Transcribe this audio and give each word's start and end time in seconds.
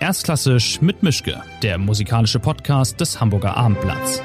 Erstklassisch 0.00 0.80
mit 0.80 1.02
Mischke, 1.02 1.42
der 1.62 1.76
musikalische 1.76 2.38
Podcast 2.38 3.00
des 3.00 3.20
Hamburger 3.20 3.56
Abendblatts. 3.56 4.22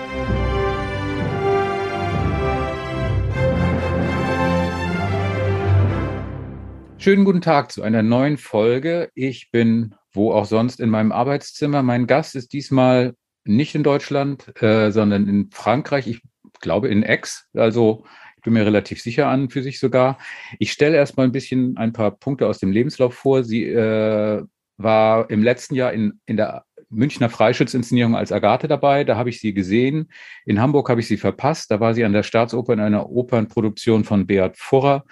Schönen 6.97 7.25
guten 7.25 7.41
Tag 7.41 7.71
zu 7.71 7.81
einer 7.81 8.03
neuen 8.03 8.37
Folge. 8.37 9.09
Ich 9.15 9.49
bin 9.51 9.95
wo 10.13 10.31
auch 10.31 10.45
sonst 10.45 10.79
in 10.79 10.89
meinem 10.89 11.11
Arbeitszimmer. 11.11 11.83
Mein 11.83 12.07
Gast 12.07 12.35
ist 12.35 12.53
diesmal 12.53 13.15
nicht 13.43 13.75
in 13.75 13.83
Deutschland, 13.83 14.61
äh, 14.61 14.91
sondern 14.91 15.27
in 15.27 15.49
Frankreich. 15.51 16.07
Ich 16.07 16.21
glaube 16.61 16.87
in 16.87 17.03
Aix. 17.03 17.47
Also 17.53 18.05
ich 18.37 18.43
bin 18.43 18.53
mir 18.53 18.65
relativ 18.65 19.01
sicher 19.01 19.27
an 19.27 19.49
für 19.49 19.63
sich 19.63 19.79
sogar. 19.79 20.17
Ich 20.59 20.71
stelle 20.71 20.95
erstmal 20.95 21.25
ein 21.25 21.31
bisschen 21.31 21.77
ein 21.77 21.93
paar 21.93 22.11
Punkte 22.11 22.47
aus 22.47 22.59
dem 22.59 22.71
Lebenslauf 22.71 23.15
vor. 23.15 23.43
Sie 23.43 23.65
äh, 23.65 24.43
war 24.77 25.29
im 25.29 25.43
letzten 25.43 25.75
Jahr 25.75 25.93
in, 25.93 26.19
in 26.25 26.37
der 26.37 26.65
Münchner 26.89 27.29
Freischützinszenierung 27.29 28.15
als 28.15 28.31
Agathe 28.31 28.67
dabei. 28.67 29.03
Da 29.03 29.17
habe 29.17 29.29
ich 29.29 29.39
sie 29.39 29.53
gesehen. 29.53 30.09
In 30.45 30.61
Hamburg 30.61 30.89
habe 30.89 31.01
ich 31.01 31.07
sie 31.07 31.17
verpasst. 31.17 31.71
Da 31.71 31.79
war 31.79 31.93
sie 31.93 32.05
an 32.05 32.13
der 32.13 32.23
Staatsoper 32.23 32.73
in 32.73 32.79
einer 32.79 33.09
Opernproduktion 33.09 34.03
von 34.03 34.27
Beat 34.27 34.57
Furrer. 34.57 35.03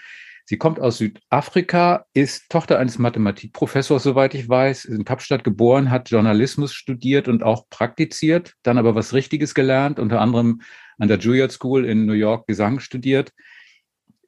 Sie 0.45 0.57
kommt 0.57 0.79
aus 0.79 0.97
Südafrika, 0.97 2.05
ist 2.13 2.49
Tochter 2.49 2.77
eines 2.79 2.99
Mathematikprofessors, 2.99 4.03
soweit 4.03 4.33
ich 4.33 4.49
weiß, 4.49 4.85
ist 4.85 4.97
in 4.97 5.05
Kapstadt 5.05 5.43
geboren, 5.43 5.91
hat 5.91 6.09
Journalismus 6.09 6.73
studiert 6.73 7.27
und 7.27 7.43
auch 7.43 7.69
praktiziert, 7.69 8.55
dann 8.63 8.77
aber 8.77 8.93
was 8.93 9.13
Richtiges 9.13 9.53
gelernt, 9.53 9.99
unter 9.99 10.19
anderem 10.19 10.61
an 10.97 11.07
der 11.07 11.19
Juilliard 11.19 11.51
School 11.51 11.85
in 11.85 12.05
New 12.05 12.13
York 12.13 12.47
Gesang 12.47 12.79
studiert 12.79 13.31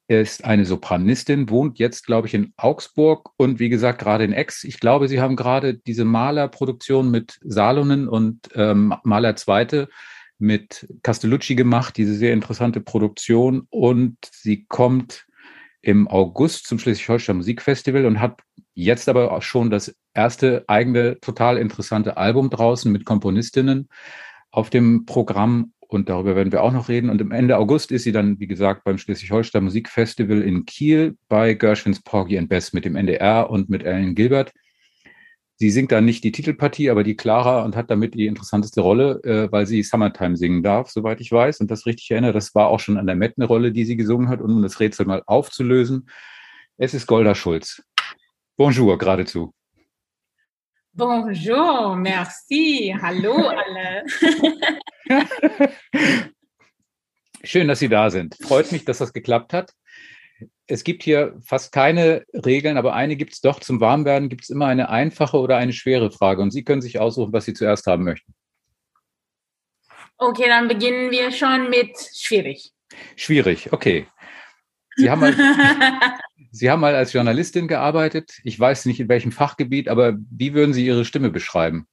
ist 0.06 0.44
eine 0.44 0.66
Sopranistin, 0.66 1.48
wohnt 1.48 1.78
jetzt, 1.78 2.04
glaube 2.06 2.26
ich, 2.26 2.34
in 2.34 2.52
Augsburg 2.56 3.30
und 3.36 3.58
wie 3.58 3.70
gesagt, 3.70 4.00
gerade 4.00 4.24
in 4.24 4.32
Ex. 4.32 4.64
Ich 4.64 4.78
glaube, 4.78 5.08
Sie 5.08 5.20
haben 5.20 5.36
gerade 5.36 5.74
diese 5.74 6.04
Malerproduktion 6.04 7.10
mit 7.10 7.38
Salonen 7.42 8.08
und 8.08 8.48
ähm, 8.54 8.94
Maler 9.02 9.36
Zweite 9.36 9.88
mit 10.38 10.86
Castellucci 11.02 11.54
gemacht, 11.54 11.96
diese 11.96 12.14
sehr 12.14 12.32
interessante 12.32 12.80
Produktion. 12.80 13.66
Und 13.70 14.16
sie 14.30 14.64
kommt 14.64 15.26
im 15.80 16.08
August 16.08 16.66
zum 16.66 16.78
Schleswig-Holstein 16.78 17.36
Musikfestival 17.36 18.06
und 18.06 18.20
hat 18.20 18.40
jetzt 18.74 19.08
aber 19.08 19.32
auch 19.32 19.42
schon 19.42 19.70
das 19.70 19.94
erste 20.12 20.64
eigene, 20.66 21.20
total 21.20 21.58
interessante 21.58 22.16
Album 22.16 22.50
draußen 22.50 22.90
mit 22.90 23.04
Komponistinnen 23.04 23.88
auf 24.50 24.70
dem 24.70 25.04
Programm 25.04 25.72
und 25.94 26.08
darüber 26.08 26.36
werden 26.36 26.52
wir 26.52 26.62
auch 26.62 26.72
noch 26.72 26.88
reden. 26.88 27.08
Und 27.08 27.20
im 27.20 27.30
Ende 27.30 27.56
August 27.56 27.92
ist 27.92 28.02
sie 28.02 28.12
dann, 28.12 28.38
wie 28.40 28.46
gesagt, 28.46 28.84
beim 28.84 28.98
Schleswig-Holstein 28.98 29.64
Musikfestival 29.64 30.42
in 30.42 30.64
Kiel 30.64 31.16
bei 31.28 31.54
Gershwins 31.54 32.02
Porgy 32.02 32.36
and 32.36 32.48
Bess 32.48 32.72
mit 32.72 32.84
dem 32.84 32.96
NDR 32.96 33.48
und 33.48 33.70
mit 33.70 33.84
Ellen 33.84 34.14
Gilbert. 34.14 34.52
Sie 35.56 35.70
singt 35.70 35.92
dann 35.92 36.04
nicht 36.04 36.24
die 36.24 36.32
Titelpartie, 36.32 36.90
aber 36.90 37.04
die 37.04 37.16
Clara 37.16 37.64
und 37.64 37.76
hat 37.76 37.90
damit 37.90 38.14
die 38.14 38.26
interessanteste 38.26 38.80
Rolle, 38.80 39.22
äh, 39.22 39.52
weil 39.52 39.66
sie 39.66 39.82
Summertime 39.82 40.36
singen 40.36 40.62
darf, 40.62 40.90
soweit 40.90 41.20
ich 41.20 41.30
weiß. 41.30 41.60
Und 41.60 41.70
das 41.70 41.86
richtig 41.86 42.10
erinnere, 42.10 42.32
das 42.32 42.54
war 42.54 42.66
auch 42.68 42.80
schon 42.80 42.96
an 42.96 43.06
der 43.06 43.14
Met 43.14 43.34
eine 43.36 43.46
Rolle, 43.46 43.70
die 43.70 43.84
sie 43.84 43.96
gesungen 43.96 44.28
hat. 44.28 44.40
Und 44.40 44.50
um 44.50 44.62
das 44.62 44.80
Rätsel 44.80 45.06
mal 45.06 45.22
aufzulösen, 45.26 46.08
es 46.76 46.92
ist 46.92 47.06
Golda 47.06 47.34
Schulz. 47.34 47.82
Bonjour 48.56 48.98
geradezu. 48.98 49.54
Bonjour, 50.96 51.96
merci, 51.96 52.94
hallo 53.02 53.48
alle. 53.48 54.04
Schön, 57.42 57.66
dass 57.66 57.80
Sie 57.80 57.88
da 57.88 58.10
sind. 58.10 58.36
Freut 58.40 58.70
mich, 58.70 58.84
dass 58.84 58.98
das 58.98 59.12
geklappt 59.12 59.52
hat. 59.52 59.72
Es 60.68 60.84
gibt 60.84 61.02
hier 61.02 61.36
fast 61.44 61.72
keine 61.72 62.24
Regeln, 62.32 62.76
aber 62.76 62.94
eine 62.94 63.16
gibt 63.16 63.32
es 63.32 63.40
doch. 63.40 63.58
Zum 63.58 63.80
Warmwerden 63.80 64.28
gibt 64.28 64.44
es 64.44 64.50
immer 64.50 64.66
eine 64.66 64.88
einfache 64.88 65.36
oder 65.38 65.56
eine 65.56 65.72
schwere 65.72 66.12
Frage. 66.12 66.40
Und 66.40 66.52
Sie 66.52 66.62
können 66.62 66.80
sich 66.80 67.00
aussuchen, 67.00 67.32
was 67.32 67.44
Sie 67.44 67.54
zuerst 67.54 67.88
haben 67.88 68.04
möchten. 68.04 68.32
Okay, 70.16 70.46
dann 70.46 70.68
beginnen 70.68 71.10
wir 71.10 71.32
schon 71.32 71.70
mit 71.70 71.98
schwierig. 72.14 72.70
Schwierig, 73.16 73.72
okay. 73.72 74.06
Sie 74.94 75.10
haben 75.10 75.20
mal, 75.20 75.34
Sie 76.54 76.70
haben 76.70 76.78
mal 76.78 76.94
als 76.94 77.12
Journalistin 77.12 77.66
gearbeitet. 77.66 78.38
Ich 78.44 78.60
weiß 78.60 78.86
nicht 78.86 79.00
in 79.00 79.08
welchem 79.08 79.32
Fachgebiet, 79.32 79.88
aber 79.88 80.14
wie 80.30 80.54
würden 80.54 80.72
Sie 80.72 80.86
Ihre 80.86 81.04
Stimme 81.04 81.30
beschreiben? 81.30 81.88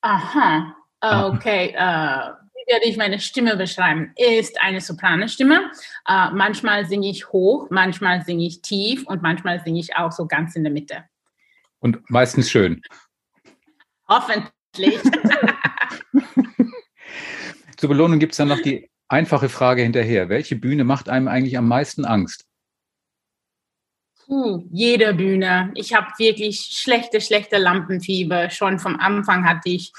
Aha, 0.00 0.74
ah. 1.00 1.26
okay. 1.28 1.74
Uh, 1.76 2.32
wie 2.54 2.72
werde 2.72 2.86
ich 2.86 2.96
meine 2.96 3.20
Stimme 3.20 3.58
beschreiben? 3.58 4.14
Ist 4.16 4.58
eine 4.62 4.80
Sopranenstimme. 4.80 5.70
Uh, 6.08 6.30
manchmal 6.32 6.86
singe 6.86 7.10
ich 7.10 7.28
hoch, 7.32 7.68
manchmal 7.68 8.24
singe 8.24 8.46
ich 8.46 8.62
tief 8.62 9.06
und 9.06 9.20
manchmal 9.20 9.60
singe 9.62 9.80
ich 9.80 9.94
auch 9.96 10.10
so 10.10 10.26
ganz 10.26 10.56
in 10.56 10.62
der 10.64 10.72
Mitte. 10.72 11.04
Und 11.80 12.00
meistens 12.08 12.50
schön. 12.50 12.80
Hoffentlich. 14.08 14.98
Zur 17.76 17.90
Belohnung 17.90 18.18
gibt 18.18 18.32
es 18.32 18.38
dann 18.38 18.48
noch 18.48 18.62
die 18.62 18.90
einfache 19.12 19.48
Frage 19.48 19.82
hinterher. 19.82 20.28
Welche 20.28 20.56
Bühne 20.56 20.84
macht 20.84 21.08
einem 21.08 21.28
eigentlich 21.28 21.58
am 21.58 21.68
meisten 21.68 22.04
Angst? 22.04 22.46
Puh, 24.24 24.64
jede 24.70 25.14
Bühne. 25.14 25.70
Ich 25.74 25.94
habe 25.94 26.06
wirklich 26.16 26.70
schlechte, 26.72 27.20
schlechte 27.20 27.58
Lampenfieber. 27.58 28.50
Schon 28.50 28.78
vom 28.78 28.98
Anfang 28.98 29.44
hatte 29.44 29.68
ich. 29.68 29.92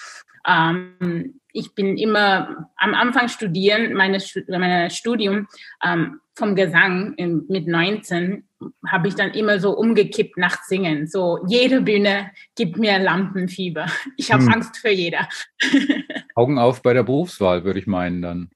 Ähm, 0.47 1.39
ich 1.51 1.75
bin 1.75 1.97
immer 1.97 2.67
am 2.77 2.95
Anfang 2.95 3.29
studieren, 3.29 3.93
meine, 3.93 4.17
meine 4.47 4.89
Studium 4.89 5.47
ähm, 5.83 6.19
vom 6.33 6.55
Gesang 6.55 7.13
in, 7.13 7.45
mit 7.47 7.67
19 7.67 8.43
habe 8.87 9.07
ich 9.07 9.15
dann 9.15 9.31
immer 9.31 9.59
so 9.59 9.77
umgekippt 9.77 10.37
nach 10.37 10.63
Singen. 10.63 11.05
So 11.05 11.45
jede 11.47 11.81
Bühne 11.81 12.31
gibt 12.55 12.77
mir 12.77 12.97
Lampenfieber. 12.97 13.85
Ich 14.17 14.31
habe 14.31 14.43
hm. 14.43 14.53
Angst 14.53 14.77
für 14.77 14.89
jeder. 14.89 15.29
Augen 16.35 16.57
auf 16.57 16.81
bei 16.81 16.93
der 16.93 17.03
Berufswahl, 17.03 17.63
würde 17.63 17.79
ich 17.79 17.87
meinen 17.87 18.23
dann. 18.23 18.49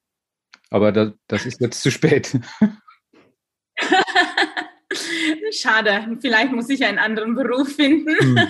Aber 0.69 0.91
das, 0.91 1.13
das 1.27 1.45
ist 1.45 1.61
jetzt 1.61 1.81
zu 1.81 1.91
spät. 1.91 2.37
Schade, 5.51 6.17
vielleicht 6.21 6.51
muss 6.51 6.69
ich 6.69 6.85
einen 6.85 6.99
anderen 6.99 7.35
Beruf 7.35 7.75
finden. 7.75 8.15
Hm. 8.19 8.37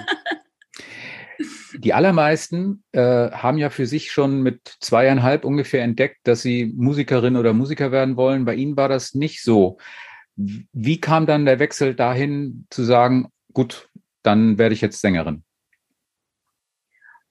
Die 1.73 1.93
allermeisten 1.93 2.83
äh, 2.93 3.29
haben 3.31 3.59
ja 3.59 3.69
für 3.69 3.85
sich 3.85 4.11
schon 4.11 4.41
mit 4.41 4.75
zweieinhalb 4.79 5.45
ungefähr 5.45 5.83
entdeckt, 5.83 6.21
dass 6.23 6.41
sie 6.41 6.73
Musikerin 6.75 7.35
oder 7.35 7.53
Musiker 7.53 7.91
werden 7.91 8.15
wollen. 8.15 8.45
Bei 8.45 8.55
Ihnen 8.55 8.75
war 8.75 8.89
das 8.89 9.13
nicht 9.13 9.43
so. 9.43 9.77
Wie 10.35 10.99
kam 10.99 11.27
dann 11.27 11.45
der 11.45 11.59
Wechsel 11.59 11.93
dahin 11.93 12.65
zu 12.71 12.83
sagen, 12.83 13.31
gut, 13.53 13.87
dann 14.23 14.57
werde 14.57 14.73
ich 14.73 14.81
jetzt 14.81 15.01
Sängerin? 15.01 15.43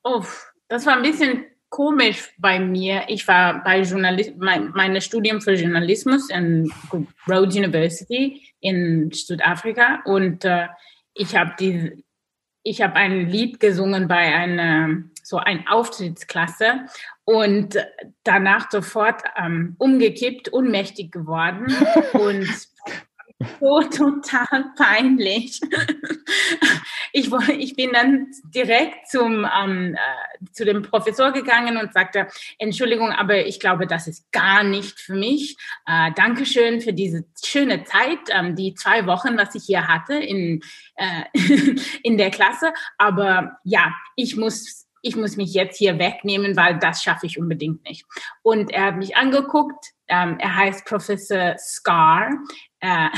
Oh, 0.05 0.23
das 0.69 0.87
war 0.87 0.97
ein 0.97 1.03
bisschen 1.03 1.45
komisch 1.69 2.33
bei 2.39 2.59
mir. 2.59 3.05
Ich 3.09 3.27
war 3.29 3.63
bei 3.63 3.83
Journalist, 3.83 4.35
mein, 4.39 4.71
meine 4.75 5.01
Studium 5.01 5.41
für 5.41 5.55
Journalismus 5.55 6.31
in 6.31 6.73
Rhodes 7.29 7.57
University 7.57 8.43
in 8.61 9.11
Südafrika 9.13 10.01
und 10.05 10.45
äh, 10.45 10.69
ich 11.15 11.35
habe 11.35 11.53
die, 11.59 12.05
ich 12.63 12.83
habe 12.83 12.95
ein 12.97 13.29
Lied 13.29 13.61
gesungen 13.61 14.09
bei 14.09 14.35
einer 14.35 15.03
so 15.23 15.39
ein 15.39 15.67
Auftrittsklasse 15.67 16.87
und 17.25 17.77
danach 18.23 18.71
sofort 18.71 19.23
ähm, 19.37 19.75
umgekippt, 19.79 20.49
unmächtig 20.49 21.11
geworden 21.11 21.67
und 22.13 22.49
so 23.61 23.81
total 23.83 24.73
peinlich. 24.77 25.61
Ich, 27.13 27.31
ich 27.33 27.77
bin 27.77 27.93
dann 27.93 28.27
direkt 28.45 29.09
zum, 29.09 29.47
ähm, 29.47 29.95
äh, 29.95 30.53
zu 30.53 30.65
dem 30.65 30.83
Professor 30.83 31.33
gegangen 31.33 31.79
und 31.79 31.93
sagte, 31.95 32.29
Entschuldigung, 32.59 33.11
aber 33.11 33.47
ich 33.47 33.59
glaube, 33.59 33.87
das 33.87 34.07
ist 34.07 34.31
gar 34.33 34.63
nicht 34.63 35.01
für 35.01 35.15
mich. 35.15 35.57
Äh, 35.87 36.13
Dankeschön 36.15 36.81
für 36.81 36.93
diese 36.93 37.25
schöne 37.43 37.85
Zeit, 37.85 38.19
ähm, 38.29 38.55
die 38.55 38.75
zwei 38.75 39.07
Wochen, 39.07 39.39
was 39.39 39.55
ich 39.55 39.65
hier 39.65 39.89
hatte 39.89 40.15
in, 40.15 40.61
äh, 40.97 41.25
in 42.03 42.19
der 42.19 42.31
Klasse. 42.31 42.73
Aber 42.99 43.59
ja, 43.65 43.95
ich 44.15 44.37
muss 44.37 44.87
ich 45.03 45.15
muss 45.15 45.37
mich 45.37 45.55
jetzt 45.55 45.79
hier 45.79 46.01
wegnehmen, 46.01 46.57
weil 46.57 46.79
das 46.81 47.03
schaffe 47.03 47.27
ich 47.27 47.39
unbedingt 47.39 47.85
nicht. 47.85 48.05
Und 48.43 48.73
er 48.73 48.87
hat 48.87 48.97
mich 48.97 49.17
angeguckt. 49.17 49.93
Ähm, 50.09 50.39
er 50.39 50.55
heißt 50.55 50.85
Professor 50.87 51.57
Scar. 51.59 52.31
Äh, 52.81 53.09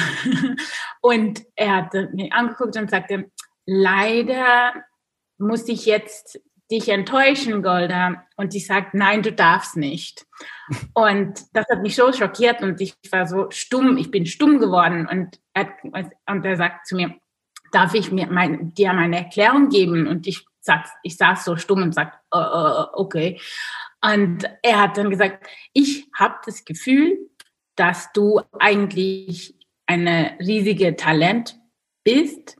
und 1.00 1.42
er 1.56 1.76
hat 1.76 1.94
mich 2.12 2.32
angeguckt 2.32 2.76
und 2.76 2.90
sagte, 2.90 3.30
leider 3.66 4.72
muss 5.38 5.68
ich 5.68 5.86
jetzt 5.86 6.40
dich 6.70 6.88
enttäuschen, 6.88 7.62
Golda. 7.62 8.24
Und 8.36 8.54
ich 8.54 8.66
sagte, 8.66 8.96
nein, 8.98 9.22
du 9.22 9.32
darfst 9.32 9.76
nicht. 9.76 10.26
Und 10.94 11.40
das 11.54 11.66
hat 11.70 11.82
mich 11.82 11.96
so 11.96 12.12
schockiert 12.12 12.60
und 12.60 12.80
ich 12.80 12.94
war 13.10 13.26
so 13.26 13.46
stumm, 13.50 13.96
ich 13.96 14.10
bin 14.10 14.26
stumm 14.26 14.58
geworden. 14.58 15.08
Und 15.08 15.40
er, 15.54 15.72
und 15.82 16.44
er 16.44 16.56
sagt 16.56 16.86
zu 16.86 16.94
mir, 16.94 17.14
darf 17.72 17.94
ich 17.94 18.12
mir 18.12 18.26
mein, 18.26 18.74
dir 18.74 18.92
meine 18.92 19.16
Erklärung 19.16 19.70
geben? 19.70 20.06
Und 20.06 20.26
ich, 20.26 20.44
sag, 20.60 20.84
ich 21.02 21.16
saß 21.16 21.44
so 21.44 21.56
stumm 21.56 21.82
und 21.82 21.94
sagte, 21.94 22.18
uh, 22.34 22.38
uh, 22.38 22.86
okay. 22.92 23.40
Und 24.02 24.48
er 24.62 24.80
hat 24.80 24.96
dann 24.96 25.10
gesagt, 25.10 25.46
ich 25.72 26.06
habe 26.16 26.36
das 26.46 26.64
Gefühl, 26.64 27.18
dass 27.76 28.12
du 28.12 28.40
eigentlich 28.58 29.54
eine 29.86 30.36
riesige 30.40 30.96
Talent 30.96 31.58
bist, 32.04 32.58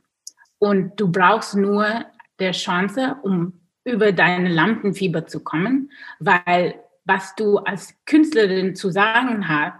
Und 0.59 0.99
du 0.99 1.11
brauchst 1.11 1.55
nur 1.55 2.05
der 2.37 2.51
Chance, 2.51 3.17
um 3.23 3.61
über 3.85 4.11
deine 4.11 4.49
Lampenfieber 4.49 5.25
zu 5.25 5.39
kommen, 5.43 5.91
weil 6.19 6.83
was 7.05 7.33
du 7.35 7.57
als 7.57 7.95
Künstlerin 8.05 8.75
zu 8.75 8.91
sagen 8.91 9.47
hast, 9.47 9.79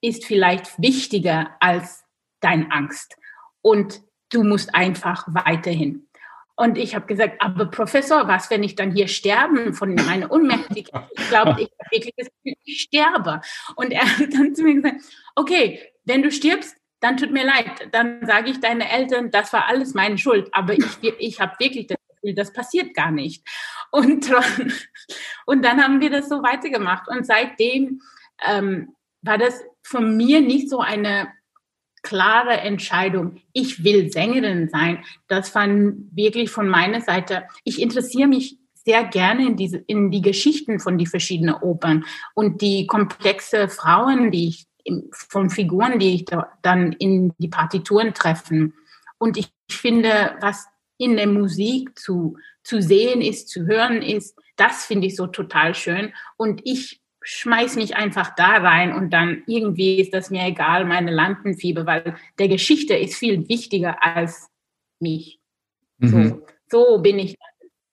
ist 0.00 0.24
vielleicht 0.24 0.80
wichtiger 0.80 1.50
als 1.60 2.04
dein 2.40 2.70
Angst. 2.70 3.16
Und 3.60 4.00
du 4.30 4.44
musst 4.44 4.74
einfach 4.74 5.26
weiterhin. 5.28 6.08
Und 6.56 6.78
ich 6.78 6.94
habe 6.94 7.06
gesagt, 7.06 7.40
aber 7.40 7.66
Professor, 7.66 8.28
was, 8.28 8.48
wenn 8.48 8.62
ich 8.62 8.76
dann 8.76 8.92
hier 8.92 9.08
sterben 9.08 9.74
von 9.74 9.94
meiner 9.94 10.30
Unmächtigkeit? 10.30 11.08
Ich 11.12 11.28
glaube, 11.28 11.56
ich 11.60 11.70
wirklich, 11.90 12.58
ich 12.64 12.80
sterbe. 12.82 13.40
Und 13.74 13.90
er 13.90 14.04
hat 14.04 14.32
dann 14.32 14.54
zu 14.54 14.62
mir 14.62 14.74
gesagt, 14.74 15.02
okay, 15.34 15.80
wenn 16.04 16.22
du 16.22 16.30
stirbst, 16.30 16.76
dann 17.00 17.16
tut 17.16 17.32
mir 17.32 17.44
leid. 17.44 17.88
Dann 17.92 18.24
sage 18.24 18.50
ich 18.50 18.60
deinen 18.60 18.82
Eltern, 18.82 19.30
das 19.30 19.52
war 19.52 19.66
alles 19.66 19.94
meine 19.94 20.16
Schuld. 20.16 20.48
Aber 20.52 20.74
ich, 20.74 21.02
ich 21.18 21.40
habe 21.40 21.54
wirklich 21.58 21.88
das 21.88 21.98
Gefühl, 22.08 22.34
das 22.34 22.52
passiert 22.52 22.94
gar 22.94 23.10
nicht. 23.10 23.46
Und, 23.90 24.32
und 25.46 25.64
dann 25.64 25.82
haben 25.82 26.00
wir 26.00 26.10
das 26.10 26.28
so 26.28 26.42
weitergemacht. 26.42 27.08
Und 27.08 27.26
seitdem 27.26 28.00
ähm, 28.46 28.94
war 29.22 29.38
das 29.38 29.60
von 29.82 30.16
mir 30.16 30.40
nicht 30.40 30.70
so 30.70 30.80
eine 30.80 31.28
klare 32.04 32.60
Entscheidung, 32.60 33.38
ich 33.52 33.82
will 33.82 34.12
Sängerin 34.12 34.68
sein. 34.68 35.02
Das 35.26 35.52
war 35.56 35.66
wirklich 35.68 36.50
von 36.50 36.68
meiner 36.68 37.00
Seite. 37.00 37.44
Ich 37.64 37.82
interessiere 37.82 38.28
mich 38.28 38.58
sehr 38.84 39.04
gerne 39.04 39.48
in, 39.48 39.56
diese, 39.56 39.78
in 39.78 40.10
die 40.10 40.22
Geschichten 40.22 40.78
von 40.78 40.98
die 40.98 41.06
verschiedenen 41.06 41.54
Opern 41.54 42.04
und 42.34 42.60
die 42.60 42.86
komplexe 42.86 43.68
Frauen, 43.68 44.30
die 44.30 44.48
ich 44.48 44.66
von 45.12 45.48
Figuren, 45.50 45.98
die 45.98 46.14
ich 46.14 46.24
da 46.26 46.52
dann 46.62 46.92
in 46.92 47.32
die 47.38 47.48
Partituren 47.48 48.12
treffen. 48.12 48.74
Und 49.18 49.38
ich 49.38 49.48
finde, 49.70 50.36
was 50.40 50.66
in 50.98 51.16
der 51.16 51.26
Musik 51.26 51.98
zu, 51.98 52.36
zu 52.62 52.82
sehen 52.82 53.22
ist, 53.22 53.48
zu 53.48 53.66
hören 53.66 54.02
ist, 54.02 54.38
das 54.56 54.84
finde 54.84 55.06
ich 55.06 55.16
so 55.16 55.26
total 55.26 55.74
schön. 55.74 56.12
Und 56.36 56.60
ich 56.64 57.00
schmeiß 57.24 57.76
mich 57.76 57.96
einfach 57.96 58.34
da 58.34 58.58
rein 58.58 58.92
und 58.94 59.10
dann 59.10 59.42
irgendwie 59.46 59.98
ist 59.98 60.14
das 60.14 60.30
mir 60.30 60.46
egal, 60.46 60.84
meine 60.84 61.10
Lampenfieber, 61.10 61.86
weil 61.86 62.16
der 62.38 62.48
Geschichte 62.48 62.94
ist 62.94 63.16
viel 63.16 63.48
wichtiger 63.48 64.04
als 64.04 64.50
mich. 65.00 65.40
Mhm. 65.98 66.42
So, 66.68 66.94
so 66.96 67.02
bin 67.02 67.18
ich 67.18 67.36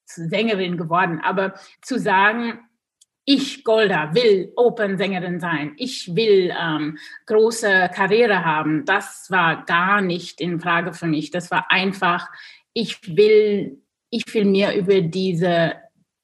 Sängerin 0.06 0.78
geworden. 0.78 1.20
Aber 1.24 1.54
zu 1.82 1.98
sagen, 1.98 2.60
ich, 3.24 3.64
Golda, 3.64 4.14
will 4.14 4.52
Opernsängerin 4.56 5.40
sein, 5.40 5.74
ich 5.78 6.16
will 6.16 6.54
ähm, 6.60 6.98
große 7.28 7.90
Karriere 7.94 8.44
haben, 8.44 8.84
das 8.86 9.30
war 9.30 9.64
gar 9.66 10.02
nicht 10.02 10.42
in 10.42 10.60
Frage 10.60 10.94
für 10.94 11.08
mich. 11.08 11.32
Das 11.32 11.52
war 11.52 11.72
einfach, 11.72 12.30
ich 12.74 13.16
will, 13.16 13.82
ich 14.10 14.34
will 14.34 14.46
mir 14.46 14.74
über 14.74 15.02
diese 15.02 15.76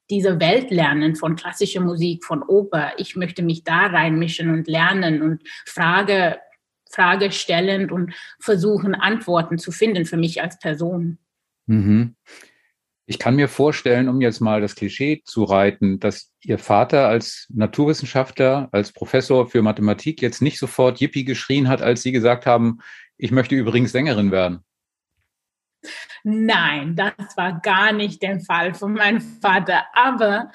diese 0.10 0.40
Welt 0.40 0.72
lernen 0.72 1.16
von 1.16 1.36
klassischer 1.36 1.82
Musik, 1.82 2.24
von 2.24 2.44
Oper. 2.44 2.94
Ich 2.98 3.16
möchte 3.16 3.44
mich 3.44 3.64
da 3.64 3.88
reinmischen 3.88 4.50
und 4.52 4.68
lernen 4.68 5.22
und 5.22 5.42
Frage, 5.66 6.40
Frage 6.90 7.32
stellend 7.32 7.92
und 7.92 8.14
versuchen, 8.40 8.96
Antworten 8.96 9.58
zu 9.58 9.72
finden 9.72 10.06
für 10.06 10.18
mich 10.18 10.42
als 10.42 10.60
Person. 10.60 11.18
Mhm. 11.66 12.16
Ich 13.10 13.20
kann 13.20 13.38
mir 13.38 13.48
vorstellen, 13.48 14.10
um 14.10 14.20
jetzt 14.20 14.42
mal 14.42 14.60
das 14.60 14.76
Klischee 14.76 15.22
zu 15.24 15.46
reiten, 15.46 16.00
dass 16.00 16.34
Ihr 16.42 16.60
Vater 16.60 17.08
als 17.08 17.48
Naturwissenschaftler, 17.50 18.68
als 18.74 18.92
Professor 18.92 19.48
für 19.48 19.62
Mathematik 19.62 20.22
jetzt 20.22 20.42
nicht 20.42 20.60
sofort 20.60 21.00
Yippie 21.00 21.24
geschrien 21.24 21.70
hat, 21.70 21.82
als 21.82 22.04
Sie 22.04 22.12
gesagt 22.12 22.46
haben, 22.46 22.80
ich 23.18 23.32
möchte 23.32 23.56
übrigens 23.56 23.94
Sängerin 23.94 24.32
werden. 24.32 24.60
Nein, 26.24 26.96
das 26.96 27.38
war 27.38 27.60
gar 27.62 27.92
nicht 27.92 28.22
der 28.22 28.40
Fall 28.40 28.74
von 28.74 28.94
meinem 28.94 29.22
Vater. 29.22 29.86
Aber 29.94 30.52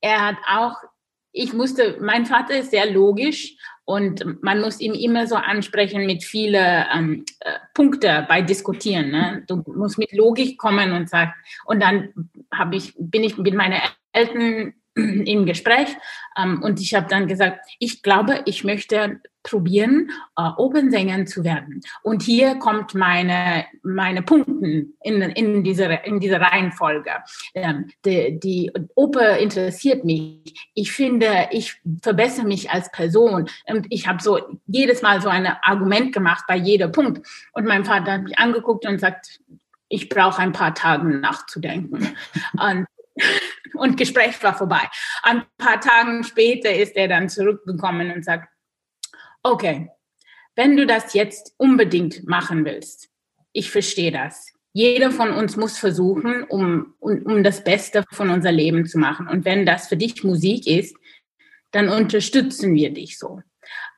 er 0.00 0.26
hat 0.26 0.36
auch, 0.48 0.76
ich 1.32 1.52
musste, 1.52 1.98
mein 2.00 2.26
Vater 2.26 2.58
ist 2.58 2.70
sehr 2.70 2.90
logisch 2.90 3.56
und 3.84 4.42
man 4.42 4.60
muss 4.60 4.80
ihm 4.80 4.94
immer 4.94 5.26
so 5.26 5.36
ansprechen 5.36 6.06
mit 6.06 6.24
vielen 6.24 6.84
ähm, 6.94 7.24
äh, 7.40 7.52
Punkten 7.74 8.26
bei 8.28 8.42
Diskutieren. 8.42 9.10
Ne? 9.10 9.44
Du 9.46 9.62
musst 9.66 9.98
mit 9.98 10.12
Logik 10.12 10.58
kommen 10.58 10.92
und 10.92 11.08
sagen, 11.08 11.32
und 11.66 11.80
dann 11.80 12.12
habe 12.52 12.76
ich, 12.76 12.94
bin 12.98 13.22
ich 13.22 13.38
mit 13.38 13.54
meinen 13.54 13.80
Eltern 14.12 14.74
im 14.96 15.46
Gespräch 15.46 15.88
ähm, 16.36 16.62
und 16.62 16.80
ich 16.80 16.94
habe 16.94 17.06
dann 17.08 17.28
gesagt, 17.28 17.66
ich 17.78 18.02
glaube, 18.02 18.42
ich 18.46 18.64
möchte 18.64 19.20
probieren, 19.46 20.10
äh, 20.36 20.50
Opernsänger 20.56 21.24
zu 21.24 21.44
werden. 21.44 21.80
Und 22.02 22.22
hier 22.22 22.56
kommt 22.56 22.94
meine, 22.94 23.64
meine 23.82 24.22
Punkte 24.22 24.86
in, 25.02 25.22
in, 25.22 25.62
diese, 25.62 25.84
in 26.04 26.20
diese 26.20 26.40
Reihenfolge. 26.40 27.10
Ähm, 27.54 27.88
die, 28.04 28.38
die 28.40 28.72
Oper 28.94 29.38
interessiert 29.38 30.04
mich. 30.04 30.68
Ich 30.74 30.92
finde, 30.92 31.48
ich 31.52 31.80
verbessere 32.02 32.46
mich 32.46 32.70
als 32.70 32.90
Person. 32.90 33.48
Und 33.66 33.86
ich 33.90 34.08
habe 34.08 34.22
so 34.22 34.40
jedes 34.66 35.02
Mal 35.02 35.22
so 35.22 35.28
ein 35.28 35.46
Argument 35.62 36.12
gemacht 36.12 36.44
bei 36.48 36.56
jedem 36.56 36.90
Punkt. 36.90 37.26
Und 37.52 37.66
mein 37.66 37.84
Vater 37.84 38.12
hat 38.12 38.22
mich 38.24 38.38
angeguckt 38.38 38.86
und 38.86 38.98
sagt, 38.98 39.40
ich 39.88 40.08
brauche 40.08 40.42
ein 40.42 40.52
paar 40.52 40.74
Tage 40.74 41.06
nachzudenken. 41.06 42.16
und 42.60 42.86
und 43.74 43.96
Gespräch 43.96 44.42
war 44.42 44.54
vorbei. 44.54 44.82
Ein 45.22 45.44
paar 45.56 45.80
Tage 45.80 46.22
später 46.24 46.72
ist 46.72 46.96
er 46.96 47.08
dann 47.08 47.28
zurückgekommen 47.28 48.10
und 48.12 48.24
sagt, 48.24 48.48
okay, 49.50 49.90
wenn 50.54 50.76
du 50.76 50.86
das 50.86 51.14
jetzt 51.14 51.54
unbedingt 51.58 52.26
machen 52.26 52.64
willst, 52.64 53.08
ich 53.52 53.70
verstehe 53.70 54.12
das. 54.12 54.52
Jeder 54.72 55.10
von 55.10 55.30
uns 55.30 55.56
muss 55.56 55.78
versuchen, 55.78 56.44
um, 56.44 56.94
um, 56.98 57.22
um 57.22 57.42
das 57.42 57.64
Beste 57.64 58.04
von 58.10 58.30
unser 58.30 58.52
Leben 58.52 58.86
zu 58.86 58.98
machen. 58.98 59.26
Und 59.26 59.44
wenn 59.44 59.64
das 59.64 59.88
für 59.88 59.96
dich 59.96 60.22
Musik 60.22 60.66
ist, 60.66 60.96
dann 61.70 61.88
unterstützen 61.88 62.74
wir 62.74 62.90
dich 62.90 63.18
so. 63.18 63.40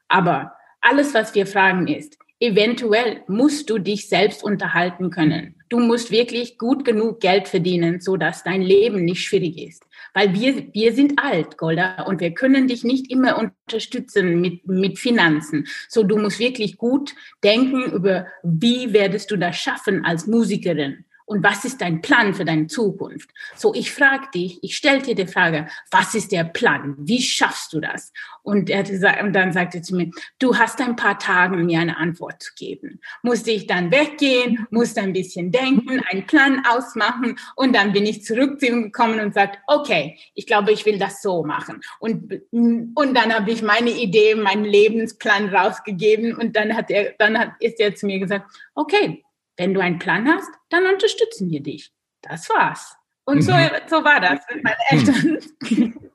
Aber 0.08 0.52
alles, 0.80 1.14
was 1.14 1.34
wir 1.34 1.46
fragen 1.46 1.88
ist, 1.88 2.16
eventuell 2.40 3.22
musst 3.26 3.70
du 3.70 3.78
dich 3.78 4.08
selbst 4.08 4.44
unterhalten 4.44 5.10
können. 5.10 5.57
Du 5.68 5.80
musst 5.80 6.10
wirklich 6.10 6.58
gut 6.58 6.84
genug 6.84 7.20
Geld 7.20 7.48
verdienen, 7.48 8.00
so 8.00 8.16
dass 8.16 8.42
dein 8.42 8.62
Leben 8.62 9.04
nicht 9.04 9.22
schwierig 9.22 9.58
ist. 9.58 9.84
Weil 10.14 10.32
wir, 10.34 10.72
wir 10.72 10.92
sind 10.94 11.18
alt, 11.18 11.58
Golda, 11.58 12.02
und 12.02 12.20
wir 12.20 12.32
können 12.32 12.68
dich 12.68 12.84
nicht 12.84 13.10
immer 13.10 13.38
unterstützen 13.38 14.40
mit, 14.40 14.66
mit 14.66 14.98
Finanzen. 14.98 15.66
So, 15.88 16.02
du 16.02 16.16
musst 16.16 16.38
wirklich 16.38 16.78
gut 16.78 17.14
denken 17.44 17.92
über, 17.92 18.26
wie 18.42 18.92
werdest 18.92 19.30
du 19.30 19.36
das 19.36 19.56
schaffen 19.56 20.04
als 20.04 20.26
Musikerin 20.26 21.04
und 21.28 21.42
was 21.42 21.64
ist 21.66 21.82
dein 21.82 22.00
Plan 22.00 22.32
für 22.32 22.46
deine 22.46 22.68
Zukunft? 22.68 23.28
So, 23.54 23.74
ich 23.74 23.92
frage 23.92 24.28
dich, 24.34 24.58
ich 24.62 24.76
stelle 24.76 25.02
dir 25.02 25.14
die 25.14 25.26
Frage, 25.26 25.68
was 25.90 26.14
ist 26.14 26.32
der 26.32 26.44
Plan? 26.44 26.94
Wie 26.98 27.20
schaffst 27.20 27.74
du 27.74 27.80
das? 27.80 28.14
Und, 28.42 28.70
er 28.70 28.82
gesagt, 28.82 29.22
und 29.22 29.34
dann 29.34 29.52
sagte 29.52 29.78
er 29.78 29.82
zu 29.82 29.94
mir, 29.94 30.10
du 30.38 30.56
hast 30.56 30.80
ein 30.80 30.96
paar 30.96 31.18
Tage, 31.18 31.58
mir 31.58 31.80
eine 31.80 31.98
Antwort 31.98 32.42
zu 32.42 32.54
geben. 32.54 33.00
Musste 33.22 33.50
ich 33.50 33.66
dann 33.66 33.90
weggehen, 33.90 34.66
musste 34.70 35.02
ein 35.02 35.12
bisschen 35.12 35.52
denken, 35.52 36.00
einen 36.10 36.26
Plan 36.26 36.62
ausmachen 36.66 37.38
und 37.56 37.76
dann 37.76 37.92
bin 37.92 38.06
ich 38.06 38.24
zurück 38.24 38.58
zu 38.58 38.66
ihm 38.66 38.84
gekommen 38.84 39.20
und 39.20 39.34
sagt, 39.34 39.58
okay, 39.66 40.18
ich 40.34 40.46
glaube, 40.46 40.72
ich 40.72 40.86
will 40.86 40.98
das 40.98 41.20
so 41.20 41.44
machen. 41.44 41.82
Und, 42.00 42.40
und 42.50 43.14
dann 43.14 43.34
habe 43.34 43.50
ich 43.50 43.60
meine 43.60 43.90
Idee, 43.90 44.34
meinen 44.34 44.64
Lebensplan 44.64 45.54
rausgegeben 45.54 46.34
und 46.34 46.56
dann 46.56 46.74
hat 46.74 46.90
er, 46.90 47.12
dann 47.18 47.38
hat, 47.38 47.50
ist 47.60 47.78
er 47.80 47.94
zu 47.94 48.06
mir 48.06 48.18
gesagt, 48.18 48.50
okay, 48.74 49.24
wenn 49.58 49.74
du 49.74 49.80
einen 49.80 49.98
Plan 49.98 50.26
hast, 50.28 50.50
dann 50.70 50.86
unterstützen 50.86 51.50
wir 51.50 51.62
dich. 51.62 51.92
Das 52.22 52.48
war's. 52.48 52.96
Und 53.24 53.42
so, 53.42 53.52
mhm. 53.52 53.68
so 53.88 53.96
war 54.04 54.20
das 54.20 54.40
mit 54.52 54.64
meinen 54.64 54.76
Eltern. 54.88 56.00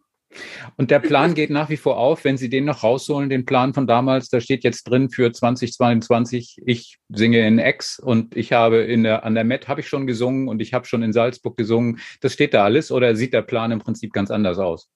Und 0.77 0.89
der 0.89 0.99
Plan 0.99 1.35
geht 1.35 1.51
nach 1.51 1.69
wie 1.69 1.77
vor 1.77 1.97
auf, 1.97 2.23
wenn 2.23 2.37
Sie 2.37 2.49
den 2.49 2.65
noch 2.65 2.81
rausholen, 2.81 3.29
den 3.29 3.45
Plan 3.45 3.75
von 3.75 3.85
damals, 3.85 4.29
da 4.29 4.41
steht 4.41 4.63
jetzt 4.63 4.85
drin 4.85 5.11
für 5.11 5.31
2022, 5.31 6.57
ich 6.65 6.97
singe 7.09 7.45
in 7.45 7.59
Ex 7.59 7.99
und 7.99 8.35
ich 8.35 8.51
habe 8.51 8.77
in 8.77 9.03
der, 9.03 9.25
an 9.25 9.35
der 9.35 9.43
Met 9.43 9.67
habe 9.67 9.81
ich 9.81 9.87
schon 9.87 10.07
gesungen 10.07 10.47
und 10.47 10.59
ich 10.59 10.73
habe 10.73 10.85
schon 10.85 11.03
in 11.03 11.13
Salzburg 11.13 11.55
gesungen. 11.55 11.99
Das 12.21 12.33
steht 12.33 12.55
da 12.55 12.63
alles 12.63 12.91
oder 12.91 13.15
sieht 13.15 13.33
der 13.33 13.43
Plan 13.43 13.71
im 13.71 13.79
Prinzip 13.79 14.11
ganz 14.11 14.31
anders 14.31 14.57
aus? 14.57 14.89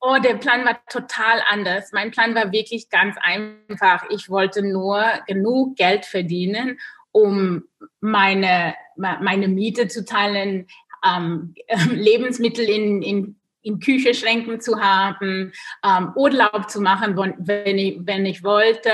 Oh, 0.00 0.16
der 0.22 0.34
Plan 0.34 0.64
war 0.64 0.78
total 0.88 1.42
anders. 1.48 1.90
Mein 1.92 2.10
Plan 2.10 2.34
war 2.34 2.52
wirklich 2.52 2.90
ganz 2.90 3.16
einfach. 3.20 4.04
Ich 4.10 4.28
wollte 4.28 4.62
nur 4.62 5.04
genug 5.26 5.76
Geld 5.76 6.04
verdienen, 6.04 6.78
um 7.16 7.62
meine, 8.00 8.74
meine 8.96 9.48
Miete 9.48 9.88
zu 9.88 10.04
teilen, 10.04 10.66
ähm, 11.02 11.54
Lebensmittel 11.90 12.68
in, 12.68 13.00
in, 13.00 13.40
in 13.62 13.80
Kücheschränken 13.80 14.60
zu 14.60 14.82
haben, 14.82 15.50
ähm, 15.82 16.12
Urlaub 16.14 16.68
zu 16.68 16.82
machen, 16.82 17.16
wenn 17.16 17.78
ich, 17.78 18.00
wenn 18.00 18.26
ich 18.26 18.44
wollte 18.44 18.90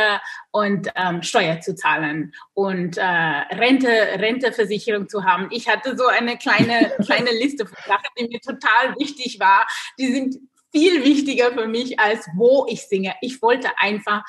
und 0.53 0.89
ähm, 0.95 1.25
Steuer 1.25 1.59
zu 1.59 1.75
zahlen 1.75 2.33
und 2.55 2.97
äh, 2.97 3.03
Rente, 3.03 3.89
Renteversicherung 3.89 5.09
zu 5.09 5.25
haben. 5.25 5.49
Ich 5.51 5.69
hatte 5.69 5.97
so 5.97 6.07
eine 6.07 6.39
kleine, 6.39 6.93
kleine 7.05 7.33
Liste 7.33 7.67
von 7.67 7.77
Sachen, 7.89 8.07
die 8.21 8.29
mir 8.29 8.41
total 8.41 8.95
wichtig 9.01 9.41
war. 9.41 9.67
Die 9.99 10.13
sind 10.13 10.37
viel 10.71 11.03
wichtiger 11.03 11.51
für 11.51 11.67
mich 11.67 11.99
als 11.99 12.29
wo 12.37 12.67
ich 12.69 12.83
singe. 12.83 13.17
Ich 13.21 13.43
wollte 13.43 13.69
einfach 13.79 14.23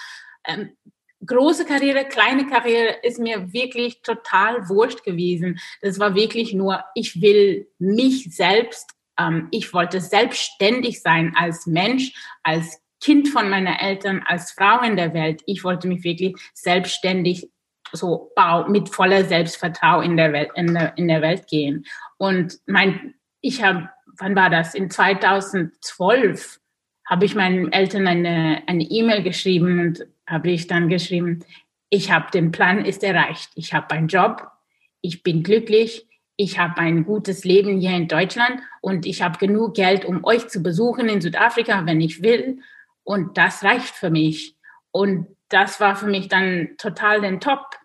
ähm, 0.46 0.76
große 1.26 1.66
Karriere, 1.66 2.06
kleine 2.06 2.48
Karriere 2.48 2.96
ist 3.04 3.20
mir 3.20 3.54
wirklich 3.54 4.02
total 4.02 4.68
wurscht 4.70 5.04
gewesen. 5.04 5.60
Das 5.82 6.00
war 6.00 6.16
wirklich 6.16 6.54
nur, 6.54 6.84
ich 6.96 7.22
will 7.22 7.68
mich 7.80 8.36
selbst, 8.36 8.92
ähm, 9.20 9.48
ich 9.52 9.74
wollte 9.74 10.02
selbstständig 10.02 11.02
sein 11.02 11.34
als 11.38 11.68
Mensch, 11.68 12.14
als 12.44 12.82
Kind 13.02 13.28
von 13.30 13.50
meinen 13.50 13.68
Eltern, 13.68 14.24
als 14.26 14.52
Frau 14.52 14.82
in 14.82 14.96
der 14.96 15.14
Welt. 15.14 15.42
Ich 15.46 15.64
wollte 15.64 15.88
mich 15.88 16.04
wirklich 16.04 16.36
selbstständig 16.54 17.50
so 17.92 18.32
mit 18.70 18.90
voller 18.90 19.26
Selbstvertrauen 19.26 20.04
in 20.06 20.18
der 20.18 20.34
Welt, 20.34 20.52
in 20.56 20.74
der, 20.74 20.98
in 20.98 21.08
der 21.08 21.22
Welt 21.22 21.48
gehen. 21.48 21.86
Und 22.18 22.60
mein, 22.66 23.14
ich 23.42 23.62
habe, 23.62 23.90
wann 24.18 24.36
war 24.36 24.50
das? 24.50 24.74
In 24.74 24.90
2012 24.90 26.60
habe 27.08 27.26
ich 27.26 27.36
meinen 27.36 27.72
Eltern 27.72 28.08
eine 28.08 28.64
eine 28.66 28.84
E-Mail 28.84 29.24
geschrieben 29.24 29.80
und 29.80 30.08
habe 30.34 30.52
ich 30.52 30.68
dann 30.68 30.90
geschrieben, 30.90 31.46
ich 31.90 32.12
habe 32.12 32.32
den 32.32 32.52
Plan 32.52 32.84
ist 32.84 33.04
erreicht. 33.04 33.52
Ich 33.56 33.74
habe 33.74 33.92
einen 33.92 34.08
Job, 34.08 34.50
ich 35.02 35.22
bin 35.22 35.44
glücklich, 35.44 36.08
ich 36.36 36.58
habe 36.58 36.80
ein 36.80 37.06
gutes 37.06 37.44
Leben 37.44 37.80
hier 37.80 37.96
in 37.96 38.08
Deutschland 38.08 38.60
und 38.82 39.06
ich 39.06 39.22
habe 39.22 39.38
genug 39.38 39.76
Geld, 39.76 40.04
um 40.04 40.24
euch 40.26 40.48
zu 40.48 40.64
besuchen 40.64 41.08
in 41.08 41.22
Südafrika, 41.22 41.86
wenn 41.86 42.02
ich 42.02 42.24
will. 42.24 42.60
Und 43.04 43.38
das 43.38 43.64
reicht 43.64 43.94
für 43.94 44.10
mich. 44.10 44.56
Und 44.92 45.28
das 45.50 45.80
war 45.80 45.96
für 45.96 46.08
mich 46.08 46.30
dann 46.30 46.70
total 46.78 47.22
den 47.22 47.40
Top. 47.40 47.78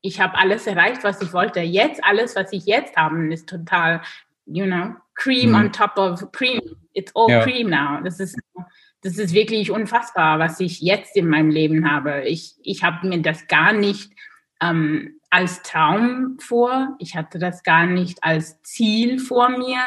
Ich 0.00 0.20
habe 0.20 0.38
alles 0.38 0.66
erreicht, 0.66 1.04
was 1.04 1.20
ich 1.20 1.34
wollte. 1.34 1.60
Jetzt, 1.60 2.02
alles, 2.02 2.34
was 2.36 2.52
ich 2.52 2.64
jetzt 2.64 2.96
habe, 2.96 3.32
ist 3.32 3.48
total, 3.48 4.00
you 4.46 4.64
know, 4.64 4.94
cream 5.14 5.50
mhm. 5.50 5.56
on 5.56 5.72
top 5.72 5.98
of 5.98 6.32
cream. 6.32 6.60
It's 6.94 7.14
all 7.14 7.28
ja. 7.28 7.42
cream 7.42 7.68
now. 7.68 8.00
Das 8.02 8.18
ist, 8.18 8.38
das 9.02 9.18
ist 9.18 9.32
wirklich 9.32 9.70
unfassbar, 9.70 10.38
was 10.38 10.60
ich 10.60 10.80
jetzt 10.80 11.16
in 11.16 11.28
meinem 11.28 11.50
Leben 11.50 11.90
habe. 11.90 12.22
Ich, 12.24 12.54
ich 12.62 12.82
habe 12.82 13.06
mir 13.08 13.22
das 13.22 13.48
gar 13.48 13.72
nicht 13.72 14.12
ähm, 14.60 15.20
als 15.30 15.62
Traum 15.62 16.36
vor. 16.38 16.96
Ich 16.98 17.16
hatte 17.16 17.38
das 17.38 17.62
gar 17.62 17.86
nicht 17.86 18.22
als 18.22 18.60
Ziel 18.62 19.18
vor 19.18 19.48
mir. 19.48 19.78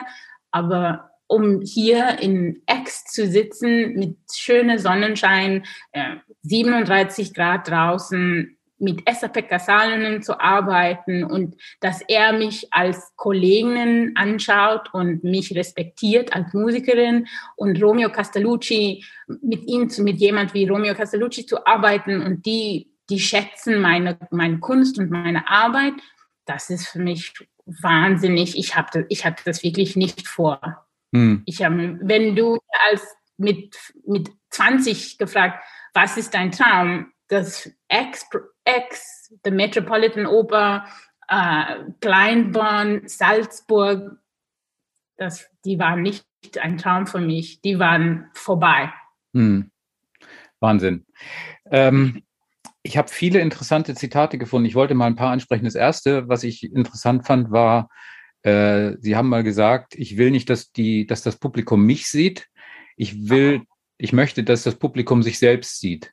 Aber 0.52 1.12
um 1.28 1.62
hier 1.62 2.20
in 2.20 2.62
Ex 2.66 3.06
zu 3.06 3.28
sitzen 3.28 3.94
mit 3.94 4.18
schöner 4.34 4.80
Sonnenschein, 4.80 5.66
äh, 5.92 6.16
37 6.42 7.34
Grad 7.34 7.70
draußen, 7.70 8.58
mit 8.84 9.08
Esa-Pekka 9.08 9.60
Salonen 9.60 10.22
zu 10.22 10.40
arbeiten 10.40 11.24
und 11.24 11.56
dass 11.80 12.02
er 12.02 12.34
mich 12.34 12.68
als 12.72 13.14
Kollegin 13.16 14.12
anschaut 14.16 14.94
und 14.94 15.24
mich 15.24 15.56
respektiert 15.56 16.36
als 16.36 16.54
Musikerin 16.54 17.28
und 17.56 17.82
Romeo 17.82 18.10
Castellucci, 18.10 19.04
mit 19.42 19.66
ihm, 19.68 19.90
mit 20.00 20.20
jemand 20.20 20.54
wie 20.54 20.68
Romeo 20.68 20.94
Castellucci 20.94 21.46
zu 21.46 21.66
arbeiten 21.66 22.22
und 22.22 22.46
die, 22.46 22.92
die 23.10 23.20
schätzen 23.20 23.80
meine, 23.80 24.18
meine 24.32 24.60
Kunst 24.60 25.00
und 25.00 25.10
meine 25.10 25.48
Arbeit, 25.48 25.94
das 26.46 26.70
ist 26.70 26.88
für 26.88 27.00
mich 27.00 27.34
wahnsinnig. 27.66 28.58
Ich, 28.58 28.76
hab, 28.76 28.92
ich 29.10 29.26
hatte 29.26 29.44
das 29.46 29.64
wirklich 29.64 29.96
nicht 29.96 30.28
vor. 30.28 30.60
Hm. 31.14 31.44
Ich 31.46 31.64
habe, 31.64 31.98
wenn 32.02 32.36
du 32.36 32.60
als 32.90 33.16
mit, 33.38 33.78
mit 34.06 34.30
20 34.50 35.18
gefragt, 35.18 35.64
was 35.94 36.18
ist 36.18 36.34
dein 36.34 36.52
Traum? 36.52 37.12
Das 37.28 37.72
Ex, 37.88 38.28
Ex 38.66 39.34
the 39.44 39.52
Metropolitan 39.52 40.26
Oper, 40.26 40.86
äh, 41.28 41.86
Kleinborn, 42.02 43.08
Salzburg, 43.08 44.18
das, 45.18 45.50
die 45.66 45.80
waren 45.80 46.02
nicht 46.02 46.26
ein 46.60 46.78
Traum 46.78 47.08
für 47.08 47.20
mich, 47.20 47.62
die 47.62 47.80
waren 47.80 48.30
vorbei. 48.34 48.92
Hm. 49.34 49.72
Wahnsinn. 50.60 51.06
Ähm, 51.70 52.24
ich 52.84 52.98
habe 52.98 53.10
viele 53.10 53.40
interessante 53.40 53.96
Zitate 53.96 54.38
gefunden. 54.38 54.68
Ich 54.68 54.76
wollte 54.76 54.94
mal 54.94 55.08
ein 55.08 55.16
paar 55.16 55.32
ansprechen. 55.32 55.66
Das 55.66 55.76
erste, 55.76 56.28
was 56.28 56.44
ich 56.44 56.64
interessant 56.64 57.26
fand, 57.26 57.52
war, 57.52 57.90
äh, 58.44 58.94
Sie 59.00 59.16
haben 59.16 59.30
mal 59.30 59.44
gesagt, 59.44 59.96
ich 59.96 60.18
will 60.18 60.32
nicht, 60.32 60.50
dass 60.50 60.72
die, 60.72 61.06
dass 61.08 61.24
das 61.24 61.38
Publikum 61.38 61.86
mich 61.86 62.08
sieht. 62.08 62.48
Ich 62.98 63.30
will, 63.30 63.64
ich 63.98 64.14
möchte, 64.14 64.44
dass 64.44 64.64
das 64.64 64.76
Publikum 64.76 65.24
sich 65.24 65.40
selbst 65.40 65.80
sieht. 65.80 66.13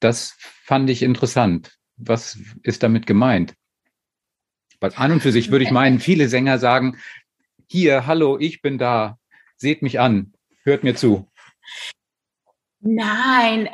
Das 0.00 0.36
fand 0.38 0.88
ich 0.90 1.02
interessant. 1.02 1.78
Was 1.96 2.38
ist 2.62 2.82
damit 2.82 3.06
gemeint? 3.06 3.54
Weil 4.80 4.92
an 4.94 5.12
und 5.12 5.20
für 5.20 5.32
sich 5.32 5.50
würde 5.50 5.64
ich 5.64 5.70
meinen, 5.70 5.98
viele 6.00 6.28
Sänger 6.28 6.58
sagen, 6.58 6.98
hier, 7.66 8.06
hallo, 8.06 8.38
ich 8.38 8.62
bin 8.62 8.78
da, 8.78 9.18
seht 9.56 9.82
mich 9.82 10.00
an, 10.00 10.32
hört 10.62 10.84
mir 10.84 10.94
zu. 10.94 11.30
Nein, 12.80 13.68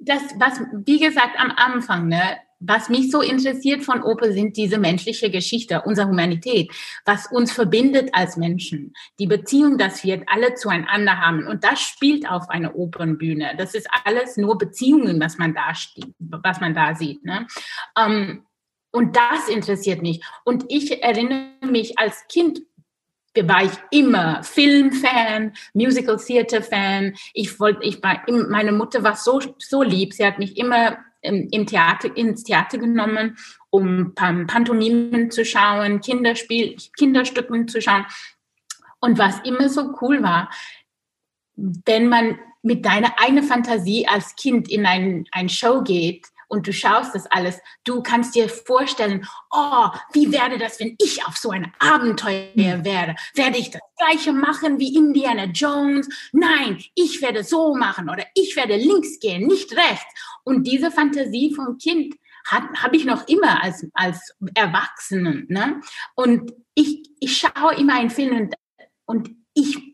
das, 0.00 0.22
was, 0.38 0.60
wie 0.84 0.98
gesagt, 0.98 1.38
am 1.38 1.50
Anfang, 1.50 2.08
ne, 2.08 2.38
was 2.64 2.88
mich 2.88 3.10
so 3.10 3.20
interessiert 3.20 3.82
von 3.82 4.02
Oper 4.02 4.32
sind 4.32 4.56
diese 4.56 4.78
menschliche 4.78 5.30
Geschichte, 5.30 5.82
unsere 5.84 6.08
Humanität, 6.08 6.70
was 7.04 7.26
uns 7.26 7.52
verbindet 7.52 8.10
als 8.12 8.36
Menschen, 8.36 8.94
die 9.18 9.26
Beziehung, 9.26 9.78
dass 9.78 10.04
wir 10.04 10.22
alle 10.26 10.54
zueinander 10.54 11.20
haben. 11.20 11.46
Und 11.46 11.64
das 11.64 11.80
spielt 11.80 12.28
auf 12.28 12.48
einer 12.50 12.76
Opernbühne. 12.76 13.54
Das 13.58 13.74
ist 13.74 13.88
alles 14.04 14.36
nur 14.36 14.58
Beziehungen, 14.58 15.20
was 15.20 15.38
man 15.38 15.54
da, 15.54 15.72
was 16.18 16.60
man 16.60 16.74
da 16.74 16.94
sieht. 16.94 17.24
Ne? 17.24 17.46
Um, 17.98 18.46
und 18.92 19.16
das 19.16 19.48
interessiert 19.48 20.02
mich. 20.02 20.22
Und 20.44 20.64
ich 20.68 21.02
erinnere 21.02 21.48
mich 21.62 21.98
als 21.98 22.26
Kind 22.28 22.60
war 23.34 23.64
ich 23.64 23.72
immer 23.90 24.42
Filmfan, 24.42 25.54
Musical 25.72 26.18
Theater 26.18 26.62
Fan. 26.62 27.14
Ich 27.32 27.58
wollte, 27.58 27.82
ich 27.82 28.02
war, 28.02 28.22
meine 28.28 28.72
Mutter 28.72 29.02
war 29.02 29.16
so, 29.16 29.40
so 29.58 29.82
lieb. 29.82 30.12
Sie 30.12 30.26
hat 30.26 30.38
mich 30.38 30.58
immer 30.58 30.98
im 31.22 31.66
Theater, 31.66 32.14
ins 32.16 32.44
Theater 32.44 32.78
genommen, 32.78 33.38
um 33.70 34.14
Pantomimen 34.14 35.30
zu 35.30 35.44
schauen, 35.44 36.00
Kinderspiel, 36.00 36.76
Kinderstücken 36.96 37.68
zu 37.68 37.80
schauen. 37.80 38.04
Und 39.00 39.18
was 39.18 39.40
immer 39.44 39.68
so 39.68 39.94
cool 40.00 40.22
war, 40.22 40.50
wenn 41.54 42.08
man 42.08 42.38
mit 42.62 42.84
deiner 42.84 43.18
eigenen 43.18 43.44
Fantasie 43.44 44.06
als 44.06 44.36
Kind 44.36 44.70
in 44.70 44.86
ein, 44.86 45.26
ein 45.32 45.48
Show 45.48 45.82
geht, 45.82 46.28
und 46.52 46.66
du 46.66 46.72
schaust 46.72 47.14
das 47.14 47.26
alles, 47.28 47.58
du 47.84 48.02
kannst 48.02 48.34
dir 48.34 48.46
vorstellen, 48.46 49.26
oh, 49.50 49.88
wie 50.12 50.30
werde 50.32 50.58
das, 50.58 50.78
wenn 50.80 50.96
ich 50.98 51.26
auf 51.26 51.38
so 51.38 51.48
ein 51.48 51.72
Abenteuer 51.78 52.52
hm. 52.52 52.84
wäre? 52.84 53.16
Werde 53.34 53.56
ich 53.56 53.70
das 53.70 53.80
gleiche 53.96 54.34
machen 54.34 54.78
wie 54.78 54.94
Indiana 54.94 55.44
Jones? 55.44 56.10
Nein, 56.32 56.78
ich 56.94 57.22
werde 57.22 57.42
so 57.42 57.74
machen 57.74 58.10
oder 58.10 58.26
ich 58.34 58.54
werde 58.54 58.76
links 58.76 59.18
gehen, 59.18 59.46
nicht 59.46 59.72
rechts. 59.72 60.04
Und 60.44 60.66
diese 60.66 60.90
Fantasie 60.90 61.54
vom 61.54 61.78
Kind 61.78 62.16
habe 62.44 62.96
ich 62.96 63.06
noch 63.06 63.26
immer 63.28 63.62
als, 63.62 63.86
als 63.94 64.34
Erwachsenen. 64.54 65.46
Ne? 65.48 65.80
Und 66.16 66.52
ich, 66.74 67.08
ich 67.18 67.38
schaue 67.38 67.76
immer 67.76 67.94
einen 67.94 68.10
Film 68.10 68.36
und, 68.36 68.54
und 69.06 69.30
ich 69.54 69.92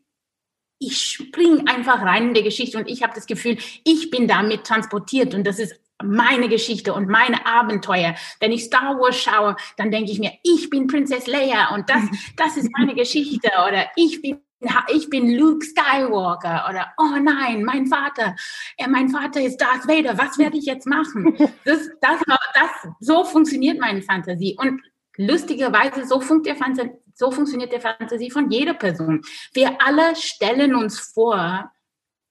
ich 0.80 1.02
springe 1.02 1.66
einfach 1.66 2.02
rein 2.02 2.28
in 2.28 2.34
die 2.34 2.44
Geschichte 2.44 2.78
und 2.78 2.88
ich 2.88 3.02
habe 3.02 3.12
das 3.12 3.26
Gefühl, 3.26 3.58
ich 3.82 4.10
bin 4.10 4.28
damit 4.28 4.62
transportiert 4.62 5.34
und 5.34 5.44
das 5.44 5.58
ist 5.58 5.74
meine 6.02 6.48
Geschichte 6.48 6.94
und 6.94 7.08
meine 7.08 7.44
Abenteuer. 7.46 8.14
Wenn 8.40 8.52
ich 8.52 8.64
Star 8.64 8.98
Wars 8.98 9.20
schaue, 9.20 9.56
dann 9.76 9.90
denke 9.90 10.12
ich 10.12 10.18
mir, 10.18 10.32
ich 10.42 10.70
bin 10.70 10.86
Prinzess 10.86 11.26
Leia 11.26 11.74
und 11.74 11.90
das, 11.90 12.02
das 12.36 12.56
ist 12.56 12.70
meine 12.76 12.94
Geschichte 12.96 13.50
oder 13.66 13.86
ich 13.96 14.22
bin 14.22 14.40
ich 14.88 15.08
bin 15.08 15.36
Luke 15.36 15.64
Skywalker 15.64 16.66
oder 16.68 16.92
oh 16.98 17.16
nein, 17.22 17.62
mein 17.62 17.86
Vater, 17.86 18.34
äh, 18.76 18.88
mein 18.88 19.08
Vater 19.08 19.40
ist 19.40 19.58
Darth 19.58 19.86
Vader, 19.86 20.18
was 20.18 20.36
werde 20.36 20.58
ich 20.58 20.64
jetzt 20.64 20.86
machen? 20.86 21.36
Das, 21.64 21.88
das, 22.00 22.20
das, 22.54 22.92
so 22.98 23.24
funktioniert 23.24 23.78
meine 23.78 24.02
Fantasie 24.02 24.56
und 24.58 24.80
lustigerweise 25.16 26.06
so, 26.06 26.20
funkt 26.20 26.46
der 26.46 26.56
Fantasie, 26.56 26.90
so 27.14 27.30
funktioniert 27.30 27.72
der 27.72 27.80
Fantasie 27.80 28.30
von 28.30 28.50
jeder 28.50 28.74
Person. 28.74 29.22
Wir 29.52 29.76
alle 29.80 30.16
stellen 30.16 30.74
uns 30.74 30.98
vor, 30.98 31.70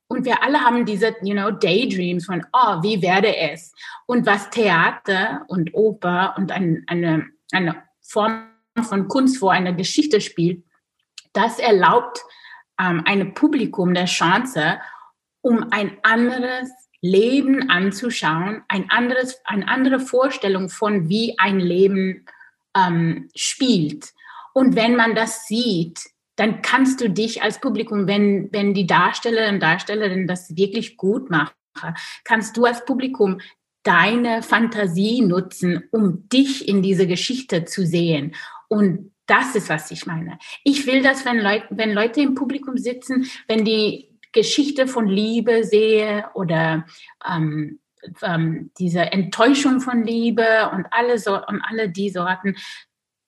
und 0.07 0.25
wir 0.25 0.41
alle 0.41 0.61
haben 0.61 0.85
diese, 0.85 1.15
you 1.21 1.33
know, 1.33 1.51
Daydreams 1.51 2.25
von, 2.25 2.45
oh, 2.53 2.81
wie 2.81 3.01
werde 3.01 3.35
es? 3.35 3.73
Und 4.05 4.25
was 4.25 4.49
Theater 4.49 5.43
und 5.47 5.73
Oper 5.73 6.35
und 6.37 6.51
ein, 6.51 6.83
eine, 6.87 7.27
eine 7.51 7.83
Form 8.01 8.47
von 8.81 9.07
Kunst, 9.07 9.41
wo 9.41 9.49
eine 9.49 9.75
Geschichte 9.75 10.21
spielt, 10.21 10.63
das 11.33 11.59
erlaubt 11.59 12.21
ähm, 12.79 13.03
einem 13.05 13.33
Publikum 13.33 13.93
der 13.93 14.05
Chance, 14.05 14.79
um 15.41 15.67
ein 15.71 15.97
anderes 16.03 16.69
Leben 17.01 17.69
anzuschauen, 17.69 18.63
ein 18.69 18.89
anderes, 18.89 19.41
eine 19.45 19.67
andere 19.67 19.99
Vorstellung 19.99 20.69
von, 20.69 21.09
wie 21.09 21.37
ein 21.37 21.59
Leben 21.59 22.25
ähm, 22.75 23.29
spielt. 23.35 24.13
Und 24.53 24.75
wenn 24.75 24.95
man 24.95 25.15
das 25.15 25.47
sieht, 25.47 25.99
dann 26.37 26.61
kannst 26.61 27.01
du 27.01 27.09
dich 27.09 27.41
als 27.41 27.59
Publikum, 27.59 28.07
wenn, 28.07 28.49
wenn 28.53 28.73
die 28.73 28.87
Darsteller 28.87 29.49
und 29.49 29.59
Darstellerin 29.59 30.27
das 30.27 30.55
wirklich 30.55 30.95
gut 30.95 31.29
machen, 31.29 31.53
kannst 32.23 32.55
du 32.55 32.65
als 32.65 32.85
Publikum 32.85 33.41
deine 33.83 34.43
Fantasie 34.43 35.21
nutzen, 35.21 35.83
um 35.91 36.29
dich 36.29 36.67
in 36.67 36.81
diese 36.81 37.07
Geschichte 37.07 37.65
zu 37.65 37.85
sehen. 37.85 38.35
Und 38.67 39.11
das 39.25 39.55
ist, 39.55 39.69
was 39.69 39.91
ich 39.91 40.05
meine. 40.05 40.37
Ich 40.63 40.85
will, 40.87 41.01
dass 41.01 41.25
wenn 41.25 41.39
Leute, 41.39 41.65
wenn 41.69 41.93
Leute 41.93 42.21
im 42.21 42.35
Publikum 42.35 42.77
sitzen, 42.77 43.29
wenn 43.47 43.65
die 43.65 44.09
Geschichte 44.31 44.87
von 44.87 45.07
Liebe 45.07 45.63
sehe 45.63 46.25
oder 46.33 46.85
ähm, 47.29 47.79
ähm, 48.21 48.71
diese 48.77 49.01
Enttäuschung 49.01 49.79
von 49.81 50.03
Liebe 50.03 50.69
und 50.73 50.85
alle, 50.91 51.17
so, 51.17 51.35
und 51.35 51.61
alle 51.61 51.89
die 51.89 52.09
Sorten, 52.09 52.55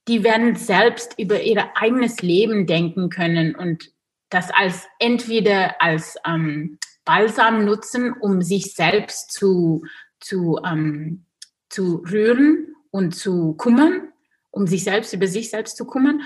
die 0.10 0.24
werden 0.24 0.56
selbst 0.56 1.14
über 1.20 1.40
ihr 1.40 1.78
eigenes 1.78 2.24
Leben 2.24 2.66
denken 2.66 3.10
können 3.10 3.56
und 3.56 3.92
das 4.32 4.50
als 4.50 4.88
entweder 4.98 5.80
als 5.80 6.18
ähm, 6.26 6.80
Balsam 7.06 7.64
nutzen, 7.64 8.14
um 8.14 8.42
sich 8.42 8.74
selbst 8.74 9.32
zu, 9.32 9.84
zu, 10.20 10.60
ähm, 10.66 11.26
zu 11.70 12.04
rühren 12.12 12.76
und 12.90 13.16
zu 13.16 13.54
kümmern, 13.54 14.12
um 14.50 14.66
sich 14.66 14.84
selbst 14.84 15.14
über 15.14 15.28
sich 15.28 15.52
selbst 15.52 15.78
zu 15.78 15.86
kümmern, 15.86 16.24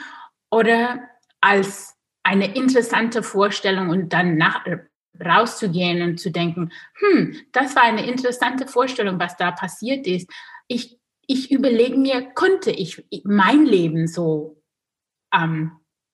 oder 0.49 1.01
als 1.41 1.95
eine 2.23 2.55
interessante 2.55 3.21
Vorstellung 3.21 3.89
und 3.89 4.13
dann 4.13 4.37
nach, 4.37 4.65
rauszugehen 5.19 6.01
und 6.01 6.21
zu 6.21 6.31
denken, 6.31 6.71
hm, 6.95 7.35
das 7.51 7.75
war 7.75 7.83
eine 7.83 8.05
interessante 8.05 8.65
Vorstellung, 8.65 9.19
was 9.19 9.35
da 9.35 9.51
passiert 9.51 10.07
ist. 10.07 10.29
Ich, 10.67 10.97
ich 11.27 11.51
überlege 11.51 11.97
mir, 11.97 12.21
konnte 12.33 12.71
ich 12.71 13.05
mein 13.23 13.65
Leben 13.65 14.07
so 14.07 14.61
ähm, 15.33 15.71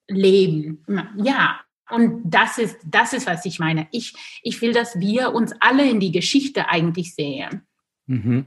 leben? 0.08 0.86
Ja, 1.18 1.60
und 1.90 2.22
das 2.24 2.58
ist, 2.58 2.78
das 2.86 3.14
ist, 3.14 3.28
was 3.28 3.46
ich 3.46 3.60
meine. 3.60 3.88
Ich, 3.92 4.14
ich 4.44 4.62
will, 4.62 4.74
dass 4.74 5.00
wir 5.00 5.34
uns 5.34 5.54
alle 5.60 5.90
in 5.90 6.00
die 6.00 6.12
Geschichte 6.12 6.70
eigentlich 6.70 7.16
sehen. 7.16 7.68
Mhm. 8.06 8.46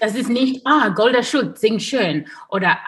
Das 0.00 0.14
ist 0.16 0.28
nicht, 0.28 0.66
ah, 0.66 0.88
Golda 0.88 1.22
Schultz 1.22 1.60
singt 1.60 1.82
schön 1.82 2.26
oder 2.48 2.78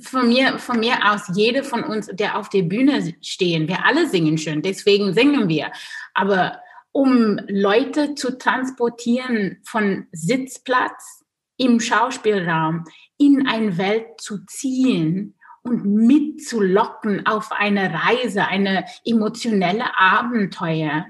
von 0.00 0.28
mir, 0.28 0.58
von 0.58 0.80
mir 0.80 1.12
aus, 1.12 1.30
jede 1.34 1.62
von 1.62 1.84
uns, 1.84 2.06
der 2.06 2.38
auf 2.38 2.48
der 2.48 2.62
Bühne 2.62 3.14
stehen, 3.20 3.68
wir 3.68 3.84
alle 3.84 4.08
singen 4.08 4.38
schön, 4.38 4.62
deswegen 4.62 5.12
singen 5.12 5.48
wir. 5.48 5.70
Aber 6.14 6.60
um 6.92 7.38
Leute 7.48 8.14
zu 8.14 8.38
transportieren 8.38 9.58
von 9.64 10.06
Sitzplatz 10.12 11.23
im 11.56 11.80
Schauspielraum 11.80 12.84
in 13.16 13.46
eine 13.46 13.78
Welt 13.78 14.20
zu 14.20 14.44
ziehen 14.46 15.34
und 15.62 15.84
mitzulocken 15.84 17.26
auf 17.26 17.50
eine 17.52 17.92
Reise, 17.92 18.46
eine 18.46 18.84
emotionelle 19.04 19.96
Abenteuer, 19.96 21.06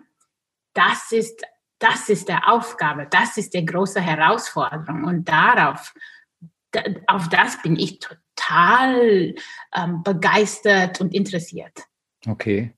das 0.75 1.13
ist, 1.13 1.43
das 1.79 2.09
ist 2.09 2.29
der 2.29 2.53
Aufgabe, 2.53 3.07
das 3.11 3.37
ist 3.37 3.55
die 3.55 3.65
große 3.65 4.01
Herausforderung. 4.01 5.05
Und 5.05 5.29
darauf, 5.29 5.93
auf 7.07 7.29
das 7.29 7.61
bin 7.63 7.77
ich 7.77 8.01
total 8.01 9.35
ähm, 9.75 10.03
begeistert 10.03 11.01
und 11.01 11.15
interessiert. 11.15 11.85
Okay. 12.27 12.75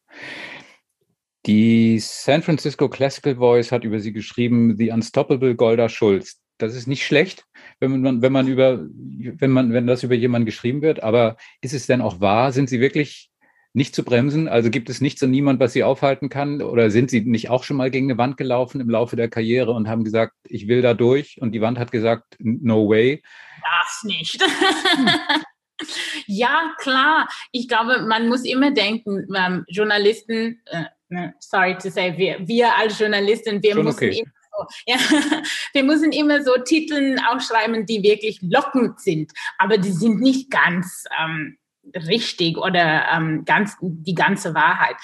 Die 1.47 1.99
San 2.01 2.43
Francisco 2.43 2.89
Classical 2.89 3.37
Voice 3.37 3.71
hat 3.71 3.85
über 3.85 4.01
sie 4.01 4.13
geschrieben, 4.13 4.77
The 4.77 4.91
Unstoppable 4.91 5.55
Golda 5.55 5.89
Schulz. 5.89 6.41
Das 6.59 6.75
ist 6.75 6.87
nicht 6.87 7.05
schlecht, 7.05 7.45
wenn 7.81 8.01
man, 8.01 8.23
wenn 8.23 8.33
man 8.33 8.49
über, 8.49 8.81
wenn 8.81 9.51
man, 9.51 9.73
wenn 9.73 9.87
das 9.87 10.03
über 10.03 10.15
jemanden 10.15 10.47
geschrieben 10.47 10.83
wird, 10.83 11.03
aber 11.03 11.37
ist 11.61 11.75
es 11.75 11.87
denn 11.87 12.01
auch 12.01 12.21
wahr? 12.21 12.53
Sind 12.53 12.69
sie 12.69 12.81
wirklich 12.81 13.31
nicht 13.77 13.95
zu 13.95 14.05
bremsen? 14.05 14.49
Also 14.49 14.71
gibt 14.71 14.89
es 14.89 15.03
nichts 15.03 15.23
und 15.23 15.31
niemand, 15.31 15.61
was 15.61 15.75
sie 15.75 15.85
aufhalten 15.85 16.31
kann? 16.31 16.63
Oder 16.63 16.91
sind 16.91 17.11
sie 17.11 17.21
nicht 17.21 17.51
auch 17.51 17.63
schon 17.63 17.77
mal 17.77 17.91
gegen 17.91 18.11
eine 18.11 18.19
Wand 18.19 18.39
gelaufen 18.39 18.81
im 18.81 18.89
Laufe 18.89 19.17
der 19.17 19.29
Karriere 19.29 19.73
und 19.73 19.87
haben 19.87 20.03
gesagt, 20.03 20.33
ich 20.49 20.67
will 20.67 20.81
da 20.81 20.95
durch? 20.95 21.39
Und 21.43 21.53
die 21.53 21.61
Wand 21.61 21.79
hat 21.79 21.93
gesagt, 21.93 22.25
no 22.39 22.89
way. 22.89 23.23
Das 23.61 24.03
nicht. 24.05 24.43
ja, 26.27 26.73
klar. 26.79 27.29
Ich 27.53 27.69
glaube, 27.69 28.01
man 28.07 28.29
muss 28.29 28.47
immer 28.47 28.71
denken, 28.71 29.27
ähm, 29.37 29.65
Journalisten, 29.69 30.63
äh, 30.67 30.85
ne, 31.11 31.35
sorry 31.39 31.77
to 31.77 31.91
say, 31.91 32.17
wir, 32.17 32.39
wir 32.49 32.75
als 32.75 32.99
Journalisten, 32.99 33.63
wir 33.63 33.75
müssen 33.75 34.09
okay. 34.09 34.25
So, 34.57 34.67
ja, 34.87 34.97
wir 35.73 35.85
müssen 35.85 36.13
immer 36.13 36.43
so 36.43 36.53
Titel 36.65 37.17
aufschreiben, 37.31 37.87
die 37.87 38.03
wirklich 38.03 38.39
lockend 38.43 39.01
sind, 39.01 39.33
aber 39.59 39.79
die 39.79 39.93
sind 39.93 40.21
nicht 40.21 40.51
ganz 40.51 41.05
ähm, 41.21 41.59
richtig 41.95 42.57
oder 42.59 43.07
ähm, 43.13 43.45
ganz 43.45 43.77
die 43.81 44.15
ganze 44.15 44.55
Wahrheit. 44.55 44.97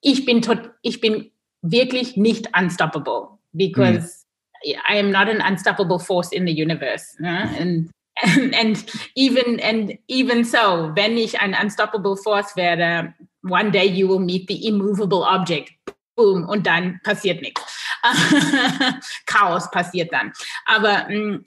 Ich 0.00 0.24
bin 0.24 0.42
tot, 0.42 0.70
ich 0.82 1.00
bin 1.00 1.30
wirklich 1.62 2.16
nicht 2.16 2.56
unstoppable 2.58 3.38
because 3.52 4.26
hm. 4.62 4.76
I 4.88 4.98
am 4.98 5.10
not 5.10 5.28
an 5.28 5.40
unstoppable 5.40 5.98
force 5.98 6.32
in 6.32 6.46
the 6.46 6.52
universe. 6.52 7.16
Ne? 7.18 7.48
And 7.58 7.90
and, 8.22 8.54
and 8.54 8.84
even 9.14 9.60
and 9.60 9.98
even 10.08 10.44
so, 10.44 10.92
wenn 10.94 11.16
ich 11.16 11.40
ein 11.40 11.54
unstoppable 11.54 12.16
force 12.16 12.56
werde, 12.56 13.14
one 13.42 13.70
day 13.70 13.86
you 13.86 14.08
will 14.08 14.18
meet 14.18 14.48
the 14.48 14.66
immovable 14.66 15.24
object. 15.24 15.72
Boom, 16.16 16.46
und 16.46 16.66
dann 16.66 17.00
passiert 17.02 17.40
nichts. 17.40 17.62
Chaos 19.26 19.70
passiert 19.70 20.12
dann. 20.12 20.32
Aber 20.66 21.06
mh, 21.08 21.40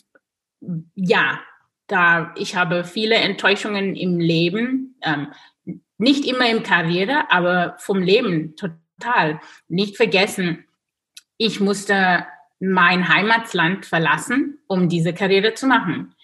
mm, 0.62 0.92
ja, 0.96 1.39
da 1.88 2.34
ich 2.38 2.56
habe 2.56 2.84
viele 2.86 3.16
Enttäuschungen 3.16 3.96
im 3.96 4.20
Leben, 4.20 4.96
ähm, 5.02 5.34
nicht 5.98 6.26
immer 6.26 6.50
im 6.50 6.63
Karriere, 6.63 7.30
aber 7.32 7.76
vom 7.80 8.02
Leben 8.02 8.56
total. 8.56 9.39
Nicht 9.68 9.98
vergessen, 9.98 10.66
ich 11.38 11.60
musste 11.60 12.26
mein 12.60 13.10
Heimatland 13.10 13.86
verlassen, 13.86 14.60
um 14.68 14.88
diese 14.88 15.13
Karriere 15.13 15.54
zu 15.54 15.68
machen 15.68 16.16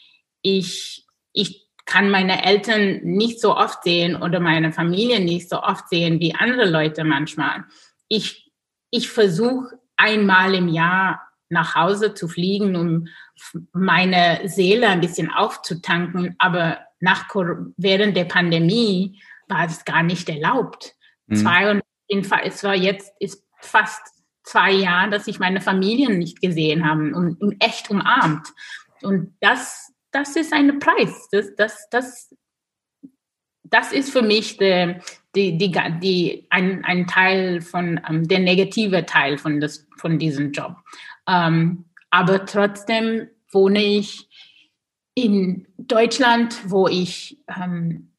ich, 0.42 1.06
ich 1.34 1.68
kann 1.86 2.10
meine 2.10 2.46
Eltern 2.46 3.02
nicht 3.04 3.42
so 3.42 3.56
oft 3.56 3.84
sehen 3.84 4.16
oder 4.16 4.40
meine 4.40 4.72
Familie 4.72 5.20
nicht 5.20 5.50
so 5.50 5.62
oft 5.62 5.90
sehen 5.90 6.20
wie 6.20 6.36
andere 6.36 6.70
Leute 6.70 7.04
manchmal. 7.04 7.66
Ich, 8.08 8.52
ich 8.92 9.10
versuche 9.10 9.80
einmal 10.00 10.56
im 10.56 10.68
Jahr 10.68 11.22
nach 11.50 11.76
Hause 11.76 12.14
zu 12.14 12.28
fliegen, 12.28 12.76
um 12.76 13.08
meine 13.72 14.42
Seele 14.46 14.88
ein 14.88 15.02
bisschen 15.02 15.32
aufzutanken, 15.32 16.36
aber 16.40 16.80
nach, 17.00 17.26
während 17.78 18.16
der 18.16 18.26
Pandemie 18.26 19.22
war 19.48 19.66
es 19.66 19.86
gar 19.86 20.04
nicht 20.04 20.30
erlaubt. 20.30 20.96
Mhm. 21.28 21.36
Zwei 21.36 21.72
und 21.72 21.84
es 22.44 22.64
war 22.64 22.76
jetzt 22.76 23.14
ist 23.20 23.44
fast 23.62 24.02
zwei 24.44 24.72
Jahre, 24.72 25.10
dass 25.12 25.28
ich 25.28 25.40
meine 25.40 25.62
Familien 25.62 26.18
nicht 26.18 26.42
gesehen 26.42 26.88
habe 26.88 27.16
und, 27.16 27.42
und 27.42 27.64
echt 27.64 27.90
umarmt. 27.90 28.48
Und 29.02 29.36
das 29.40 29.90
das 30.12 30.36
ist 30.36 30.54
ein 30.54 30.80
Preis. 30.80 31.28
Das, 31.32 31.56
das, 31.56 31.88
das, 31.90 32.36
das 33.70 33.92
ist 33.92 34.12
für 34.12 34.22
mich 34.22 34.58
die, 34.58 34.96
die, 35.36 35.58
die, 35.58 35.72
die, 36.02 36.48
ein, 36.50 36.84
ein 36.86 37.08
Teil 37.08 37.62
von, 37.62 38.00
ähm, 38.08 38.28
der 38.28 38.40
negative 38.40 39.06
Teil 39.06 39.38
von, 39.38 39.60
das, 39.60 39.88
von 39.98 40.20
diesem 40.20 40.52
Job. 40.52 40.76
Ähm, 41.28 41.86
aber 42.10 42.46
trotzdem 42.46 43.28
wohne 43.52 43.84
ich 43.84 44.28
in 45.14 45.68
Deutschland, 45.78 46.70
wo 46.70 46.88
ich 46.88 47.40
ähm, 47.48 48.12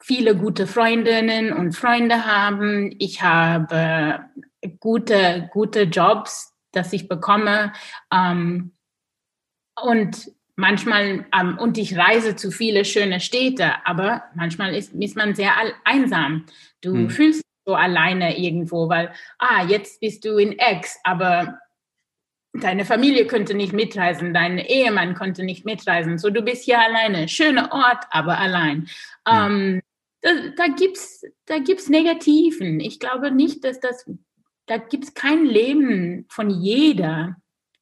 viele 0.00 0.36
gute 0.36 0.66
Freundinnen 0.66 1.52
und 1.52 1.72
Freunde 1.72 2.26
habe. 2.26 2.90
Ich 2.98 3.22
habe 3.22 4.24
gute, 4.80 5.48
gute 5.52 5.82
Jobs, 5.82 6.54
dass 6.72 6.92
ich 6.92 7.08
bekomme. 7.08 7.72
Ähm, 8.12 8.72
und 9.80 10.32
manchmal, 10.58 11.24
ähm, 11.32 11.56
und 11.58 11.78
ich 11.78 11.96
reise 11.96 12.34
zu 12.34 12.50
viele 12.50 12.84
schöne 12.84 13.20
Städte, 13.20 13.86
aber 13.86 14.24
manchmal 14.34 14.74
ist, 14.74 14.92
ist 14.92 15.16
man 15.16 15.34
sehr 15.34 15.52
einsam. 15.84 16.46
Du 16.80 16.92
hm. 16.94 17.10
fühlst 17.10 17.40
dich 17.40 17.64
so 17.64 17.74
alleine 17.74 18.36
irgendwo, 18.38 18.88
weil, 18.88 19.12
ah, 19.38 19.64
jetzt 19.64 20.00
bist 20.00 20.24
du 20.24 20.36
in 20.36 20.58
Ex, 20.58 20.98
aber 21.04 21.60
deine 22.52 22.84
Familie 22.84 23.26
könnte 23.28 23.54
nicht 23.54 23.72
mitreisen, 23.72 24.34
dein 24.34 24.58
Ehemann 24.58 25.14
konnte 25.14 25.44
nicht 25.44 25.64
mitreisen, 25.64 26.18
so 26.18 26.28
du 26.28 26.42
bist 26.42 26.64
hier 26.64 26.80
alleine. 26.80 27.28
Schöner 27.28 27.70
Ort, 27.72 28.04
aber 28.10 28.38
allein. 28.38 28.88
Hm. 29.28 29.36
Ähm, 29.36 29.82
da, 30.22 30.30
da 30.56 30.66
gibt's, 30.74 31.24
da 31.46 31.60
gibt's 31.60 31.88
Negativen. 31.88 32.80
Ich 32.80 32.98
glaube 32.98 33.30
nicht, 33.30 33.62
dass 33.62 33.78
das, 33.78 34.10
da 34.66 34.78
gibt's 34.78 35.14
kein 35.14 35.44
Leben 35.44 36.26
von 36.28 36.50
jeder 36.50 37.36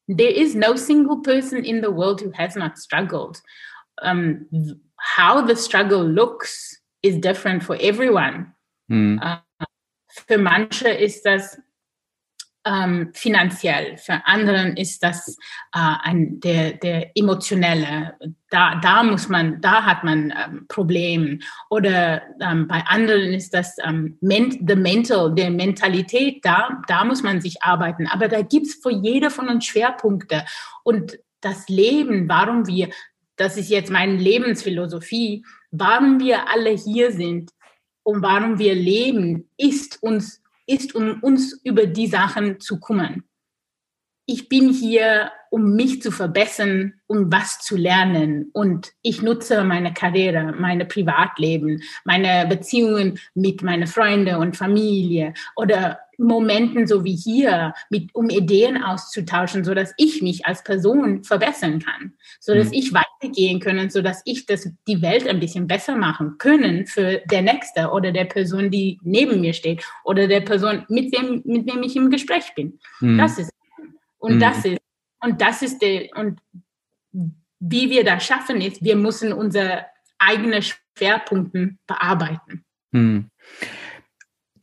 there 0.07 0.31
is 0.31 0.55
no 0.55 0.75
single 0.75 1.19
person 1.21 1.65
in 1.65 1.81
the 1.81 1.91
world 1.91 2.21
who 2.21 2.31
has 2.31 2.55
not 2.55 2.77
struggled. 2.77 3.41
Um, 4.01 4.45
how 4.97 5.41
the 5.41 5.55
struggle 5.55 6.03
looks 6.03 6.79
is 7.03 7.17
different 7.17 7.63
for 7.63 7.77
everyone. 7.79 8.53
Mm. 8.89 9.19
Uh, 9.21 9.65
für 10.27 10.37
manche 10.37 10.89
ist 10.89 11.25
das 11.25 11.59
ähm, 12.67 13.11
finanziell, 13.13 13.97
für 13.97 14.25
anderen 14.25 14.75
ist 14.75 15.01
das 15.03 15.37
äh, 15.73 15.79
ein, 16.03 16.39
der, 16.39 16.73
der 16.73 17.11
emotionelle, 17.15 18.15
da, 18.49 18.75
da 18.81 19.03
muss 19.03 19.29
man, 19.29 19.61
da 19.61 19.83
hat 19.83 20.03
man 20.03 20.31
ähm, 20.31 20.65
Probleme. 20.67 21.39
Oder 21.69 22.23
ähm, 22.41 22.67
bei 22.67 22.83
anderen 22.85 23.33
ist 23.33 23.53
das 23.53 23.75
ähm, 23.83 24.17
the 24.21 24.75
mental, 24.75 25.33
der 25.33 25.49
Mentalität, 25.49 26.43
da, 26.43 26.81
da 26.87 27.05
muss 27.05 27.23
man 27.23 27.41
sich 27.41 27.63
arbeiten. 27.63 28.07
Aber 28.07 28.27
da 28.27 28.41
gibt 28.41 28.67
es 28.67 28.75
für 28.75 28.91
jede 28.91 29.29
von 29.29 29.49
uns 29.49 29.65
Schwerpunkte. 29.65 30.43
Und 30.83 31.17
das 31.41 31.69
Leben, 31.69 32.27
warum 32.27 32.67
wir, 32.67 32.89
das 33.35 33.57
ist 33.57 33.69
jetzt 33.69 33.91
meine 33.91 34.15
Lebensphilosophie, 34.15 35.45
warum 35.71 36.19
wir 36.19 36.49
alle 36.49 36.71
hier 36.71 37.11
sind 37.11 37.51
und 38.03 38.21
warum 38.21 38.59
wir 38.59 38.75
leben, 38.75 39.49
ist 39.57 40.01
uns 40.01 40.41
ist, 40.67 40.93
um 40.93 41.21
uns 41.23 41.59
über 41.63 41.85
die 41.87 42.07
Sachen 42.07 42.59
zu 42.59 42.79
kümmern. 42.79 43.23
Ich 44.29 44.49
bin 44.49 44.71
hier, 44.73 45.31
um 45.49 45.75
mich 45.75 46.01
zu 46.01 46.11
verbessern, 46.11 46.93
um 47.07 47.31
was 47.31 47.59
zu 47.59 47.77
lernen. 47.77 48.49
Und 48.51 48.91
ich 49.01 49.21
nutze 49.21 49.63
meine 49.63 49.93
Karriere, 49.93 50.53
meine 50.59 50.85
Privatleben, 50.85 51.81
meine 52.03 52.45
Beziehungen 52.47 53.19
mit 53.33 53.63
meinen 53.63 53.87
Freunden 53.87 54.35
und 54.35 54.57
Familie 54.57 55.33
oder 55.55 55.99
Momenten 56.17 56.87
so 56.87 57.05
wie 57.05 57.15
hier, 57.15 57.73
mit, 57.89 58.13
um 58.13 58.29
Ideen 58.29 58.83
auszutauschen, 58.83 59.63
so 59.63 59.73
dass 59.73 59.93
ich 59.97 60.21
mich 60.21 60.45
als 60.45 60.63
Person 60.63 61.23
verbessern 61.23 61.79
kann, 61.79 62.13
so 62.39 62.53
dass 62.53 62.67
mhm. 62.67 62.73
ich 62.73 62.91
weitergehen 62.93 63.59
kann, 63.59 63.89
so 63.89 64.01
dass 64.01 64.23
ich 64.25 64.45
das, 64.45 64.67
die 64.87 65.01
Welt 65.01 65.27
ein 65.27 65.39
bisschen 65.39 65.67
besser 65.67 65.95
machen 65.95 66.37
können 66.37 66.87
für 66.87 67.21
der 67.31 67.43
Nächste 67.43 67.91
oder 67.91 68.11
der 68.11 68.25
Person, 68.25 68.71
die 68.71 68.99
neben 69.03 69.39
mir 69.39 69.53
steht 69.53 69.85
oder 70.03 70.27
der 70.27 70.41
Person, 70.41 70.85
mit 70.89 71.15
wem, 71.15 71.43
mit 71.45 71.71
wem 71.71 71.83
ich 71.83 71.95
im 71.95 72.09
Gespräch 72.09 72.53
bin. 72.55 72.79
Mhm. 72.99 73.19
Das 73.19 73.37
ist, 73.37 73.51
und 74.17 74.35
mhm. 74.35 74.39
das 74.39 74.65
ist, 74.65 74.77
und 75.23 75.41
das 75.41 75.61
ist 75.61 75.81
der, 75.81 76.09
und 76.15 76.39
wie 77.59 77.89
wir 77.89 78.03
das 78.03 78.25
schaffen 78.25 78.61
ist, 78.61 78.83
wir 78.83 78.95
müssen 78.95 79.33
unsere 79.33 79.85
eigenen 80.19 80.61
Schwerpunkte 80.61 81.75
bearbeiten. 81.87 82.65
Mhm. 82.91 83.29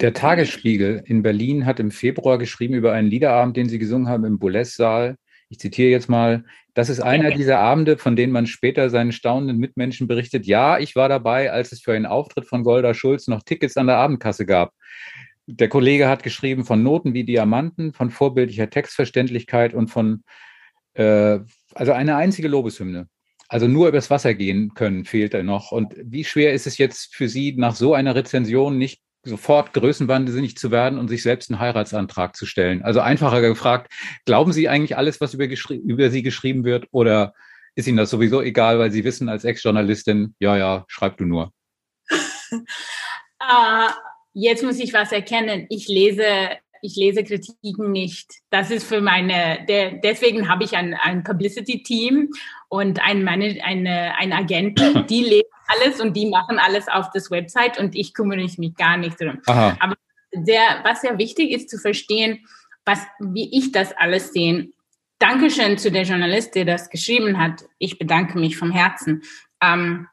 Der 0.00 0.12
Tagesspiegel 0.12 1.02
in 1.06 1.22
Berlin 1.22 1.66
hat 1.66 1.80
im 1.80 1.90
Februar 1.90 2.38
geschrieben 2.38 2.74
über 2.74 2.92
einen 2.92 3.08
Liederabend, 3.08 3.56
den 3.56 3.68
sie 3.68 3.78
gesungen 3.78 4.08
haben 4.08 4.24
im 4.24 4.38
Boulez-Saal. 4.38 5.16
Ich 5.48 5.58
zitiere 5.58 5.90
jetzt 5.90 6.08
mal, 6.08 6.44
das 6.74 6.88
ist 6.88 7.00
einer 7.00 7.30
dieser 7.30 7.60
Abende, 7.60 7.96
von 7.96 8.16
denen 8.16 8.32
man 8.32 8.46
später 8.46 8.90
seinen 8.90 9.12
staunenden 9.12 9.58
Mitmenschen 9.58 10.08
berichtet. 10.08 10.46
Ja, 10.46 10.78
ich 10.78 10.96
war 10.96 11.08
dabei, 11.08 11.52
als 11.52 11.70
es 11.70 11.80
für 11.80 11.92
einen 11.92 12.06
Auftritt 12.06 12.46
von 12.46 12.64
Golda 12.64 12.92
Schulz 12.92 13.28
noch 13.28 13.44
Tickets 13.44 13.76
an 13.76 13.86
der 13.86 13.96
Abendkasse 13.96 14.46
gab. 14.46 14.72
Der 15.46 15.68
Kollege 15.68 16.08
hat 16.08 16.22
geschrieben 16.22 16.64
von 16.64 16.82
Noten 16.82 17.12
wie 17.14 17.24
Diamanten, 17.24 17.92
von 17.92 18.10
vorbildlicher 18.10 18.70
Textverständlichkeit 18.70 19.74
und 19.74 19.88
von, 19.88 20.24
äh, 20.94 21.40
also 21.74 21.92
eine 21.92 22.16
einzige 22.16 22.48
Lobeshymne. 22.48 23.08
Also 23.48 23.68
nur 23.68 23.88
übers 23.88 24.10
Wasser 24.10 24.34
gehen 24.34 24.72
können 24.74 25.04
fehlt 25.04 25.34
er 25.34 25.42
noch. 25.42 25.70
Und 25.70 25.94
wie 26.02 26.24
schwer 26.24 26.54
ist 26.54 26.66
es 26.66 26.78
jetzt 26.78 27.14
für 27.14 27.28
Sie, 27.28 27.54
nach 27.56 27.74
so 27.74 27.94
einer 27.94 28.14
Rezension 28.14 28.78
nicht 28.78 29.02
sofort 29.22 29.72
größenwahnsinnig 29.72 30.56
zu 30.56 30.70
werden 30.70 30.98
und 30.98 31.08
sich 31.08 31.22
selbst 31.22 31.50
einen 31.50 31.60
Heiratsantrag 31.60 32.36
zu 32.36 32.46
stellen. 32.46 32.82
Also 32.82 33.00
einfacher 33.00 33.40
gefragt, 33.40 33.92
glauben 34.24 34.52
Sie 34.52 34.68
eigentlich 34.68 34.96
alles, 34.96 35.20
was 35.20 35.34
über, 35.34 35.46
über 35.46 36.10
Sie 36.10 36.22
geschrieben 36.22 36.64
wird 36.64 36.86
oder 36.90 37.32
ist 37.74 37.88
Ihnen 37.88 37.96
das 37.96 38.10
sowieso 38.10 38.40
egal, 38.40 38.78
weil 38.78 38.90
Sie 38.92 39.04
wissen 39.04 39.28
als 39.28 39.44
Ex-Journalistin, 39.44 40.34
ja, 40.38 40.56
ja, 40.56 40.84
schreib 40.88 41.16
du 41.16 41.24
nur? 41.24 41.52
uh, 42.10 42.60
jetzt 44.34 44.62
muss 44.62 44.78
ich 44.78 44.92
was 44.92 45.12
erkennen. 45.12 45.66
Ich 45.70 45.88
lese 45.88 46.58
ich 46.84 46.96
lese 46.96 47.24
Kritiken 47.24 47.92
nicht. 47.92 48.30
Das 48.50 48.70
ist 48.70 48.86
für 48.86 49.00
meine, 49.00 49.64
der, 49.66 49.92
deswegen 49.92 50.50
habe 50.50 50.64
ich 50.64 50.76
ein, 50.76 50.92
ein 50.92 51.24
Publicity-Team 51.24 52.28
und 52.68 53.02
ein, 53.02 53.26
eine, 53.26 53.58
eine, 53.64 54.14
ein 54.18 54.34
Agenten, 54.34 55.06
die 55.08 55.22
lesen 55.22 55.48
alles 55.66 55.98
und 55.98 56.14
die 56.14 56.26
machen 56.26 56.58
alles 56.58 56.88
auf 56.88 57.06
das 57.14 57.30
Website 57.30 57.78
und 57.78 57.96
ich 57.96 58.12
kümmere 58.12 58.46
mich 58.58 58.74
gar 58.76 58.98
nicht 58.98 59.18
drum. 59.18 59.40
Aha. 59.46 59.78
Aber 59.80 59.94
sehr, 60.30 60.80
was 60.82 61.00
sehr 61.00 61.16
wichtig 61.16 61.52
ist 61.52 61.70
zu 61.70 61.78
verstehen, 61.78 62.46
was, 62.84 63.00
wie 63.18 63.56
ich 63.56 63.72
das 63.72 63.96
alles 63.96 64.34
sehe. 64.34 64.68
Dankeschön 65.18 65.78
zu 65.78 65.90
der 65.90 66.02
Journalist, 66.02 66.54
der 66.54 66.66
das 66.66 66.90
geschrieben 66.90 67.38
hat. 67.38 67.64
Ich 67.78 67.98
bedanke 67.98 68.38
mich 68.38 68.58
vom 68.58 68.70
Herzen. 68.70 69.22
Ähm, 69.62 70.06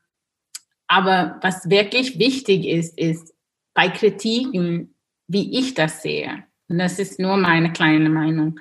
aber 0.88 1.38
was 1.42 1.70
wirklich 1.70 2.18
wichtig 2.18 2.66
ist, 2.66 2.98
ist 2.98 3.34
bei 3.74 3.90
Kritiken, 3.90 4.96
wie 5.28 5.58
ich 5.58 5.74
das 5.74 6.02
sehe, 6.02 6.44
und 6.72 6.78
das 6.78 7.00
ist 7.00 7.20
nur 7.20 7.36
meine 7.36 7.74
kleine 7.74 8.10
Meinung, 8.10 8.58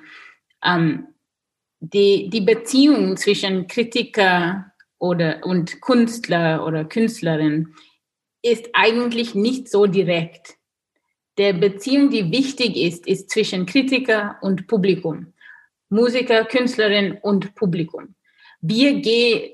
ähm, 0.65 1.07
die, 1.79 2.29
die 2.29 2.41
Beziehung 2.41 3.15
zwischen 3.15 3.67
Kritiker 3.67 4.71
oder, 4.99 5.45
und 5.45 5.81
Künstler 5.81 6.65
oder 6.65 6.83
Künstlerin 6.83 7.73
ist 8.41 8.67
eigentlich 8.73 9.33
nicht 9.33 9.69
so 9.69 9.85
direkt. 9.85 10.57
Der 11.37 11.53
Beziehung, 11.53 12.09
die 12.09 12.31
wichtig 12.31 12.75
ist, 12.75 13.07
ist 13.07 13.29
zwischen 13.29 13.65
Kritiker 13.65 14.37
und 14.41 14.67
Publikum. 14.67 15.33
Musiker, 15.89 16.43
Künstlerin 16.43 17.17
und 17.21 17.55
Publikum. 17.55 18.15
Wir 18.59 18.99
gehen, 18.99 19.53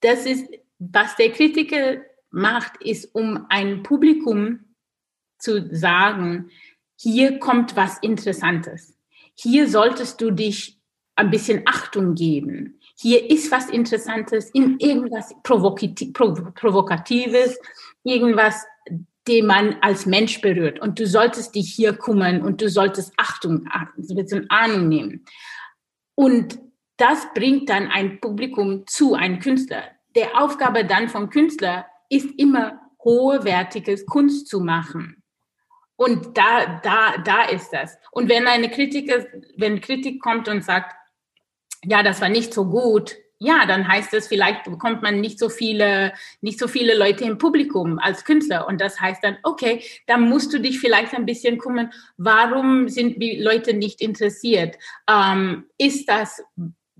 das 0.00 0.26
ist, 0.26 0.46
was 0.78 1.16
der 1.16 1.30
Kritiker 1.32 2.02
macht, 2.30 2.80
ist, 2.82 3.14
um 3.14 3.46
ein 3.48 3.82
Publikum 3.82 4.60
zu 5.40 5.74
sagen, 5.74 6.50
hier 6.96 7.38
kommt 7.38 7.76
was 7.76 7.98
Interessantes. 7.98 8.96
Hier 9.34 9.68
solltest 9.68 10.20
du 10.20 10.30
dich 10.30 10.78
ein 11.16 11.30
bisschen 11.30 11.62
Achtung 11.66 12.14
geben. 12.14 12.78
Hier 12.96 13.30
ist 13.30 13.50
was 13.50 13.70
Interessantes, 13.70 14.50
in 14.50 14.78
irgendwas 14.78 15.34
Provokatives, 15.42 17.58
irgendwas, 18.04 18.64
den 19.26 19.46
man 19.46 19.76
als 19.80 20.06
Mensch 20.06 20.40
berührt. 20.40 20.80
Und 20.80 20.98
du 20.98 21.06
solltest 21.06 21.54
dich 21.54 21.72
hier 21.72 21.94
kümmern 21.94 22.42
und 22.42 22.60
du 22.60 22.68
solltest 22.68 23.12
Achtung, 23.16 23.68
so 23.98 24.14
eine 24.14 24.50
Ahnung 24.50 24.88
nehmen. 24.88 25.24
Und 26.14 26.58
das 26.96 27.26
bringt 27.34 27.70
dann 27.70 27.88
ein 27.88 28.20
Publikum 28.20 28.86
zu, 28.86 29.14
einem 29.14 29.40
Künstler. 29.40 29.84
Der 30.14 30.42
Aufgabe 30.42 30.84
dann 30.84 31.08
vom 31.08 31.30
Künstler 31.30 31.86
ist 32.10 32.28
immer 32.38 32.80
hohewertiges 33.02 34.04
Kunst 34.04 34.48
zu 34.48 34.60
machen. 34.60 35.19
Und 36.00 36.38
da, 36.38 36.80
da, 36.82 37.18
da 37.18 37.42
ist 37.42 37.74
das. 37.74 37.98
Und 38.10 38.30
wenn 38.30 38.48
eine 38.48 38.70
Kritiker, 38.70 39.26
wenn 39.58 39.82
Kritik 39.82 40.22
kommt 40.22 40.48
und 40.48 40.64
sagt, 40.64 40.94
ja, 41.84 42.02
das 42.02 42.22
war 42.22 42.30
nicht 42.30 42.54
so 42.54 42.64
gut, 42.64 43.16
ja, 43.38 43.66
dann 43.66 43.86
heißt 43.86 44.14
es, 44.14 44.26
vielleicht 44.26 44.64
bekommt 44.64 45.02
man 45.02 45.20
nicht 45.20 45.38
so 45.38 45.50
viele, 45.50 46.14
nicht 46.40 46.58
so 46.58 46.68
viele 46.68 46.96
Leute 46.96 47.24
im 47.24 47.36
Publikum 47.36 47.98
als 47.98 48.24
Künstler. 48.24 48.66
Und 48.66 48.80
das 48.80 48.98
heißt 48.98 49.22
dann, 49.22 49.36
okay, 49.42 49.84
dann 50.06 50.26
musst 50.26 50.54
du 50.54 50.58
dich 50.58 50.80
vielleicht 50.80 51.12
ein 51.12 51.26
bisschen 51.26 51.58
kümmern, 51.58 51.92
warum 52.16 52.88
sind 52.88 53.22
die 53.22 53.36
Leute 53.36 53.74
nicht 53.74 54.00
interessiert? 54.00 54.78
Ähm, 55.06 55.66
ist 55.76 56.08
das 56.08 56.42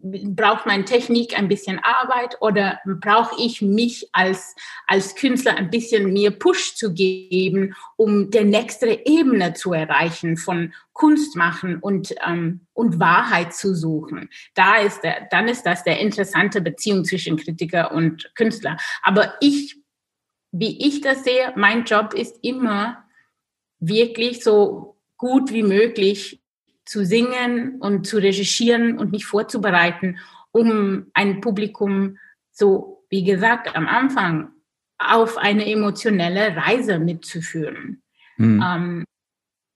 braucht 0.03 0.67
meine 0.67 0.85
Technik 0.85 1.39
ein 1.39 1.49
bisschen 1.49 1.79
Arbeit 1.79 2.37
oder 2.41 2.81
brauche 2.85 3.41
ich 3.41 3.63
mich 3.63 4.09
als, 4.13 4.55
als 4.87 5.15
Künstler 5.15 5.57
ein 5.57 5.71
bisschen 5.71 6.13
mehr 6.13 6.31
Push 6.31 6.75
zu 6.75 6.93
geben, 6.93 7.75
um 7.97 8.31
der 8.31 8.45
nächste 8.45 9.01
Ebene 9.05 9.55
zu 9.55 9.73
erreichen 9.73 10.37
von 10.37 10.73
Kunst 10.93 11.37
machen 11.37 11.79
und, 11.79 12.15
ähm, 12.27 12.67
und 12.73 13.01
Wahrheit 13.01 13.55
zu 13.55 13.75
suchen. 13.75 14.29
Da 14.55 14.77
ist 14.77 15.03
der, 15.03 15.29
dann 15.31 15.49
ist 15.49 15.65
das 15.65 15.85
der 15.85 16.01
interessante 16.01 16.61
Beziehung 16.61 17.05
zwischen 17.05 17.37
Kritiker 17.37 17.93
und 17.93 18.31
Künstler. 18.35 18.77
Aber 19.03 19.35
ich, 19.41 19.77
wie 20.53 20.87
ich 20.87 21.01
das 21.01 21.25
sehe, 21.25 21.53
mein 21.57 21.85
Job 21.85 22.15
ist 22.15 22.39
immer 22.43 23.05
wirklich 23.79 24.43
so 24.45 24.97
gut 25.17 25.53
wie 25.53 25.63
möglich 25.63 26.40
zu 26.91 27.05
singen 27.05 27.77
und 27.79 28.05
zu 28.05 28.17
recherchieren 28.19 28.99
und 28.99 29.13
mich 29.13 29.25
vorzubereiten, 29.25 30.19
um 30.51 31.07
ein 31.15 31.41
Publikum 31.41 32.19
so, 32.51 33.05
wie 33.11 33.23
gesagt, 33.23 33.77
am 33.77 33.87
Anfang 33.87 34.49
auf 34.99 35.39
eine 35.39 35.71
emotionelle 35.71 36.57
Reise 36.57 36.99
mitzuführen. 36.99 38.03
Mhm. 38.39 38.65
Ähm, 38.67 39.05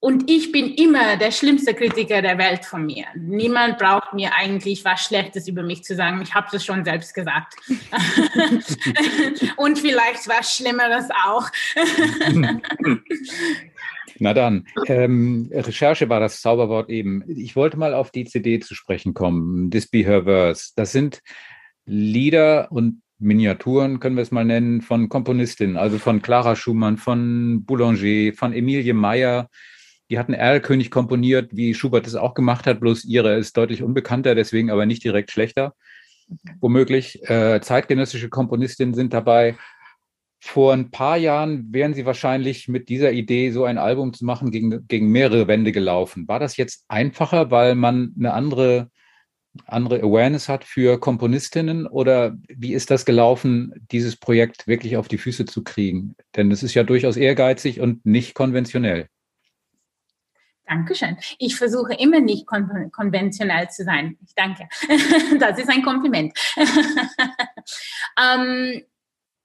und 0.00 0.28
ich 0.28 0.50
bin 0.50 0.74
immer 0.74 1.16
der 1.16 1.30
schlimmste 1.30 1.72
Kritiker 1.72 2.20
der 2.20 2.36
Welt 2.36 2.64
von 2.64 2.84
mir. 2.84 3.06
Niemand 3.14 3.78
braucht 3.78 4.12
mir 4.12 4.34
eigentlich 4.34 4.84
was 4.84 5.04
Schlechtes 5.04 5.46
über 5.46 5.62
mich 5.62 5.84
zu 5.84 5.94
sagen. 5.94 6.20
Ich 6.20 6.34
habe 6.34 6.54
es 6.54 6.64
schon 6.64 6.84
selbst 6.84 7.14
gesagt. 7.14 7.54
und 9.56 9.78
vielleicht 9.78 10.28
was 10.28 10.56
Schlimmeres 10.56 11.08
auch. 11.24 11.48
Na 14.18 14.34
dann, 14.34 14.66
ähm, 14.86 15.50
Recherche 15.52 16.08
war 16.08 16.20
das 16.20 16.40
Zauberwort 16.40 16.90
eben. 16.90 17.24
Ich 17.26 17.56
wollte 17.56 17.76
mal 17.76 17.94
auf 17.94 18.10
die 18.10 18.24
CD 18.24 18.60
zu 18.60 18.74
sprechen 18.74 19.14
kommen, 19.14 19.70
This 19.70 19.88
Be 19.88 19.98
Her 19.98 20.24
Verse. 20.24 20.72
Das 20.76 20.92
sind 20.92 21.20
Lieder 21.86 22.70
und 22.70 23.02
Miniaturen, 23.18 24.00
können 24.00 24.16
wir 24.16 24.22
es 24.22 24.30
mal 24.30 24.44
nennen, 24.44 24.82
von 24.82 25.08
Komponistinnen, 25.08 25.76
also 25.76 25.98
von 25.98 26.22
Clara 26.22 26.56
Schumann, 26.56 26.96
von 26.96 27.64
Boulanger, 27.64 28.32
von 28.34 28.52
Emilie 28.52 28.94
Meyer. 28.94 29.48
Die 30.10 30.18
hatten 30.18 30.34
Erlkönig 30.34 30.90
komponiert, 30.90 31.50
wie 31.52 31.74
Schubert 31.74 32.06
es 32.06 32.14
auch 32.14 32.34
gemacht 32.34 32.66
hat, 32.66 32.80
bloß 32.80 33.04
ihre 33.04 33.36
ist 33.36 33.56
deutlich 33.56 33.82
unbekannter, 33.82 34.34
deswegen 34.34 34.70
aber 34.70 34.84
nicht 34.84 35.02
direkt 35.02 35.30
schlechter. 35.30 35.74
Womöglich 36.60 37.22
äh, 37.28 37.60
zeitgenössische 37.60 38.28
Komponistinnen 38.28 38.94
sind 38.94 39.12
dabei. 39.12 39.56
Vor 40.46 40.74
ein 40.74 40.90
paar 40.90 41.16
Jahren 41.16 41.72
wären 41.72 41.94
Sie 41.94 42.04
wahrscheinlich 42.04 42.68
mit 42.68 42.90
dieser 42.90 43.12
Idee, 43.12 43.50
so 43.50 43.64
ein 43.64 43.78
Album 43.78 44.12
zu 44.12 44.26
machen, 44.26 44.50
gegen, 44.50 44.86
gegen 44.86 45.08
mehrere 45.08 45.48
Wände 45.48 45.72
gelaufen. 45.72 46.28
War 46.28 46.38
das 46.38 46.58
jetzt 46.58 46.84
einfacher, 46.86 47.50
weil 47.50 47.74
man 47.74 48.14
eine 48.18 48.34
andere, 48.34 48.90
andere 49.64 50.02
Awareness 50.02 50.50
hat 50.50 50.64
für 50.64 51.00
Komponistinnen? 51.00 51.86
Oder 51.86 52.36
wie 52.46 52.74
ist 52.74 52.90
das 52.90 53.06
gelaufen, 53.06 53.72
dieses 53.90 54.16
Projekt 54.16 54.66
wirklich 54.66 54.98
auf 54.98 55.08
die 55.08 55.16
Füße 55.16 55.46
zu 55.46 55.64
kriegen? 55.64 56.14
Denn 56.36 56.50
es 56.50 56.62
ist 56.62 56.74
ja 56.74 56.82
durchaus 56.82 57.16
ehrgeizig 57.16 57.80
und 57.80 58.04
nicht 58.04 58.34
konventionell. 58.34 59.08
Dankeschön. 60.66 61.16
Ich 61.38 61.56
versuche 61.56 61.94
immer 61.94 62.20
nicht 62.20 62.46
kon 62.46 62.90
konventionell 62.92 63.70
zu 63.70 63.82
sein. 63.82 64.18
Ich 64.26 64.34
danke. 64.34 64.68
Das 65.40 65.58
ist 65.58 65.70
ein 65.70 65.82
Kompliment. 65.82 66.36
ähm, 68.22 68.82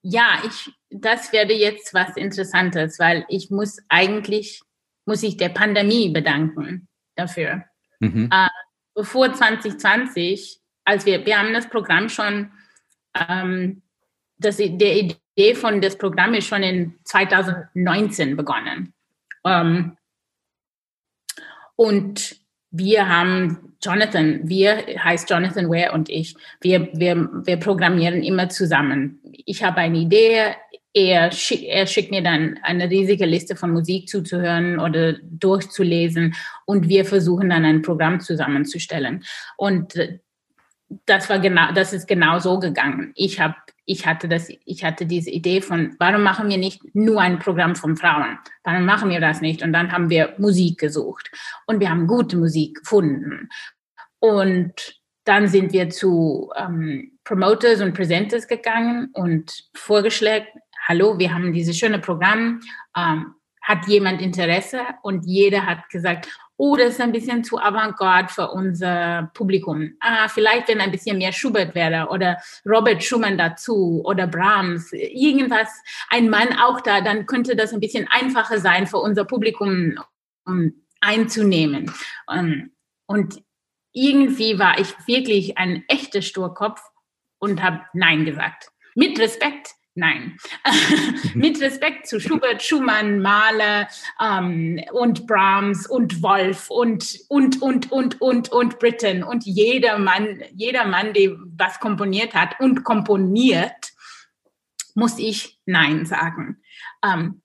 ja, 0.02 0.42
ich, 0.46 0.72
das 0.90 1.34
werde 1.34 1.54
jetzt 1.54 1.94
was 1.94 2.16
Interessantes, 2.16 3.00
weil 3.00 3.26
ich 3.30 3.50
muss 3.50 3.80
eigentlich, 3.90 4.62
muss 5.06 5.24
ich 5.24 5.38
der 5.38 5.50
Pandemie 5.50 6.10
bedanken 6.10 6.88
dafür. 7.16 7.66
Mhm. 8.00 8.30
Äh, 8.32 8.48
bevor 8.94 9.34
2020, 9.34 10.60
als 10.86 11.06
wir, 11.06 11.26
wir 11.26 11.40
haben 11.40 11.54
das 11.54 11.70
Programm 11.70 12.10
schon, 12.10 12.52
ähm, 13.14 13.82
das, 14.38 14.58
der 14.58 14.96
Idee 14.96 15.56
von 15.56 15.82
das 15.82 15.98
Programm 15.98 16.34
ist 16.34 16.48
schon 16.48 16.64
in 16.64 17.00
2019 17.04 18.38
begonnen. 18.38 18.94
Ähm, 19.46 19.98
und 21.76 22.36
wir 22.72 23.08
haben 23.08 23.74
Jonathan, 23.82 24.42
wir 24.44 24.78
heißt 25.04 25.30
Jonathan 25.30 25.70
Ware 25.70 25.94
und 25.94 26.10
ich, 26.10 26.36
wir, 26.62 26.90
wir, 26.94 27.30
wir 27.46 27.58
programmieren 27.58 28.24
immer 28.24 28.50
zusammen. 28.50 29.20
Ich 29.46 29.64
habe 29.64 29.78
eine 29.78 29.98
Idee, 29.98 30.56
er, 30.94 31.32
schick, 31.32 31.64
er 31.64 31.88
schickt 31.88 32.12
mir 32.12 32.24
dann 32.24 32.60
eine 32.64 32.90
riesige 32.90 33.26
Liste 33.26 33.56
von 33.56 33.72
Musik 33.72 34.10
zuzuhören 34.10 34.80
oder 34.80 35.14
durchzulesen 35.22 36.36
und 36.66 36.90
wir 36.90 37.06
versuchen 37.06 37.50
dann 37.50 37.66
ein 37.66 37.82
Programm 37.82 38.20
zusammenzustellen. 38.20 39.24
Und 39.56 39.94
das 41.06 41.30
war 41.30 41.40
genau, 41.40 41.72
das 41.74 41.94
ist 41.94 42.08
genau 42.08 42.40
so 42.40 42.60
gegangen. 42.60 43.12
Ich 43.16 43.40
habe 43.40 43.56
ich 43.90 44.06
hatte 44.06 44.28
das, 44.28 44.50
ich 44.66 44.84
hatte 44.84 45.08
diese 45.08 45.32
Idee 45.32 45.62
von, 45.62 45.96
warum 45.98 46.22
machen 46.22 46.48
wir 46.48 46.60
nicht 46.60 46.94
nur 46.94 47.20
ein 47.20 47.40
Programm 47.40 47.76
von 47.76 47.98
Frauen? 47.98 48.38
Warum 48.64 48.86
machen 48.86 49.10
wir 49.10 49.20
das 49.20 49.42
nicht? 49.42 49.64
Und 49.64 49.74
dann 49.74 49.92
haben 49.92 50.12
wir 50.12 50.36
Musik 50.38 50.80
gesucht 50.80 51.32
und 51.66 51.80
wir 51.80 51.90
haben 51.90 52.06
gute 52.06 52.38
Musik 52.38 52.76
gefunden. 52.76 53.50
Und 54.20 54.74
dann 55.24 55.48
sind 55.48 55.74
wir 55.74 55.90
zu 55.90 56.52
ähm, 56.56 57.18
Promoters 57.24 57.82
und 57.82 57.96
Presenters 57.96 58.48
gegangen 58.48 59.10
und 59.14 59.52
vorgeschlagen, 59.76 60.46
hallo, 60.88 61.18
wir 61.18 61.34
haben 61.34 61.52
dieses 61.52 61.76
schöne 61.76 61.98
Programm, 61.98 62.62
ähm, 62.96 63.34
hat 63.64 63.88
jemand 63.88 64.22
Interesse? 64.22 64.82
Und 65.02 65.26
jeder 65.26 65.66
hat 65.66 65.90
gesagt, 65.90 66.30
oh, 66.60 66.76
das 66.76 66.90
ist 66.90 67.02
ein 67.02 67.14
bisschen 67.14 67.46
zu 67.46 67.58
avantgarde 67.58 68.28
für 68.28 68.52
unser 68.52 69.32
Publikum. 69.34 69.94
Ah, 70.02 70.28
vielleicht 70.28 70.68
wenn 70.68 70.82
ein 70.82 70.92
bisschen 70.92 71.18
mehr 71.18 71.32
Schubert 71.32 71.74
wäre 71.74 72.10
oder 72.10 72.38
Robert 72.66 73.02
Schumann 73.02 73.38
dazu 73.38 74.02
oder 74.04 74.28
Brahms, 74.28 74.92
irgendwas, 74.92 75.70
ein 76.10 76.30
Mann 76.30 76.50
auch 76.60 76.82
da, 76.82 77.00
dann 77.00 77.26
könnte 77.26 77.56
das 77.56 77.72
ein 77.72 77.80
bisschen 77.80 78.10
einfacher 78.10 78.60
sein 78.60 78.88
für 78.88 78.98
unser 78.98 79.24
Publikum 79.24 79.98
um 80.46 80.74
einzunehmen. 81.00 81.94
Ähm, 82.30 82.72
und 83.06 83.42
irgendwie 83.94 84.60
war 84.60 84.80
ich 84.80 84.94
wirklich 85.08 85.58
ein 85.58 85.86
echter 85.88 86.22
Sturkopf 86.22 86.82
und 87.40 87.64
habe 87.64 87.86
Nein 87.94 88.26
gesagt. 88.26 88.68
Mit 88.96 89.18
Respekt 89.18 89.76
Nein. 89.96 90.38
Mit 91.34 91.60
Respekt 91.60 92.08
zu 92.08 92.20
Schubert, 92.20 92.64
Schumann, 92.64 93.22
Mahler 93.22 93.88
ähm, 94.22 94.80
und 94.94 95.28
Brahms 95.28 95.88
und 95.88 96.22
Wolf 96.22 96.70
und, 96.70 97.20
und, 97.28 97.62
und, 97.62 97.92
und, 97.92 98.22
und, 98.22 98.52
und 98.52 98.80
Britten 98.80 99.24
und 99.24 99.46
jeder 99.46 99.98
Mann, 99.98 100.42
jeder 100.54 100.86
Mann, 100.86 101.14
der 101.14 101.32
was 101.58 101.80
komponiert 101.80 102.34
hat 102.34 102.60
und 102.60 102.84
komponiert, 102.84 103.92
muss 104.96 105.18
ich 105.20 105.60
Nein 105.66 106.06
sagen. 106.06 106.62
Ähm, 107.04 107.42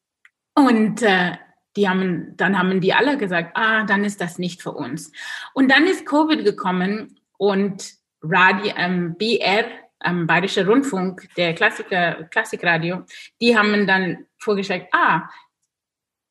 und 0.54 1.02
äh, 1.02 1.32
die 1.76 1.88
haben, 1.88 2.36
dann 2.36 2.58
haben 2.58 2.80
die 2.80 2.94
alle 2.94 3.18
gesagt, 3.18 3.56
ah, 3.56 3.84
dann 3.84 4.04
ist 4.04 4.20
das 4.20 4.38
nicht 4.38 4.62
für 4.62 4.72
uns. 4.72 5.10
Und 5.54 5.70
dann 5.70 5.86
ist 5.86 6.06
Covid 6.06 6.44
gekommen 6.44 7.18
und 7.36 7.94
Radio, 8.22 8.72
ähm, 8.76 9.16
BR 9.18 9.64
am 10.04 10.26
Bayerischer 10.26 10.66
Rundfunk, 10.66 11.28
der 11.36 11.54
Klassiker, 11.54 12.24
Klassikradio, 12.30 13.04
die 13.40 13.56
haben 13.56 13.86
dann 13.86 14.26
vorgeschlagen, 14.38 14.86
ah, 14.92 15.22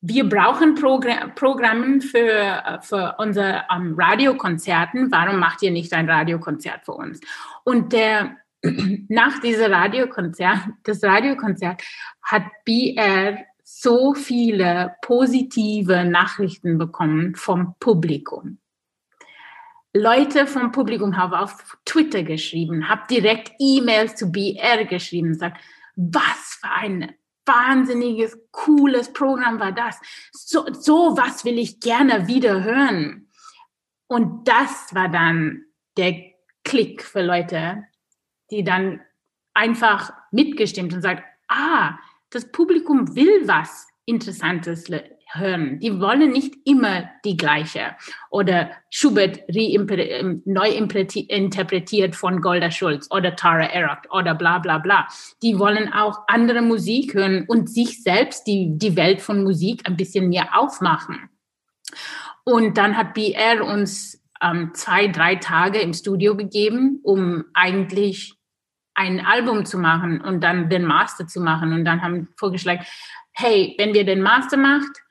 wir 0.06 0.28
brauchen 0.28 0.74
Progr 0.74 1.32
Programme 1.34 2.00
für, 2.02 2.80
für 2.82 3.14
unsere 3.18 3.64
um, 3.74 3.94
Radiokonzerten. 3.98 5.10
Warum 5.10 5.38
macht 5.38 5.62
ihr 5.62 5.70
nicht 5.70 5.92
ein 5.94 6.08
Radiokonzert 6.08 6.84
für 6.84 6.92
uns? 6.92 7.20
Und 7.64 7.94
der, 7.94 8.36
nach 9.08 9.40
diesem 9.40 9.72
Radiokonzert, 9.72 10.60
das 10.82 11.02
Radiokonzert 11.02 11.82
hat 12.22 12.42
BR 12.66 13.38
so 13.62 14.12
viele 14.12 14.94
positive 15.00 16.04
Nachrichten 16.04 16.76
bekommen 16.76 17.34
vom 17.34 17.74
Publikum. 17.80 18.58
Leute 19.96 20.48
vom 20.48 20.72
Publikum 20.72 21.16
haben 21.16 21.34
auf 21.34 21.78
Twitter 21.84 22.24
geschrieben, 22.24 22.88
habe 22.88 23.02
direkt 23.08 23.52
E-Mails 23.60 24.16
zu 24.16 24.32
BR 24.32 24.84
geschrieben, 24.86 25.34
sagt, 25.34 25.60
was 25.94 26.58
für 26.60 26.68
ein 26.68 27.14
wahnsinniges, 27.46 28.36
cooles 28.50 29.12
Programm 29.12 29.60
war 29.60 29.70
das. 29.70 30.00
So, 30.32 30.66
so 30.72 31.16
was 31.16 31.44
will 31.44 31.58
ich 31.58 31.78
gerne 31.78 32.26
wieder 32.26 32.64
hören. 32.64 33.30
Und 34.08 34.48
das 34.48 34.92
war 34.94 35.08
dann 35.08 35.64
der 35.96 36.32
Klick 36.64 37.02
für 37.02 37.22
Leute, 37.22 37.84
die 38.50 38.64
dann 38.64 39.00
einfach 39.52 40.12
mitgestimmt 40.32 40.92
und 40.92 41.02
sagt, 41.02 41.22
ah, 41.48 41.98
das 42.30 42.50
Publikum 42.50 43.14
will 43.14 43.46
was 43.46 43.86
Interessantes 44.06 44.88
hören. 45.32 45.78
Die 45.80 46.00
wollen 46.00 46.32
nicht 46.32 46.54
immer 46.64 47.08
die 47.24 47.36
gleiche. 47.36 47.96
Oder 48.30 48.70
Schubert 48.90 49.40
ähm, 49.48 50.42
neu 50.44 50.68
interpretiert 50.68 52.16
von 52.16 52.40
Golda 52.40 52.70
Schulz 52.70 53.08
oder 53.10 53.36
Tara 53.36 53.66
Erock 53.66 54.10
oder 54.10 54.34
bla 54.34 54.58
bla 54.58 54.78
bla. 54.78 55.08
Die 55.42 55.58
wollen 55.58 55.92
auch 55.92 56.20
andere 56.28 56.62
Musik 56.62 57.14
hören 57.14 57.44
und 57.48 57.70
sich 57.70 58.02
selbst 58.02 58.46
die, 58.46 58.72
die 58.76 58.96
Welt 58.96 59.20
von 59.20 59.42
Musik 59.42 59.82
ein 59.86 59.96
bisschen 59.96 60.28
mehr 60.28 60.58
aufmachen. 60.58 61.28
Und 62.44 62.76
dann 62.76 62.96
hat 62.96 63.14
BR 63.14 63.64
uns 63.64 64.22
ähm, 64.42 64.72
zwei, 64.74 65.08
drei 65.08 65.36
Tage 65.36 65.80
im 65.80 65.92
Studio 65.94 66.36
gegeben, 66.36 67.00
um 67.02 67.44
eigentlich 67.54 68.34
ein 68.94 69.24
Album 69.24 69.64
zu 69.64 69.78
machen 69.78 70.20
und 70.20 70.42
dann 70.42 70.68
den 70.68 70.84
Master 70.84 71.26
zu 71.26 71.40
machen. 71.40 71.72
Und 71.72 71.84
dann 71.84 72.02
haben 72.02 72.28
vorgeschlagen, 72.36 72.84
hey, 73.32 73.74
wenn 73.78 73.94
wir 73.94 74.04
den 74.04 74.22
Master 74.22 74.56
macht, 74.56 75.03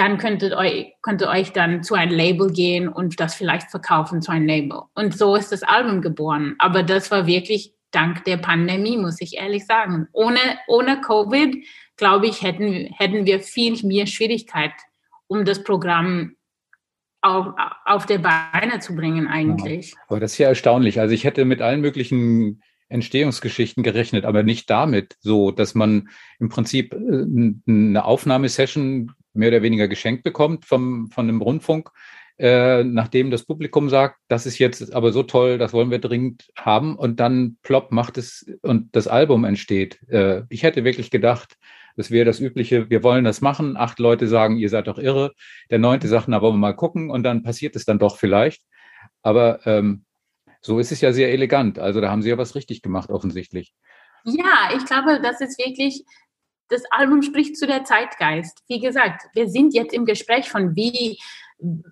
dann 0.00 0.16
könntet 0.16 0.54
euch, 0.54 0.94
könnt 1.02 1.20
ihr 1.20 1.28
euch 1.28 1.52
dann 1.52 1.82
zu 1.82 1.94
einem 1.94 2.16
Label 2.16 2.50
gehen 2.50 2.88
und 2.88 3.20
das 3.20 3.34
vielleicht 3.34 3.70
verkaufen 3.70 4.22
zu 4.22 4.32
einem 4.32 4.46
Label. 4.46 4.80
Und 4.94 5.14
so 5.14 5.36
ist 5.36 5.52
das 5.52 5.62
Album 5.62 6.00
geboren. 6.00 6.54
Aber 6.58 6.82
das 6.82 7.10
war 7.10 7.26
wirklich 7.26 7.74
dank 7.90 8.24
der 8.24 8.38
Pandemie, 8.38 8.96
muss 8.96 9.20
ich 9.20 9.36
ehrlich 9.36 9.66
sagen. 9.66 10.08
Ohne, 10.12 10.38
ohne 10.68 11.02
Covid, 11.02 11.54
glaube 11.98 12.28
ich, 12.28 12.40
hätten, 12.40 12.88
hätten 12.96 13.26
wir 13.26 13.40
viel 13.40 13.78
mehr 13.86 14.06
Schwierigkeit, 14.06 14.72
um 15.26 15.44
das 15.44 15.62
Programm 15.64 16.34
auf, 17.20 17.48
auf 17.84 18.06
der 18.06 18.20
Beine 18.20 18.78
zu 18.78 18.96
bringen 18.96 19.28
eigentlich. 19.28 19.90
Ja, 19.90 19.98
aber 20.08 20.20
das 20.20 20.32
ist 20.32 20.38
ja 20.38 20.48
erstaunlich. 20.48 20.98
Also 20.98 21.12
ich 21.12 21.24
hätte 21.24 21.44
mit 21.44 21.60
allen 21.60 21.82
möglichen 21.82 22.62
Entstehungsgeschichten 22.88 23.82
gerechnet, 23.82 24.24
aber 24.24 24.44
nicht 24.44 24.70
damit 24.70 25.18
so, 25.20 25.50
dass 25.50 25.74
man 25.74 26.08
im 26.38 26.48
Prinzip 26.48 26.94
äh, 26.94 27.52
eine 27.68 28.02
Aufnahmesession 28.02 29.12
mehr 29.32 29.48
oder 29.48 29.62
weniger 29.62 29.88
geschenkt 29.88 30.22
bekommt 30.24 30.64
vom, 30.64 31.10
von 31.10 31.26
dem 31.26 31.40
Rundfunk, 31.42 31.90
äh, 32.38 32.84
nachdem 32.84 33.30
das 33.30 33.44
Publikum 33.44 33.90
sagt, 33.90 34.18
das 34.28 34.46
ist 34.46 34.58
jetzt 34.58 34.94
aber 34.94 35.12
so 35.12 35.22
toll, 35.22 35.58
das 35.58 35.72
wollen 35.72 35.90
wir 35.90 35.98
dringend 35.98 36.48
haben 36.56 36.96
und 36.96 37.20
dann 37.20 37.58
plopp 37.62 37.92
macht 37.92 38.16
es 38.16 38.46
und 38.62 38.96
das 38.96 39.08
Album 39.08 39.44
entsteht. 39.44 40.00
Äh, 40.08 40.44
ich 40.48 40.62
hätte 40.62 40.84
wirklich 40.84 41.10
gedacht, 41.10 41.56
das 41.96 42.10
wäre 42.10 42.24
das 42.24 42.40
Übliche, 42.40 42.88
wir 42.88 43.02
wollen 43.02 43.24
das 43.24 43.42
machen, 43.42 43.76
acht 43.76 43.98
Leute 43.98 44.26
sagen, 44.26 44.56
ihr 44.56 44.70
seid 44.70 44.86
doch 44.86 44.98
irre, 44.98 45.32
der 45.70 45.78
neunte 45.78 46.08
sagt, 46.08 46.28
na 46.28 46.40
wollen 46.40 46.54
wir 46.54 46.58
mal 46.58 46.72
gucken 46.72 47.10
und 47.10 47.24
dann 47.24 47.42
passiert 47.42 47.76
es 47.76 47.84
dann 47.84 47.98
doch 47.98 48.16
vielleicht. 48.16 48.62
Aber 49.22 49.66
ähm, 49.66 50.04
so 50.62 50.78
ist 50.78 50.92
es 50.92 51.00
ja 51.00 51.12
sehr 51.12 51.32
elegant. 51.32 51.78
Also 51.78 52.00
da 52.00 52.10
haben 52.10 52.22
Sie 52.22 52.30
ja 52.30 52.38
was 52.38 52.54
richtig 52.54 52.80
gemacht, 52.80 53.10
offensichtlich. 53.10 53.74
Ja, 54.24 54.70
ich 54.76 54.84
glaube, 54.84 55.20
das 55.22 55.40
ist 55.40 55.58
wirklich 55.58 56.04
das 56.70 56.82
Album 56.90 57.22
spricht 57.22 57.56
zu 57.56 57.66
der 57.66 57.84
Zeitgeist. 57.84 58.62
Wie 58.68 58.80
gesagt, 58.80 59.26
wir 59.34 59.48
sind 59.48 59.74
jetzt 59.74 59.92
im 59.92 60.04
Gespräch 60.04 60.48
von 60.48 60.74
wie 60.76 61.18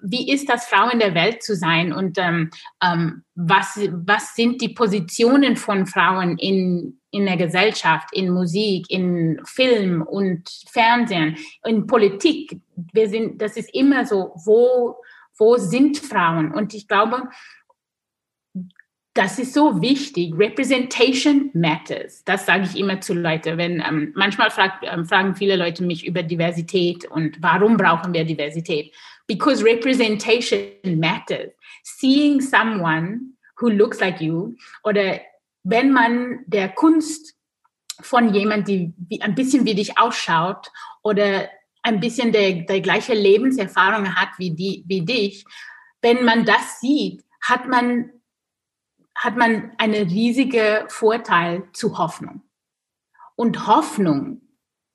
wie 0.03 0.31
ist 0.33 0.49
das, 0.49 0.67
Frau 0.67 0.89
in 0.89 0.99
der 0.99 1.15
Welt 1.15 1.43
zu 1.43 1.55
sein 1.55 1.93
und 1.93 2.19
ähm, 2.19 2.51
ähm, 2.83 3.23
was, 3.35 3.79
was 3.93 4.35
sind 4.35 4.61
die 4.61 4.71
Positionen 4.71 5.57
von 5.57 5.87
Frauen 5.87 6.39
in, 6.39 6.99
in 7.11 7.27
der 7.27 7.37
Gesellschaft, 7.37 8.09
in 8.13 8.31
Musik, 8.31 8.87
in 8.89 9.41
Film 9.45 10.03
und 10.03 10.49
Fernsehen, 10.71 11.37
in 11.65 11.87
Politik. 11.87 12.61
Wir 12.93 13.09
sind, 13.09 13.41
das 13.43 13.57
ist 13.57 13.75
immer 13.75 14.07
so, 14.07 14.33
wo, 14.45 14.97
wo 15.37 15.57
sind 15.57 15.99
Frauen? 15.99 16.53
Und 16.53 16.75
ich 16.75 16.89
glaube, 16.89 17.29
das 19.19 19.37
ist 19.41 19.53
so 19.53 19.83
wichtig. 19.83 20.33
Representation 20.39 21.51
matters. 21.53 22.23
Das 22.25 22.47
sage 22.47 22.63
ich 22.63 22.79
immer 22.79 23.01
zu 23.01 23.15
Leuten. 23.15 23.59
Wenn 23.59 23.81
ähm, 23.81 24.13
manchmal 24.15 24.49
fragt, 24.49 24.85
ähm, 24.89 25.07
fragen 25.07 25.35
viele 25.35 25.57
Leute 25.57 25.83
mich 25.83 26.07
über 26.07 26.23
Diversität 26.23 27.05
und 27.07 27.37
warum 27.41 27.77
brauchen 27.77 28.15
wir 28.15 28.25
Diversität? 28.25 28.95
Because 29.27 29.65
representation 29.65 30.69
matters. 31.01 31.51
Seeing 31.83 32.41
someone 32.41 33.33
who 33.61 33.69
looks 33.69 33.99
like 33.99 34.21
you 34.21 34.55
oder 34.85 35.21
wenn 35.65 35.91
man 35.91 36.45
der 36.47 36.69
Kunst 36.69 37.35
von 38.01 38.33
jemand, 38.33 38.69
die 38.69 38.95
ein 39.21 39.35
bisschen 39.35 39.65
wie 39.65 39.75
dich 39.75 39.99
ausschaut 39.99 40.71
oder 41.03 41.49
ein 41.83 41.99
bisschen 41.99 42.31
der, 42.31 42.53
der 42.53 42.81
gleiche 42.81 43.15
Lebenserfahrung 43.15 44.15
hat 44.15 44.29
wie, 44.39 44.53
die, 44.53 44.85
wie 44.87 45.05
dich, 45.05 45.45
wenn 46.03 46.25
man 46.25 46.45
das 46.45 46.79
sieht, 46.81 47.25
hat 47.41 47.67
man 47.67 48.11
hat 49.19 49.37
man 49.37 49.73
einen 49.79 50.09
riesigen 50.09 50.89
Vorteil 50.89 51.65
zu 51.73 51.99
Hoffnung. 51.99 52.43
Und 53.35 53.67
Hoffnung 53.67 54.41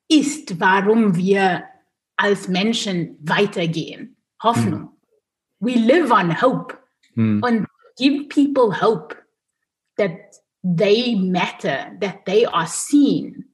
ist, 0.10 0.60
warum 0.60 1.16
wir 1.18 1.66
als 2.16 2.48
Menschen 2.48 3.18
weitergehen. 3.22 4.16
Hoffnung. 4.42 4.82
Hm. 4.82 4.90
We 5.60 5.74
live 5.74 6.12
on 6.12 6.42
hope. 6.42 6.78
Hm. 7.16 7.42
Und 7.44 7.68
give 7.98 8.28
people 8.30 8.82
hope 8.82 9.16
that 9.98 10.42
they 10.64 11.16
matter, 11.16 11.92
that 12.00 12.26
they 12.26 12.46
are 12.46 12.68
seen. 12.68 13.46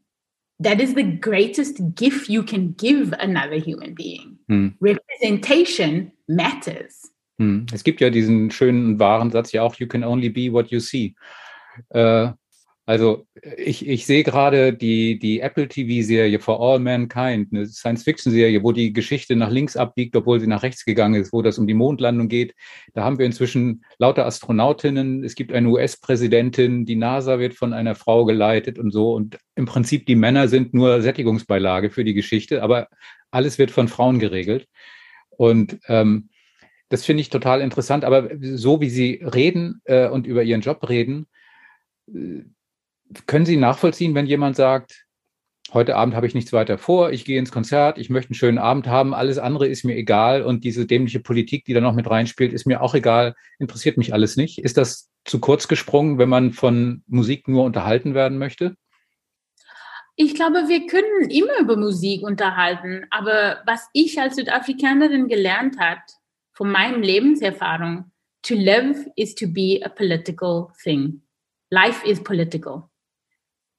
That 0.60 0.79
is 0.82 0.93
the 0.93 1.03
greatest 1.03 1.95
gift 1.95 2.29
you 2.29 2.43
can 2.43 2.75
give 2.77 3.13
another 3.19 3.55
human 3.55 3.95
being. 3.95 4.38
Hm. 4.47 4.75
Representation 4.79 6.12
matters. 6.27 7.10
Hm. 7.39 7.65
Es 7.73 7.84
gibt 7.84 8.02
ja 8.02 8.10
diesen 8.10 8.52
schönen 8.52 8.99
wahren 8.99 9.32
Satz 9.32 9.52
ja 9.54 9.63
auch, 9.63 9.75
you 9.75 9.88
can 9.88 10.04
only 10.04 10.30
be 10.30 10.52
what 10.52 10.67
you 10.67 10.80
see. 10.80 11.15
Äh, 11.89 12.30
also 12.86 13.28
ich, 13.58 13.88
ich 13.88 14.08
sehe 14.08 14.23
gerade 14.23 14.73
die, 14.73 15.19
die 15.19 15.41
Apple 15.41 15.67
TV-Serie 15.67 16.39
For 16.39 16.60
All 16.60 16.80
Mankind, 16.80 17.54
eine 17.54 17.67
Science-Fiction-Serie, 17.67 18.63
wo 18.63 18.71
die 18.71 18.93
Geschichte 18.93 19.36
nach 19.36 19.52
links 19.52 19.78
abbiegt, 19.78 20.15
obwohl 20.15 20.39
sie 20.39 20.47
nach 20.47 20.63
rechts 20.63 20.86
gegangen 20.86 21.21
ist, 21.21 21.32
wo 21.32 21.43
das 21.43 21.60
um 21.60 21.67
die 21.67 21.75
Mondlandung 21.75 22.30
geht. 22.30 22.56
Da 22.95 23.04
haben 23.04 23.19
wir 23.19 23.28
inzwischen 23.28 23.86
lauter 23.99 24.25
Astronautinnen, 24.25 25.23
es 25.23 25.36
gibt 25.36 25.54
eine 25.54 25.69
US-Präsidentin, 25.69 26.86
die 26.88 26.95
NASA 26.95 27.38
wird 27.38 27.54
von 27.54 27.73
einer 27.73 27.93
Frau 27.93 28.25
geleitet 28.25 28.80
und 28.80 28.89
so. 28.89 29.13
Und 29.13 29.38
im 29.54 29.67
Prinzip 29.67 30.08
die 30.08 30.15
Männer 30.15 30.47
sind 30.47 30.73
nur 30.73 31.04
Sättigungsbeilage 31.04 31.91
für 31.91 32.04
die 32.04 32.15
Geschichte, 32.15 32.63
aber 32.63 32.88
alles 33.30 33.60
wird 33.60 33.69
von 33.69 33.88
Frauen 33.88 34.17
geregelt. 34.17 34.67
Und 35.30 35.78
ähm, 35.88 36.30
das 36.89 37.06
finde 37.06 37.21
ich 37.21 37.30
total 37.30 37.62
interessant. 37.62 38.04
Aber 38.04 38.30
so 38.41 38.82
wie 38.82 38.89
Sie 38.89 39.21
reden 39.23 39.82
äh, 39.86 40.10
und 40.10 40.28
über 40.28 40.43
Ihren 40.43 40.62
Job 40.62 40.88
reden, 40.89 41.28
äh, 42.08 42.43
können 43.25 43.45
Sie 43.45 43.58
nachvollziehen, 43.58 44.13
wenn 44.15 44.25
jemand 44.25 44.56
sagt, 44.56 45.06
heute 45.73 45.95
Abend 45.95 46.15
habe 46.15 46.28
ich 46.28 46.34
nichts 46.34 46.54
weiter 46.54 46.78
vor, 46.78 47.12
ich 47.12 47.25
gehe 47.25 47.39
ins 47.39 47.52
Konzert, 47.52 47.97
ich 47.97 48.10
möchte 48.10 48.30
einen 48.30 48.36
schönen 48.36 48.58
Abend 48.58 48.88
haben, 48.88 49.13
alles 49.13 49.38
andere 49.38 49.67
ist 49.67 49.84
mir 49.84 49.95
egal 49.95 50.41
und 50.41 50.63
diese 50.63 50.86
dämliche 50.86 51.19
Politik, 51.19 51.65
die 51.65 51.73
da 51.73 51.82
noch 51.82 51.93
mit 51.93 52.10
reinspielt, 52.10 52.54
ist 52.54 52.65
mir 52.65 52.82
auch 52.82 52.95
egal, 52.95 53.36
interessiert 53.60 53.97
mich 53.97 54.13
alles 54.13 54.36
nicht. 54.36 54.60
Ist 54.60 54.78
das 54.78 55.10
zu 55.25 55.39
kurz 55.39 55.67
gesprungen, 55.67 56.17
wenn 56.17 56.30
man 56.30 56.54
von 56.54 57.04
Musik 57.08 57.47
nur 57.47 57.65
unterhalten 57.65 58.13
werden 58.13 58.38
möchte? 58.38 58.75
Ich 60.15 60.36
glaube, 60.36 60.67
wir 60.67 60.86
können 60.86 61.30
immer 61.30 61.60
über 61.62 61.78
Musik 61.78 62.23
unterhalten, 62.23 63.06
aber 63.10 63.60
was 63.65 63.88
ich 63.93 64.19
als 64.19 64.36
Südafrikanerin 64.36 65.28
gelernt 65.30 65.80
habe, 65.80 66.02
von 66.60 66.72
meinem 66.72 67.02
Lebenserfahrung, 67.02 68.12
to 68.41 68.54
live 68.54 69.08
is 69.15 69.34
to 69.34 69.48
be 69.48 69.80
a 69.82 69.88
political 69.88 70.72
thing. 70.84 71.22
Life 71.72 72.06
is 72.06 72.22
political. 72.22 72.89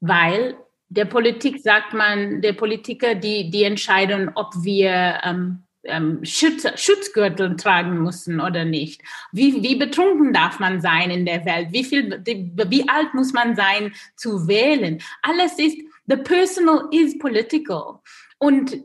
Weil 0.01 0.57
der 0.89 1.05
Politik 1.05 1.61
sagt 1.61 1.93
man, 1.93 2.41
der 2.41 2.55
Politiker, 2.55 3.15
die, 3.15 3.51
die 3.51 3.65
entscheiden, 3.65 4.31
ob 4.35 4.55
wir 4.63 5.21
ähm, 5.23 5.63
ähm, 5.85 6.25
Schutz, 6.25 6.67
Schutzgürtel 6.81 7.55
tragen 7.57 8.03
müssen 8.03 8.41
oder 8.41 8.65
nicht. 8.65 9.03
Wie, 9.31 9.63
wie 9.63 9.77
betrunken 9.77 10.33
darf 10.33 10.59
man 10.59 10.81
sein 10.81 11.11
in 11.11 11.27
der 11.27 11.45
Welt? 11.45 11.69
Wie 11.73 11.85
viel, 11.85 12.23
wie 12.25 12.89
alt 12.89 13.13
muss 13.13 13.35
man 13.35 13.57
sein 13.57 13.93
zu 14.17 14.49
wählen? 14.49 15.03
Alles 15.21 15.59
ist, 15.59 15.77
the 16.07 16.17
personal 16.17 16.89
is 16.93 17.19
political. 17.19 18.01
Und 18.39 18.79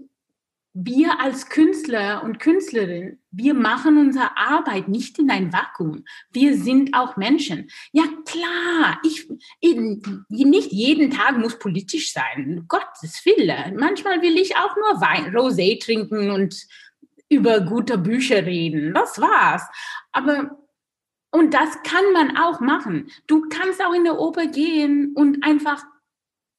wir 0.78 1.22
als 1.22 1.48
Künstler 1.48 2.22
und 2.22 2.40
Künstlerin, 2.40 3.18
wir 3.32 3.54
machen 3.54 3.98
unsere 3.98 4.36
Arbeit 4.38 4.90
nicht 4.90 5.18
in 5.18 5.32
ein 5.32 5.54
Vakuum. 5.54 6.04
Wir 6.32 6.58
sind 6.58 6.94
auch 6.94 7.16
Menschen. 7.16 7.70
Ja 7.94 8.04
klar, 8.26 9.00
ich, 9.06 9.26
nicht 10.28 10.74
jeden 10.74 11.12
Tag 11.12 11.38
muss 11.38 11.58
politisch 11.60 12.12
sein. 12.12 12.66
Gottes 12.68 13.26
Wille. 13.26 13.74
Manchmal 13.78 14.22
will 14.22 14.38
ich 14.38 14.58
auch 14.58 14.76
nur 14.76 15.00
Wein, 15.00 15.34
Rosé 15.34 15.82
trinken 15.82 16.30
und 16.30 16.68
über 17.30 17.62
gute 17.62 17.98
Bücher 17.98 18.46
reden. 18.46 18.94
Das 18.94 19.18
war's. 19.20 19.64
Aber 20.12 20.60
und 21.32 21.54
das 21.54 21.82
kann 21.84 22.12
man 22.12 22.38
auch 22.38 22.60
machen. 22.60 23.10
Du 23.28 23.48
kannst 23.48 23.84
auch 23.84 23.94
in 23.94 24.04
der 24.04 24.20
Oper 24.20 24.48
gehen 24.48 25.14
und 25.16 25.42
einfach 25.44 25.84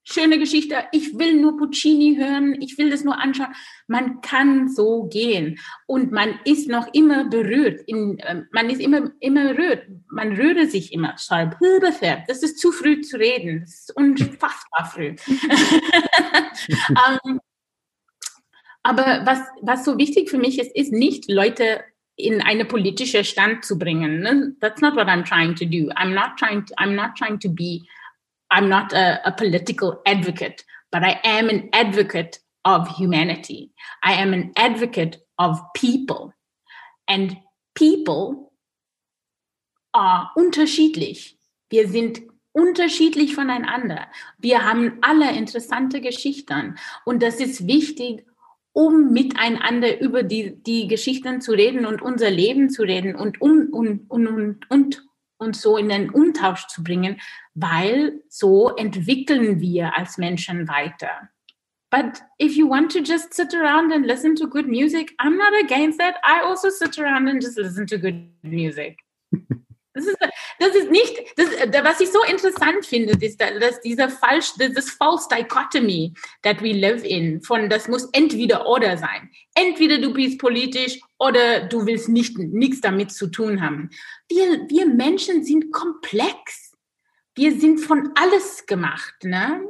schöne 0.06 0.38
Geschichte, 0.38 0.84
ich 0.92 1.18
will 1.18 1.40
nur 1.40 1.56
Puccini 1.56 2.16
hören, 2.16 2.56
ich 2.60 2.78
will 2.78 2.90
das 2.90 3.04
nur 3.04 3.18
anschauen. 3.18 3.54
Man 3.88 4.20
kann 4.20 4.68
so 4.68 5.04
gehen 5.04 5.58
und 5.86 6.12
man 6.12 6.38
ist 6.44 6.68
noch 6.68 6.92
immer 6.94 7.24
berührt. 7.24 7.80
In, 7.86 8.18
äh, 8.20 8.42
man 8.52 8.70
ist 8.70 8.80
immer, 8.80 9.10
immer 9.20 9.52
berührt. 9.52 9.86
Man 10.08 10.32
rührt 10.36 10.70
sich 10.70 10.92
immer. 10.92 11.16
Das 11.16 12.42
ist 12.42 12.58
zu 12.58 12.72
früh 12.72 13.00
zu 13.00 13.18
reden. 13.18 13.60
Das 13.60 13.74
ist 13.74 13.96
unfassbar 13.96 14.86
früh. 14.86 15.16
um, 15.26 17.18
ähm, 17.26 17.40
aber 18.82 19.22
was, 19.24 19.40
was 19.62 19.84
so 19.84 19.98
wichtig 19.98 20.30
für 20.30 20.38
mich 20.38 20.60
ist, 20.60 20.74
ist 20.76 20.92
nicht 20.92 21.28
Leute 21.28 21.82
in 22.14 22.40
eine 22.40 22.64
politische 22.64 23.24
Stand 23.24 23.64
zu 23.64 23.76
bringen. 23.78 24.20
Ne? 24.20 24.54
That's 24.60 24.80
not 24.80 24.94
what 24.94 25.08
I'm 25.08 25.24
trying 25.24 25.56
to 25.56 25.64
do. 25.64 25.90
I'm 25.96 26.14
not 26.14 26.38
trying 26.38 26.64
to, 26.66 26.74
I'm 26.78 26.94
not 26.94 27.16
trying 27.16 27.40
to 27.40 27.48
be 27.48 27.82
I'm 28.50 28.68
not 28.68 28.92
a, 28.92 29.26
a 29.26 29.32
political 29.32 30.00
advocate, 30.06 30.64
but 30.92 31.02
I 31.02 31.20
am 31.24 31.48
an 31.48 31.68
advocate 31.72 32.38
of 32.64 32.88
humanity. 32.88 33.72
I 34.02 34.14
am 34.14 34.32
an 34.32 34.52
advocate 34.56 35.18
of 35.38 35.60
people. 35.74 36.32
And 37.08 37.36
people 37.74 38.52
are 39.94 40.30
unterschiedlich. 40.36 41.38
Wir 41.70 41.88
sind 41.88 42.22
unterschiedlich 42.52 43.34
voneinander. 43.34 44.06
Wir 44.38 44.64
haben 44.64 44.98
alle 45.02 45.30
interessante 45.36 46.00
Geschichten. 46.00 46.76
Und 47.04 47.22
das 47.22 47.40
ist 47.40 47.66
wichtig, 47.66 48.26
um 48.72 49.12
miteinander 49.12 50.00
über 50.00 50.22
die, 50.22 50.62
die 50.62 50.86
Geschichten 50.86 51.40
zu 51.40 51.52
reden 51.52 51.86
und 51.86 52.02
unser 52.02 52.30
Leben 52.30 52.68
zu 52.68 52.82
reden 52.82 53.14
und 53.14 53.40
um 53.40 53.68
und, 53.72 54.10
und, 54.10 54.26
und, 54.26 54.70
und 54.70 55.05
uns 55.38 55.60
so 55.60 55.76
in 55.76 55.88
den 55.88 56.10
Umtausch 56.10 56.66
zu 56.66 56.82
bringen, 56.82 57.20
weil 57.54 58.22
so 58.28 58.74
entwickeln 58.76 59.60
wir 59.60 59.96
als 59.96 60.18
Menschen 60.18 60.68
weiter. 60.68 61.28
But 61.90 62.20
if 62.38 62.56
you 62.56 62.68
want 62.68 62.90
to 62.92 63.00
just 63.00 63.32
sit 63.32 63.54
around 63.54 63.92
and 63.92 64.04
listen 64.04 64.34
to 64.36 64.48
good 64.48 64.66
music, 64.66 65.12
I'm 65.20 65.38
not 65.38 65.52
against 65.64 65.98
that. 65.98 66.16
I 66.24 66.42
also 66.42 66.68
sit 66.68 66.98
around 66.98 67.28
and 67.28 67.40
just 67.40 67.56
listen 67.56 67.86
to 67.86 67.98
good 67.98 68.30
music. 68.42 68.98
Das 69.96 70.04
ist, 70.04 70.18
das 70.58 70.74
ist 70.74 70.90
nicht, 70.90 71.16
das, 71.36 71.48
was 71.82 72.00
ich 72.00 72.10
so 72.10 72.22
interessant 72.24 72.84
finde, 72.84 73.16
ist, 73.24 73.40
dass 73.40 73.80
dieser 73.80 74.10
falsch, 74.10 74.52
das 74.58 74.90
false 74.90 75.26
dichotomy 75.34 76.12
that 76.42 76.62
we 76.62 76.72
live 76.72 77.02
in, 77.02 77.40
von 77.40 77.70
das 77.70 77.88
muss 77.88 78.04
entweder 78.12 78.66
oder 78.66 78.98
sein. 78.98 79.30
Entweder 79.54 79.98
du 79.98 80.12
bist 80.12 80.38
politisch 80.38 81.00
oder 81.18 81.60
du 81.60 81.86
willst 81.86 82.10
nicht, 82.10 82.36
nichts 82.36 82.82
damit 82.82 83.10
zu 83.10 83.28
tun 83.28 83.62
haben. 83.62 83.88
Wir, 84.28 84.68
wir 84.68 84.86
Menschen 84.86 85.42
sind 85.44 85.72
komplex. 85.72 86.72
Wir 87.34 87.58
sind 87.58 87.78
von 87.78 88.10
alles 88.16 88.66
gemacht, 88.66 89.14
ne? 89.22 89.62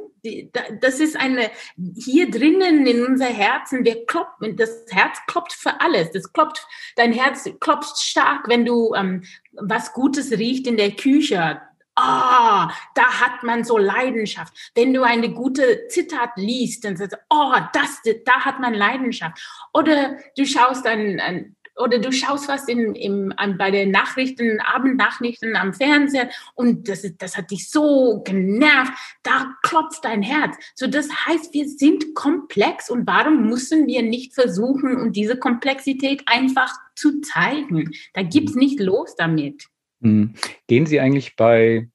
Das 0.81 0.99
ist 0.99 1.17
eine, 1.17 1.49
hier 1.95 2.29
drinnen 2.29 2.85
in 2.85 3.05
unser 3.05 3.25
Herzen, 3.25 3.83
wir 3.85 4.05
kloppen, 4.05 4.55
das 4.55 4.85
Herz 4.89 5.17
klopft 5.27 5.53
für 5.53 5.81
alles. 5.81 6.11
Das 6.11 6.31
klopft, 6.31 6.65
dein 6.95 7.13
Herz 7.13 7.49
klopft 7.59 7.97
stark, 7.99 8.47
wenn 8.47 8.65
du 8.65 8.93
ähm, 8.95 9.23
was 9.53 9.93
Gutes 9.93 10.31
riecht 10.31 10.67
in 10.67 10.77
der 10.77 10.91
Küche. 10.91 11.61
Ah, 11.99 12.67
oh, 12.67 12.71
da 12.93 13.21
hat 13.21 13.41
man 13.41 13.63
so 13.63 13.79
Leidenschaft. 13.79 14.53
Wenn 14.75 14.93
du 14.93 15.01
eine 15.01 15.33
gute 15.33 15.87
Zitat 15.87 16.29
liest, 16.35 16.85
dann 16.85 16.95
sagst 16.95 17.13
du, 17.13 17.17
oh, 17.31 17.55
das, 17.73 18.01
da 18.23 18.45
hat 18.45 18.59
man 18.59 18.75
Leidenschaft. 18.75 19.41
Oder 19.73 20.19
du 20.37 20.45
schaust 20.45 20.85
ein, 20.85 21.19
ein 21.19 21.55
oder 21.77 21.99
du 21.99 22.11
schaust 22.11 22.47
was 22.47 22.67
in, 22.67 22.95
im, 22.95 23.33
an, 23.37 23.57
bei 23.57 23.71
den 23.71 23.91
Nachrichten, 23.91 24.59
Abendnachrichten 24.59 25.55
am 25.55 25.73
Fernseher 25.73 26.29
und 26.55 26.89
das, 26.89 27.05
das 27.17 27.37
hat 27.37 27.51
dich 27.51 27.69
so 27.69 28.21
genervt, 28.25 28.93
da 29.23 29.53
klopft 29.63 30.03
dein 30.03 30.21
Herz. 30.21 30.55
So, 30.75 30.87
das 30.87 31.07
heißt, 31.25 31.53
wir 31.53 31.67
sind 31.67 32.15
komplex 32.15 32.89
und 32.89 33.07
warum 33.07 33.47
müssen 33.47 33.87
wir 33.87 34.01
nicht 34.01 34.33
versuchen, 34.33 34.97
und 34.97 35.15
diese 35.15 35.37
Komplexität 35.37 36.23
einfach 36.25 36.73
zu 36.95 37.21
zeigen? 37.21 37.91
Da 38.13 38.23
gibt's 38.23 38.55
nicht 38.55 38.79
los 38.79 39.15
damit. 39.15 39.67
Hm. 40.01 40.33
Gehen 40.67 40.85
Sie 40.85 40.99
eigentlich 40.99 41.35
bei 41.35 41.89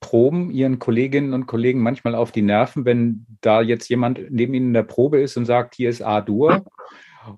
Proben 0.00 0.50
Ihren 0.50 0.78
Kolleginnen 0.78 1.34
und 1.34 1.46
Kollegen 1.46 1.80
manchmal 1.80 2.14
auf 2.14 2.30
die 2.30 2.42
Nerven, 2.42 2.84
wenn 2.84 3.26
da 3.40 3.62
jetzt 3.62 3.88
jemand 3.88 4.20
neben 4.30 4.54
Ihnen 4.54 4.68
in 4.68 4.74
der 4.74 4.84
Probe 4.84 5.20
ist 5.20 5.36
und 5.36 5.44
sagt, 5.44 5.74
hier 5.74 5.90
ist 5.90 6.02
A-Dur 6.02 6.64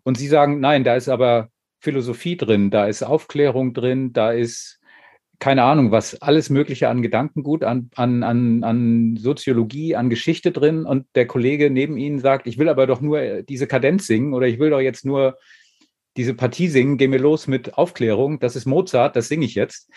und 0.02 0.18
Sie 0.18 0.28
sagen, 0.28 0.60
nein, 0.60 0.84
da 0.84 0.94
ist 0.94 1.08
aber 1.08 1.50
Philosophie 1.80 2.36
drin, 2.36 2.70
da 2.70 2.86
ist 2.86 3.02
Aufklärung 3.02 3.72
drin, 3.72 4.12
da 4.12 4.32
ist 4.32 4.80
keine 5.40 5.62
Ahnung, 5.62 5.90
was 5.90 6.20
alles 6.20 6.50
Mögliche 6.50 6.90
an 6.90 7.00
Gedankengut, 7.00 7.64
an, 7.64 7.90
an, 7.96 8.22
an, 8.22 8.62
an 8.62 9.16
Soziologie, 9.16 9.96
an 9.96 10.10
Geschichte 10.10 10.52
drin 10.52 10.84
und 10.84 11.06
der 11.14 11.26
Kollege 11.26 11.70
neben 11.70 11.96
Ihnen 11.96 12.18
sagt, 12.18 12.46
ich 12.46 12.58
will 12.58 12.68
aber 12.68 12.86
doch 12.86 13.00
nur 13.00 13.42
diese 13.42 13.66
Kadenz 13.66 14.06
singen 14.06 14.34
oder 14.34 14.46
ich 14.46 14.58
will 14.58 14.68
doch 14.68 14.80
jetzt 14.80 15.06
nur 15.06 15.38
diese 16.16 16.34
Partie 16.34 16.68
singen, 16.68 16.98
geh 16.98 17.08
mir 17.08 17.18
los 17.18 17.46
mit 17.46 17.78
Aufklärung, 17.78 18.38
das 18.38 18.54
ist 18.54 18.66
Mozart, 18.66 19.16
das 19.16 19.28
singe 19.28 19.46
ich 19.46 19.54
jetzt. 19.54 19.88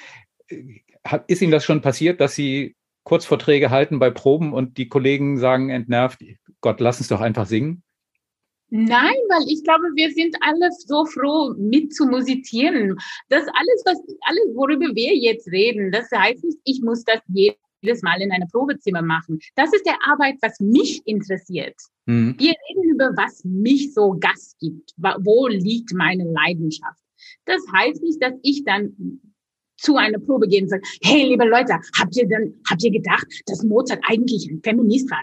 Ist 1.27 1.41
Ihnen 1.41 1.51
das 1.51 1.65
schon 1.65 1.81
passiert, 1.81 2.21
dass 2.21 2.35
Sie 2.35 2.75
Kurzvorträge 3.03 3.69
halten 3.69 3.99
bei 3.99 4.09
Proben 4.09 4.53
und 4.53 4.77
die 4.77 4.87
Kollegen 4.87 5.37
sagen 5.37 5.69
entnervt, 5.69 6.23
Gott, 6.61 6.79
lass 6.79 6.99
uns 6.99 7.09
doch 7.09 7.19
einfach 7.19 7.47
singen? 7.47 7.83
Nein, 8.75 9.15
weil 9.29 9.47
ich 9.47 9.63
glaube, 9.63 9.83
wir 9.93 10.11
sind 10.11 10.35
alle 10.41 10.67
so 10.71 11.05
froh, 11.05 11.53
mit 11.59 11.93
zu 11.93 12.07
musizieren. 12.07 12.97
Das 13.29 13.43
alles, 13.43 13.83
was, 13.85 13.99
alles, 14.21 14.55
worüber 14.55 14.87
wir 14.95 15.15
jetzt 15.15 15.47
reden, 15.51 15.91
das 15.91 16.09
heißt 16.09 16.43
nicht, 16.43 16.57
ich 16.63 16.81
muss 16.81 17.03
das 17.03 17.19
jedes 17.27 18.01
Mal 18.01 18.19
in 18.19 18.31
einem 18.31 18.47
Probezimmer 18.49 19.03
machen. 19.03 19.39
Das 19.55 19.71
ist 19.73 19.85
der 19.85 19.99
Arbeit, 20.09 20.37
was 20.41 20.59
mich 20.59 21.03
interessiert. 21.05 21.75
Mhm. 22.07 22.33
Wir 22.39 22.53
reden 22.67 22.89
über, 22.89 23.11
was 23.15 23.43
mich 23.43 23.93
so 23.93 24.17
Gas 24.19 24.55
gibt. 24.59 24.91
Wo 24.97 25.47
liegt 25.47 25.93
meine 25.93 26.23
Leidenschaft? 26.23 26.99
Das 27.45 27.61
heißt 27.75 28.01
nicht, 28.01 28.23
dass 28.23 28.33
ich 28.41 28.63
dann 28.63 29.21
zu 29.83 29.97
einer 29.97 30.17
Probe 30.19 30.47
gehen 30.47 30.63
und 30.63 30.69
sagen, 30.69 30.83
hey, 31.01 31.29
liebe 31.29 31.45
Leute, 31.45 31.73
habt 31.97 32.15
ihr 32.15 32.27
denn, 32.27 32.55
habt 32.69 32.83
ihr 32.83 32.91
gedacht, 32.91 33.27
dass 33.45 33.63
Mozart 33.63 33.99
eigentlich 34.07 34.49
ein 34.49 34.61
Feminist 34.63 35.11
war? 35.11 35.19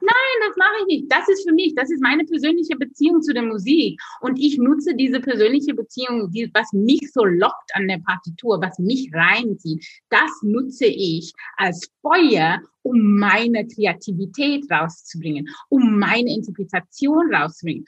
Nein, 0.00 0.36
das 0.46 0.56
mache 0.56 0.76
ich 0.82 0.86
nicht. 0.86 1.12
Das 1.12 1.28
ist 1.28 1.46
für 1.48 1.54
mich, 1.54 1.74
das 1.74 1.90
ist 1.90 2.00
meine 2.00 2.24
persönliche 2.24 2.76
Beziehung 2.76 3.20
zu 3.22 3.34
der 3.34 3.42
Musik. 3.42 4.00
Und 4.20 4.38
ich 4.38 4.56
nutze 4.58 4.94
diese 4.94 5.20
persönliche 5.20 5.74
Beziehung, 5.74 6.30
die, 6.30 6.48
was 6.54 6.72
mich 6.72 7.10
so 7.12 7.24
lockt 7.24 7.74
an 7.74 7.88
der 7.88 7.98
Partitur, 7.98 8.60
was 8.60 8.78
mich 8.78 9.10
reinzieht, 9.12 9.84
das 10.08 10.30
nutze 10.42 10.86
ich 10.86 11.32
als 11.56 11.90
Feuer, 12.02 12.60
um 12.82 13.18
meine 13.18 13.66
Kreativität 13.66 14.70
rauszubringen, 14.70 15.48
um 15.68 15.98
meine 15.98 16.32
Interpretation 16.32 17.34
rauszubringen. 17.34 17.84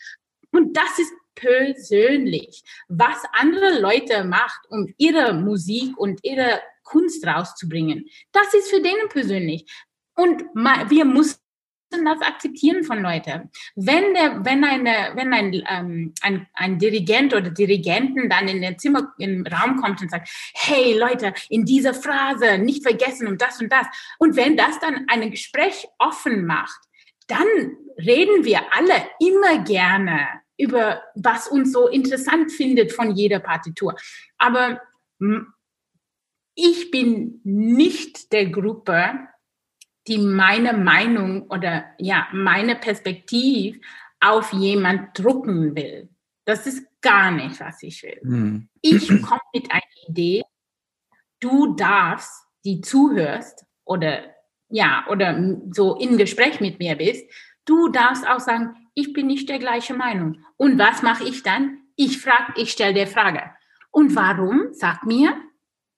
Und 0.50 0.76
das 0.76 0.98
ist 0.98 1.12
persönlich. 1.38 2.62
Was 2.88 3.22
andere 3.32 3.80
Leute 3.80 4.24
macht, 4.24 4.60
um 4.70 4.92
ihre 4.98 5.34
Musik 5.34 5.96
und 5.96 6.20
ihre 6.24 6.60
Kunst 6.82 7.26
rauszubringen, 7.26 8.06
das 8.32 8.52
ist 8.54 8.70
für 8.70 8.80
denen 8.80 9.08
persönlich. 9.08 9.64
Und 10.14 10.42
wir 10.54 11.04
müssen 11.04 11.38
das 11.90 12.20
akzeptieren 12.20 12.84
von 12.84 13.00
Leuten. 13.00 13.50
Wenn 13.74 14.12
der, 14.14 14.44
wenn 14.44 14.64
eine, 14.64 15.12
wenn 15.14 15.32
ein, 15.32 15.62
ähm, 15.68 16.12
ein, 16.20 16.46
ein 16.54 16.78
Dirigent 16.78 17.32
oder 17.34 17.50
Dirigenten 17.50 18.28
dann 18.28 18.48
in 18.48 18.60
den 18.60 18.78
Zimmer, 18.78 19.14
im 19.18 19.46
Raum 19.46 19.80
kommt 19.80 20.02
und 20.02 20.10
sagt, 20.10 20.28
hey 20.54 20.98
Leute, 20.98 21.32
in 21.48 21.64
dieser 21.64 21.94
Phrase 21.94 22.58
nicht 22.58 22.82
vergessen 22.82 23.26
und 23.26 23.40
das 23.40 23.60
und 23.60 23.72
das. 23.72 23.86
Und 24.18 24.36
wenn 24.36 24.56
das 24.56 24.78
dann 24.80 25.06
ein 25.08 25.30
Gespräch 25.30 25.86
offen 25.98 26.44
macht, 26.44 26.80
dann 27.26 27.46
reden 27.98 28.44
wir 28.44 28.60
alle 28.74 28.94
immer 29.20 29.64
gerne 29.64 30.26
über 30.58 31.02
was 31.14 31.48
uns 31.48 31.72
so 31.72 31.88
interessant 31.88 32.52
findet 32.52 32.92
von 32.92 33.14
jeder 33.14 33.38
Partitur. 33.38 33.94
Aber 34.36 34.80
ich 36.54 36.90
bin 36.90 37.40
nicht 37.44 38.32
der 38.32 38.50
Gruppe, 38.50 39.28
die 40.06 40.18
meine 40.18 40.72
Meinung 40.72 41.42
oder 41.48 41.84
ja, 41.98 42.28
meine 42.32 42.74
Perspektive 42.76 43.78
auf 44.20 44.52
jemand 44.52 45.16
drucken 45.18 45.76
will. 45.76 46.08
Das 46.44 46.66
ist 46.66 46.84
gar 47.00 47.30
nicht, 47.30 47.60
was 47.60 47.82
ich 47.82 48.02
will. 48.02 48.20
Hm. 48.22 48.68
Ich 48.80 49.08
komme 49.22 49.40
mit 49.54 49.70
einer 49.70 49.82
Idee. 50.08 50.42
Du 51.40 51.76
darfst, 51.76 52.32
die 52.64 52.80
zuhörst 52.80 53.64
oder 53.84 54.34
ja, 54.70 55.06
oder 55.08 55.56
so 55.70 55.96
in 55.96 56.18
Gespräch 56.18 56.60
mit 56.60 56.78
mir 56.78 56.96
bist, 56.96 57.24
du 57.64 57.88
darfst 57.88 58.26
auch 58.26 58.40
sagen, 58.40 58.74
ich 58.98 59.12
bin 59.12 59.28
nicht 59.28 59.48
der 59.48 59.58
gleichen 59.58 59.96
Meinung. 59.96 60.38
Und 60.56 60.78
was 60.78 61.02
mache 61.02 61.24
ich 61.24 61.42
dann? 61.42 61.78
Ich 61.94 62.18
frage, 62.18 62.54
ich 62.56 62.72
stelle 62.72 62.94
der 62.94 63.06
Frage. 63.06 63.42
Und 63.90 64.16
warum? 64.16 64.68
Sag 64.72 65.06
mir. 65.06 65.36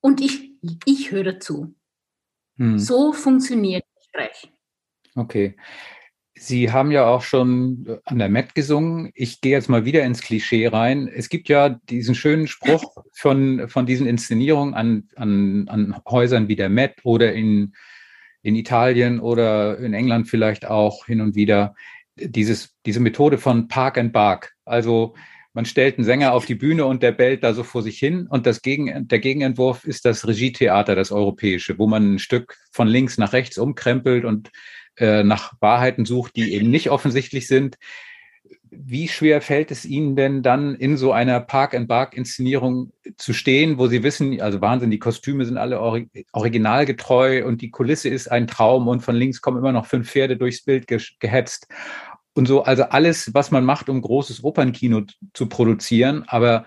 Und 0.00 0.20
ich, 0.20 0.52
ich 0.84 1.10
höre 1.10 1.40
zu. 1.40 1.74
Hm. 2.58 2.78
So 2.78 3.12
funktioniert 3.12 3.84
Gespräch. 3.96 4.52
Okay. 5.14 5.56
Sie 6.34 6.72
haben 6.72 6.90
ja 6.90 7.06
auch 7.06 7.22
schon 7.22 8.00
an 8.04 8.18
der 8.18 8.28
Met 8.28 8.54
gesungen. 8.54 9.10
Ich 9.14 9.40
gehe 9.40 9.52
jetzt 9.52 9.68
mal 9.68 9.84
wieder 9.84 10.04
ins 10.04 10.22
Klischee 10.22 10.66
rein. 10.68 11.08
Es 11.08 11.28
gibt 11.28 11.48
ja 11.48 11.68
diesen 11.68 12.14
schönen 12.14 12.46
Spruch 12.46 12.96
von, 13.12 13.68
von 13.68 13.86
diesen 13.86 14.06
Inszenierungen 14.06 14.74
an, 14.74 15.08
an, 15.16 15.68
an 15.68 16.00
Häusern 16.08 16.48
wie 16.48 16.56
der 16.56 16.68
Met 16.68 16.96
oder 17.04 17.32
in, 17.32 17.74
in 18.42 18.56
Italien 18.56 19.20
oder 19.20 19.78
in 19.78 19.92
England 19.92 20.28
vielleicht 20.28 20.66
auch 20.66 21.06
hin 21.06 21.20
und 21.20 21.34
wieder 21.34 21.74
dieses, 22.16 22.74
diese 22.86 23.00
Methode 23.00 23.38
von 23.38 23.68
Park 23.68 23.98
and 23.98 24.12
Bark. 24.12 24.52
Also 24.64 25.14
man 25.52 25.64
stellt 25.64 25.98
einen 25.98 26.04
Sänger 26.04 26.32
auf 26.32 26.46
die 26.46 26.54
Bühne 26.54 26.86
und 26.86 27.02
der 27.02 27.12
bellt 27.12 27.42
da 27.42 27.54
so 27.54 27.64
vor 27.64 27.82
sich 27.82 27.98
hin. 27.98 28.26
Und 28.28 28.46
das 28.46 28.62
Gegen, 28.62 29.08
der 29.08 29.18
Gegenentwurf 29.18 29.84
ist 29.84 30.04
das 30.04 30.26
Regietheater, 30.26 30.94
das 30.94 31.10
europäische, 31.10 31.78
wo 31.78 31.86
man 31.86 32.14
ein 32.14 32.18
Stück 32.18 32.56
von 32.72 32.86
links 32.86 33.18
nach 33.18 33.32
rechts 33.32 33.58
umkrempelt 33.58 34.24
und 34.24 34.50
äh, 34.96 35.24
nach 35.24 35.54
Wahrheiten 35.60 36.04
sucht, 36.04 36.36
die 36.36 36.52
eben 36.54 36.70
nicht 36.70 36.90
offensichtlich 36.90 37.48
sind. 37.48 37.76
Wie 38.70 39.08
schwer 39.08 39.40
fällt 39.40 39.70
es 39.70 39.84
Ihnen 39.84 40.14
denn 40.16 40.42
dann 40.42 40.74
in 40.74 40.96
so 40.96 41.12
einer 41.12 41.40
Park-and-Bark-Inszenierung 41.40 42.92
zu 43.16 43.32
stehen, 43.32 43.78
wo 43.78 43.88
Sie 43.88 44.02
wissen, 44.02 44.40
also 44.40 44.60
Wahnsinn, 44.60 44.90
die 44.90 44.98
Kostüme 44.98 45.44
sind 45.44 45.56
alle 45.56 45.80
originalgetreu 46.32 47.44
und 47.44 47.62
die 47.62 47.70
Kulisse 47.70 48.08
ist 48.08 48.30
ein 48.30 48.46
Traum 48.46 48.86
und 48.86 49.00
von 49.00 49.16
links 49.16 49.40
kommen 49.40 49.58
immer 49.58 49.72
noch 49.72 49.86
fünf 49.86 50.10
Pferde 50.10 50.36
durchs 50.36 50.64
Bild 50.64 50.86
ge 50.86 51.00
gehetzt 51.18 51.66
und 52.34 52.46
so, 52.46 52.62
also 52.62 52.84
alles, 52.84 53.34
was 53.34 53.50
man 53.50 53.64
macht, 53.64 53.88
um 53.88 54.00
großes 54.00 54.44
Opernkino 54.44 55.02
zu 55.34 55.48
produzieren, 55.48 56.24
aber 56.26 56.66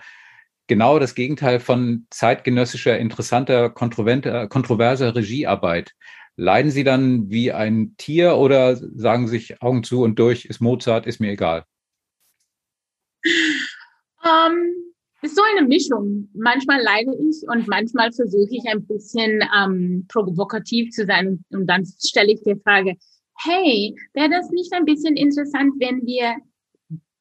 genau 0.67 0.99
das 0.99 1.15
Gegenteil 1.15 1.59
von 1.59 2.05
zeitgenössischer, 2.09 2.97
interessanter, 2.97 3.69
kontroverser 3.69 5.15
Regiearbeit. 5.15 5.93
Leiden 6.35 6.71
Sie 6.71 6.83
dann 6.83 7.29
wie 7.29 7.51
ein 7.51 7.95
Tier 7.97 8.37
oder 8.37 8.75
sagen 8.75 9.27
sich 9.27 9.61
Augen 9.61 9.83
zu 9.83 10.01
und 10.01 10.19
durch, 10.19 10.45
ist 10.45 10.61
Mozart, 10.61 11.05
ist 11.05 11.19
mir 11.19 11.31
egal? 11.31 11.65
Ähm, 14.25 14.93
ist 15.23 15.35
so 15.35 15.41
eine 15.41 15.67
Mischung. 15.67 16.29
Manchmal 16.33 16.81
leide 16.81 17.15
ich 17.15 17.47
und 17.47 17.67
manchmal 17.67 18.11
versuche 18.11 18.49
ich 18.51 18.63
ein 18.67 18.85
bisschen 18.85 19.41
ähm, 19.57 20.05
provokativ 20.09 20.91
zu 20.91 21.05
sein 21.05 21.43
und 21.49 21.67
dann 21.67 21.85
stelle 21.85 22.33
ich 22.33 22.41
die 22.43 22.59
Frage, 22.61 22.95
hey, 23.39 23.95
wäre 24.13 24.29
das 24.29 24.49
nicht 24.49 24.71
ein 24.73 24.85
bisschen 24.85 25.15
interessant, 25.15 25.73
wenn 25.79 26.05
wir 26.05 26.35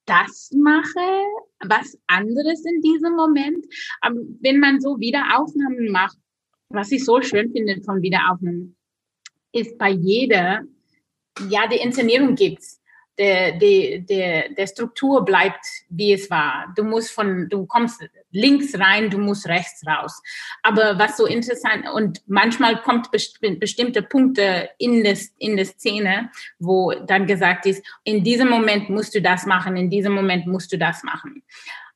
das 0.06 0.50
mache, 0.54 1.22
was 1.64 1.96
anderes 2.08 2.64
in 2.64 2.82
diesem 2.82 3.14
Moment? 3.14 3.64
Aber 4.00 4.16
wenn 4.40 4.58
man 4.58 4.80
so 4.80 4.98
Wiederaufnahmen 4.98 5.90
macht, 5.92 6.18
was 6.70 6.90
ich 6.90 7.04
so 7.04 7.20
schön 7.22 7.52
finde 7.52 7.80
von 7.82 8.02
Wiederaufnahmen, 8.02 8.76
ist 9.52 9.78
bei 9.78 9.90
jeder, 9.90 10.62
ja, 11.48 11.68
die 11.68 11.80
Inszenierung 11.80 12.34
gibt's 12.34 12.81
der, 13.18 13.52
der, 13.52 13.98
der, 13.98 14.48
der 14.50 14.66
Struktur 14.66 15.24
bleibt, 15.24 15.64
wie 15.88 16.12
es 16.12 16.30
war. 16.30 16.72
Du 16.76 16.82
musst 16.82 17.10
von, 17.10 17.48
du 17.48 17.66
kommst 17.66 18.02
links 18.30 18.78
rein, 18.78 19.10
du 19.10 19.18
musst 19.18 19.46
rechts 19.46 19.86
raus. 19.86 20.22
Aber 20.62 20.98
was 20.98 21.16
so 21.16 21.26
interessant 21.26 21.86
und 21.94 22.22
manchmal 22.26 22.80
kommt 22.80 23.10
bestimmte 23.10 24.02
Punkte 24.02 24.70
in 24.78 25.04
das, 25.04 25.28
in 25.38 25.56
der 25.56 25.66
Szene, 25.66 26.30
wo 26.58 26.92
dann 27.06 27.26
gesagt 27.26 27.66
ist, 27.66 27.84
in 28.04 28.24
diesem 28.24 28.48
Moment 28.48 28.88
musst 28.88 29.14
du 29.14 29.20
das 29.20 29.46
machen, 29.46 29.76
in 29.76 29.90
diesem 29.90 30.14
Moment 30.14 30.46
musst 30.46 30.72
du 30.72 30.78
das 30.78 31.02
machen. 31.02 31.42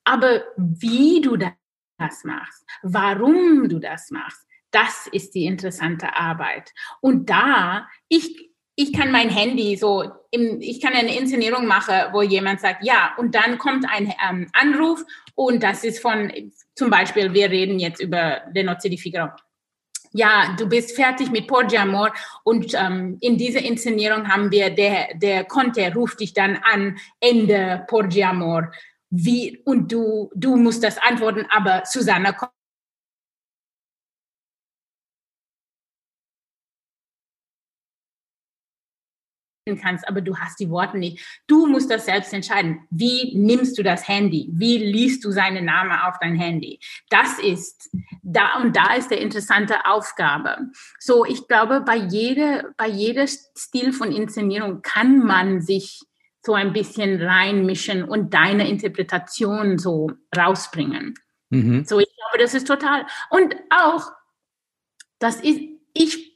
Aber 0.04 0.44
wie 0.56 1.20
du 1.20 1.36
das 1.36 2.24
machst, 2.24 2.64
warum 2.82 3.68
du 3.68 3.78
das 3.78 4.10
machst, 4.10 4.46
das 4.70 5.06
ist 5.10 5.34
die 5.34 5.46
interessante 5.46 6.14
Arbeit. 6.14 6.72
Und 7.00 7.30
da, 7.30 7.88
ich, 8.08 8.45
ich 8.76 8.92
kann 8.92 9.10
mein 9.10 9.30
Handy 9.30 9.76
so, 9.76 10.04
im, 10.30 10.60
ich 10.60 10.80
kann 10.80 10.92
eine 10.92 11.16
Inszenierung 11.16 11.66
machen, 11.66 11.94
wo 12.12 12.20
jemand 12.20 12.60
sagt, 12.60 12.84
ja, 12.84 13.14
und 13.16 13.34
dann 13.34 13.56
kommt 13.58 13.86
ein 13.88 14.12
ähm, 14.28 14.48
Anruf 14.52 15.02
und 15.34 15.62
das 15.62 15.82
ist 15.82 16.00
von, 16.00 16.30
zum 16.74 16.90
Beispiel, 16.90 17.32
wir 17.32 17.50
reden 17.50 17.78
jetzt 17.78 18.00
über 18.00 18.42
den 18.54 18.66
Nozze 18.66 18.90
di 18.90 18.98
Figaro. 18.98 19.32
Ja, 20.12 20.54
du 20.58 20.68
bist 20.68 20.94
fertig 20.94 21.30
mit 21.30 21.46
Porgi 21.46 21.76
Amor 21.78 22.12
und 22.44 22.74
ähm, 22.74 23.16
in 23.20 23.36
dieser 23.38 23.62
Inszenierung 23.62 24.28
haben 24.28 24.50
wir, 24.50 24.70
der, 24.70 25.08
der 25.14 25.44
Conte 25.44 25.92
ruft 25.94 26.20
dich 26.20 26.32
dann 26.32 26.58
an, 26.62 26.98
Ende 27.18 27.84
Porgi 27.88 28.22
Amor. 28.22 28.70
Wie, 29.08 29.62
und 29.64 29.90
du, 29.90 30.30
du 30.34 30.56
musst 30.56 30.84
das 30.84 30.98
antworten, 30.98 31.46
aber 31.50 31.82
Susanna 31.84 32.32
kannst, 39.74 40.06
aber 40.06 40.20
du 40.20 40.36
hast 40.36 40.60
die 40.60 40.70
Worte 40.70 40.96
nicht. 40.96 41.42
Du 41.48 41.66
musst 41.66 41.90
das 41.90 42.06
selbst 42.06 42.32
entscheiden. 42.32 42.86
Wie 42.90 43.36
nimmst 43.36 43.76
du 43.76 43.82
das 43.82 44.06
Handy? 44.06 44.48
Wie 44.52 44.78
liest 44.78 45.24
du 45.24 45.32
seinen 45.32 45.64
Namen 45.64 45.90
auf 45.90 46.14
dein 46.20 46.36
Handy? 46.36 46.78
Das 47.10 47.40
ist 47.40 47.90
da 48.22 48.60
und 48.60 48.76
da 48.76 48.94
ist 48.94 49.10
der 49.10 49.20
interessante 49.20 49.84
Aufgabe. 49.86 50.70
So, 51.00 51.24
ich 51.24 51.48
glaube, 51.48 51.80
bei 51.80 51.96
jeder, 51.96 52.66
bei 52.76 52.86
jeder 52.86 53.26
Stil 53.26 53.92
von 53.92 54.12
Inszenierung 54.12 54.82
kann 54.82 55.18
man 55.18 55.60
sich 55.60 56.00
so 56.44 56.54
ein 56.54 56.72
bisschen 56.72 57.20
reinmischen 57.20 58.04
und 58.04 58.32
deine 58.32 58.68
Interpretation 58.68 59.78
so 59.78 60.12
rausbringen. 60.36 61.14
Mhm. 61.50 61.84
So, 61.84 61.98
ich 61.98 62.14
glaube, 62.14 62.42
das 62.44 62.54
ist 62.54 62.68
total. 62.68 63.04
Und 63.30 63.56
auch, 63.70 64.12
das 65.18 65.40
ist, 65.40 65.60
ich 65.92 66.35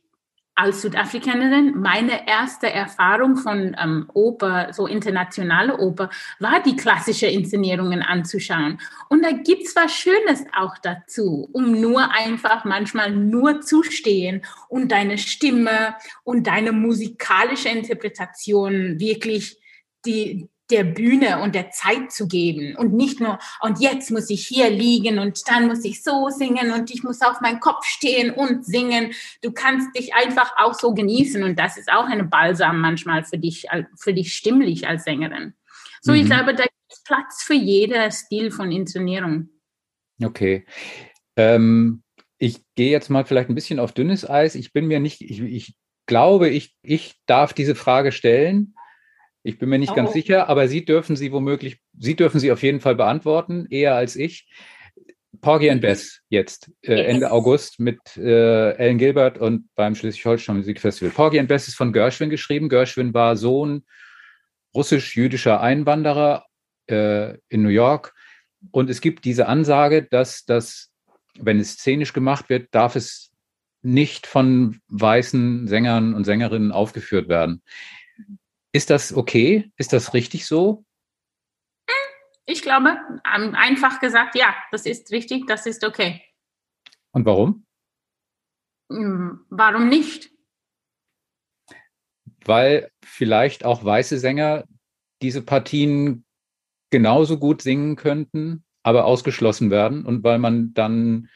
als 0.60 0.82
Südafrikanerin, 0.82 1.80
meine 1.80 2.28
erste 2.28 2.70
Erfahrung 2.70 3.36
von 3.36 3.74
ähm, 3.82 4.10
Oper, 4.12 4.74
so 4.74 4.86
internationale 4.86 5.78
Oper, 5.78 6.10
war 6.38 6.62
die 6.62 6.76
klassische 6.76 7.26
Inszenierungen 7.26 8.02
anzuschauen. 8.02 8.78
Und 9.08 9.24
da 9.24 9.30
gibt 9.30 9.62
es 9.62 9.74
was 9.74 9.94
Schönes 9.94 10.44
auch 10.54 10.76
dazu, 10.76 11.48
um 11.52 11.80
nur 11.80 12.12
einfach 12.12 12.66
manchmal 12.66 13.10
nur 13.10 13.62
zu 13.62 13.82
stehen 13.82 14.42
und 14.68 14.92
deine 14.92 15.16
Stimme 15.16 15.94
und 16.24 16.46
deine 16.46 16.72
musikalische 16.72 17.70
Interpretation 17.70 19.00
wirklich 19.00 19.58
die, 20.04 20.49
der 20.70 20.84
Bühne 20.84 21.40
und 21.42 21.54
der 21.54 21.70
Zeit 21.70 22.12
zu 22.12 22.28
geben 22.28 22.76
und 22.76 22.92
nicht 22.92 23.20
nur, 23.20 23.38
und 23.60 23.80
jetzt 23.80 24.10
muss 24.10 24.30
ich 24.30 24.46
hier 24.46 24.70
liegen 24.70 25.18
und 25.18 25.48
dann 25.48 25.66
muss 25.66 25.84
ich 25.84 26.02
so 26.02 26.28
singen 26.28 26.72
und 26.72 26.90
ich 26.90 27.02
muss 27.02 27.22
auf 27.22 27.40
meinen 27.40 27.60
Kopf 27.60 27.84
stehen 27.84 28.30
und 28.30 28.64
singen. 28.64 29.12
Du 29.42 29.52
kannst 29.52 29.96
dich 29.96 30.14
einfach 30.14 30.52
auch 30.58 30.74
so 30.74 30.94
genießen 30.94 31.42
und 31.42 31.58
das 31.58 31.76
ist 31.76 31.90
auch 31.90 32.04
eine 32.04 32.24
Balsam 32.24 32.80
manchmal 32.80 33.24
für 33.24 33.38
dich, 33.38 33.66
für 33.96 34.14
dich 34.14 34.34
stimmlich 34.34 34.86
als 34.86 35.04
Sängerin. 35.04 35.54
So, 36.00 36.12
mhm. 36.12 36.18
ich 36.18 36.26
glaube, 36.26 36.54
da 36.54 36.64
ist 36.90 37.04
Platz 37.04 37.42
für 37.42 37.54
jeder 37.54 38.10
Stil 38.10 38.50
von 38.50 38.72
Inszenierung. 38.72 39.48
Okay. 40.22 40.66
Ähm, 41.36 42.02
ich 42.38 42.60
gehe 42.74 42.90
jetzt 42.90 43.10
mal 43.10 43.24
vielleicht 43.24 43.48
ein 43.48 43.54
bisschen 43.54 43.78
auf 43.78 43.92
dünnes 43.92 44.28
Eis. 44.28 44.54
Ich 44.54 44.72
bin 44.72 44.86
mir 44.86 45.00
nicht, 45.00 45.20
ich, 45.20 45.40
ich 45.40 45.74
glaube, 46.06 46.48
ich, 46.48 46.74
ich 46.82 47.16
darf 47.26 47.52
diese 47.52 47.74
Frage 47.74 48.12
stellen. 48.12 48.74
Ich 49.42 49.58
bin 49.58 49.68
mir 49.68 49.78
nicht 49.78 49.92
oh. 49.92 49.96
ganz 49.96 50.12
sicher, 50.12 50.48
aber 50.48 50.68
Sie 50.68 50.84
dürfen 50.84 51.16
sie 51.16 51.32
womöglich, 51.32 51.80
Sie 51.98 52.14
dürfen 52.14 52.40
sie 52.40 52.52
auf 52.52 52.62
jeden 52.62 52.80
Fall 52.80 52.94
beantworten, 52.94 53.66
eher 53.70 53.94
als 53.94 54.16
ich. 54.16 54.48
Porgy 55.40 55.70
and 55.70 55.80
Bess 55.80 56.20
jetzt, 56.28 56.70
äh, 56.82 57.04
Ende 57.04 57.30
August 57.30 57.78
mit 57.80 57.98
äh, 58.16 58.72
Ellen 58.72 58.98
Gilbert 58.98 59.38
und 59.38 59.68
beim 59.74 59.94
Schleswig-Holstein 59.94 60.56
Musikfestival. 60.56 61.12
Porgy 61.12 61.38
and 61.38 61.48
Bess 61.48 61.68
ist 61.68 61.76
von 61.76 61.92
Gershwin 61.92 62.30
geschrieben. 62.30 62.68
Gershwin 62.68 63.14
war 63.14 63.36
Sohn 63.36 63.84
russisch-jüdischer 64.74 65.60
Einwanderer 65.60 66.44
äh, 66.88 67.38
in 67.48 67.62
New 67.62 67.68
York. 67.68 68.12
Und 68.70 68.90
es 68.90 69.00
gibt 69.00 69.24
diese 69.24 69.46
Ansage, 69.46 70.06
dass 70.10 70.44
das, 70.44 70.90
wenn 71.38 71.60
es 71.60 71.74
szenisch 71.74 72.12
gemacht 72.12 72.50
wird, 72.50 72.68
darf 72.72 72.96
es 72.96 73.30
nicht 73.82 74.26
von 74.26 74.80
weißen 74.88 75.66
Sängern 75.66 76.14
und 76.14 76.24
Sängerinnen 76.24 76.72
aufgeführt 76.72 77.28
werden. 77.28 77.62
Ist 78.72 78.90
das 78.90 79.12
okay? 79.12 79.70
Ist 79.76 79.92
das 79.92 80.14
richtig 80.14 80.46
so? 80.46 80.84
Ich 82.46 82.62
glaube, 82.62 82.98
einfach 83.22 84.00
gesagt, 84.00 84.34
ja, 84.34 84.54
das 84.72 84.86
ist 84.86 85.12
richtig, 85.12 85.46
das 85.46 85.66
ist 85.66 85.84
okay. 85.84 86.22
Und 87.12 87.24
warum? 87.24 87.64
Hm, 88.90 89.46
warum 89.50 89.88
nicht? 89.88 90.30
Weil 92.44 92.90
vielleicht 93.04 93.64
auch 93.64 93.84
weiße 93.84 94.18
Sänger 94.18 94.64
diese 95.22 95.42
Partien 95.42 96.24
genauso 96.90 97.38
gut 97.38 97.62
singen 97.62 97.94
könnten, 97.94 98.64
aber 98.82 99.04
ausgeschlossen 99.04 99.70
werden 99.70 100.04
und 100.04 100.24
weil 100.24 100.38
man 100.38 100.74
dann 100.74 101.28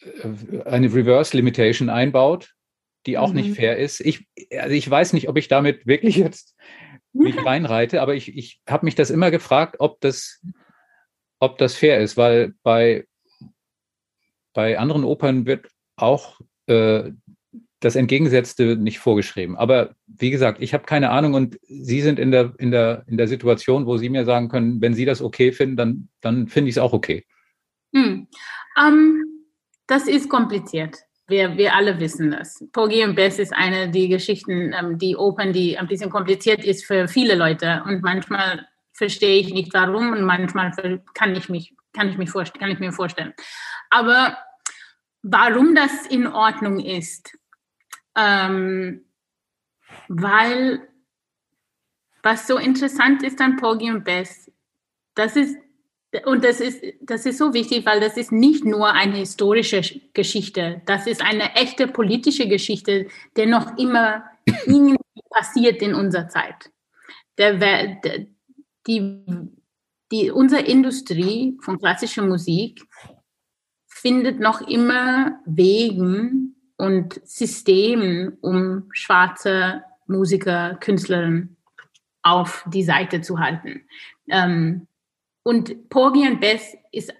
äh, 0.00 0.62
eine 0.64 0.92
Reverse 0.92 1.36
Limitation 1.36 1.88
einbaut, 1.88 2.54
die 3.06 3.18
auch 3.18 3.30
mhm. 3.30 3.36
nicht 3.36 3.56
fair 3.56 3.76
ist. 3.76 4.00
Ich, 4.00 4.26
also 4.58 4.74
ich 4.74 4.88
weiß 4.88 5.12
nicht, 5.12 5.28
ob 5.28 5.36
ich 5.36 5.48
damit 5.48 5.86
wirklich 5.86 6.16
jetzt 6.16 6.56
mich 7.12 7.36
reinreite, 7.44 8.02
aber 8.02 8.14
ich, 8.14 8.36
ich 8.36 8.60
habe 8.68 8.84
mich 8.86 8.94
das 8.94 9.10
immer 9.10 9.30
gefragt, 9.30 9.76
ob 9.78 10.00
das, 10.00 10.42
ob 11.38 11.58
das 11.58 11.74
fair 11.74 12.00
ist, 12.00 12.16
weil 12.16 12.54
bei, 12.62 13.06
bei 14.52 14.78
anderen 14.78 15.04
Opern 15.04 15.46
wird 15.46 15.68
auch 15.96 16.40
äh, 16.66 17.12
das 17.80 17.94
Entgegengesetzte 17.94 18.76
nicht 18.76 18.98
vorgeschrieben. 18.98 19.56
Aber 19.56 19.94
wie 20.06 20.30
gesagt, 20.30 20.60
ich 20.60 20.74
habe 20.74 20.84
keine 20.84 21.10
Ahnung 21.10 21.34
und 21.34 21.58
Sie 21.62 22.00
sind 22.00 22.18
in 22.18 22.32
der, 22.32 22.52
in, 22.58 22.70
der, 22.70 23.04
in 23.06 23.16
der 23.16 23.28
Situation, 23.28 23.86
wo 23.86 23.96
Sie 23.96 24.08
mir 24.08 24.24
sagen 24.24 24.48
können, 24.48 24.80
wenn 24.80 24.94
Sie 24.94 25.04
das 25.04 25.22
okay 25.22 25.52
finden, 25.52 25.76
dann, 25.76 26.08
dann 26.20 26.48
finde 26.48 26.70
ich 26.70 26.74
es 26.74 26.82
auch 26.82 26.92
okay. 26.92 27.24
Hm. 27.94 28.26
Um, 28.76 29.22
das 29.86 30.08
ist 30.08 30.28
kompliziert. 30.28 30.96
Wir, 31.28 31.58
wir 31.58 31.74
alle 31.74 32.00
wissen 32.00 32.30
das. 32.30 32.64
Porgy 32.72 33.04
und 33.04 33.14
Bess 33.14 33.38
ist 33.38 33.52
eine 33.52 33.90
der 33.90 34.08
Geschichten, 34.08 34.72
ähm, 34.72 34.98
die 34.98 35.14
Open, 35.14 35.52
die 35.52 35.76
ein 35.78 35.86
bisschen 35.86 36.10
kompliziert 36.10 36.64
ist 36.64 36.86
für 36.86 37.06
viele 37.06 37.34
Leute. 37.34 37.82
Und 37.84 38.02
manchmal 38.02 38.66
verstehe 38.94 39.38
ich 39.38 39.52
nicht 39.52 39.74
warum 39.74 40.12
und 40.12 40.24
manchmal 40.24 40.72
kann 41.12 41.36
ich, 41.36 41.50
mich, 41.50 41.74
kann 41.92 42.08
ich, 42.08 42.16
mich 42.16 42.32
kann 42.32 42.70
ich 42.70 42.78
mir 42.78 42.92
vorstellen. 42.92 43.34
Aber 43.90 44.38
warum 45.22 45.74
das 45.74 46.06
in 46.06 46.26
Ordnung 46.26 46.80
ist, 46.80 47.36
ähm, 48.16 49.04
weil 50.08 50.88
was 52.22 52.46
so 52.46 52.56
interessant 52.56 53.22
ist 53.22 53.40
an 53.40 53.56
Porgy 53.56 53.90
und 53.90 54.04
Bess, 54.04 54.50
das 55.14 55.36
ist 55.36 55.56
und 56.24 56.44
das 56.44 56.60
ist, 56.60 56.82
das 57.02 57.26
ist 57.26 57.38
so 57.38 57.52
wichtig, 57.52 57.84
weil 57.84 58.00
das 58.00 58.16
ist 58.16 58.32
nicht 58.32 58.64
nur 58.64 58.92
eine 58.92 59.16
historische 59.16 59.82
Geschichte, 60.14 60.82
das 60.86 61.06
ist 61.06 61.22
eine 61.22 61.54
echte 61.54 61.86
politische 61.86 62.48
Geschichte, 62.48 63.08
die 63.36 63.46
noch 63.46 63.76
immer 63.76 64.24
passiert 65.30 65.82
in 65.82 65.94
unserer 65.94 66.28
Zeit. 66.28 66.70
Der, 67.36 67.54
der, 67.54 68.26
die, 68.86 69.24
die, 70.10 70.30
unsere 70.30 70.62
Industrie 70.62 71.58
von 71.62 71.78
klassischer 71.78 72.22
Musik 72.22 72.82
findet 73.86 74.40
noch 74.40 74.62
immer 74.62 75.40
Wegen 75.44 76.56
und 76.76 77.20
Systemen, 77.24 78.38
um 78.40 78.88
schwarze 78.92 79.82
Musiker, 80.06 80.76
Künstlerinnen 80.80 81.56
auf 82.22 82.64
die 82.72 82.82
Seite 82.82 83.20
zu 83.20 83.38
halten. 83.38 83.86
Ähm, 84.28 84.86
und 85.48 85.88
Porgy 85.88 86.26
and 86.26 86.42
Bess 86.42 86.76
ist 86.92 87.10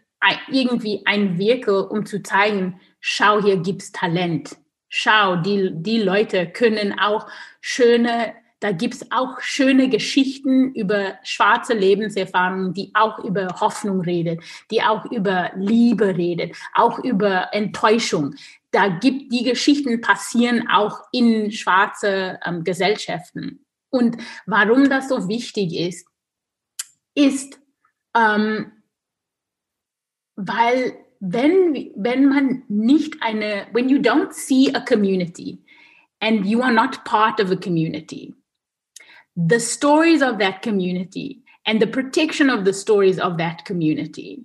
irgendwie 0.51 1.01
ein 1.07 1.39
Vehikel, 1.39 1.81
um 1.81 2.05
zu 2.05 2.23
zeigen, 2.23 2.79
schau, 3.01 3.43
hier 3.43 3.57
gibt's 3.57 3.91
Talent. 3.91 4.55
Schau, 4.91 5.37
die, 5.37 5.71
die 5.73 6.03
Leute 6.03 6.47
können 6.47 6.99
auch 6.99 7.27
schöne, 7.63 8.35
da 8.61 8.73
gibt's 8.73 9.07
auch 9.13 9.41
schöne 9.41 9.89
Geschichten 9.89 10.75
über 10.75 11.15
schwarze 11.23 11.73
Lebenserfahrungen, 11.73 12.75
die 12.75 12.91
auch 12.93 13.19
über 13.21 13.47
Hoffnung 13.61 14.03
redet, 14.03 14.43
die 14.71 14.83
auch 14.83 15.07
über 15.11 15.53
Liebe 15.57 16.19
redet, 16.19 16.55
auch 16.75 16.99
über 16.99 17.55
Enttäuschung. 17.55 18.35
Da 18.73 18.89
gibt 18.89 19.33
die 19.33 19.45
Geschichten 19.45 20.03
passieren 20.03 20.69
auch 20.69 21.01
in 21.13 21.51
schwarze 21.51 22.39
ähm, 22.45 22.63
Gesellschaften. 22.63 23.65
Und 23.89 24.19
warum 24.45 24.91
das 24.91 25.09
so 25.09 25.29
wichtig 25.29 25.75
ist, 25.75 26.07
ist, 27.15 27.58
ähm, 28.19 28.73
weil 30.37 31.05
wenn, 31.21 31.93
wenn 31.97 32.27
man 32.27 32.65
nicht 32.69 33.17
eine, 33.21 33.67
when 33.73 33.89
you 33.89 33.99
don't 33.99 34.33
see 34.33 34.73
a 34.73 34.81
community 34.81 35.59
and 36.21 36.47
you 36.47 36.63
are 36.63 36.73
not 36.73 37.05
part 37.05 37.41
of 37.41 37.51
a 37.51 37.57
community, 37.57 38.35
the 39.37 39.61
stories 39.61 40.23
of 40.23 40.39
that 40.39 40.63
community 40.63 41.43
and 41.67 41.81
the 41.81 41.87
protection 41.87 42.51
of 42.51 42.65
the 42.65 42.73
stories 42.73 43.19
of 43.19 43.37
that 43.39 43.65
community 43.65 44.45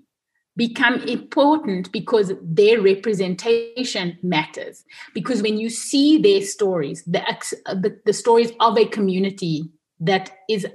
become 0.55 0.95
important 1.07 1.91
because 1.91 2.31
their 2.43 2.79
representation 2.79 4.17
matters. 4.21 4.83
Because 5.13 5.41
when 5.41 5.57
you 5.57 5.69
see 5.69 6.19
their 6.21 6.41
stories, 6.41 7.03
the, 7.05 7.21
the, 7.65 7.99
the 8.05 8.13
stories 8.13 8.51
of 8.59 8.77
a 8.77 8.85
community 8.85 9.63
that 9.99 10.31
is, 10.47 10.67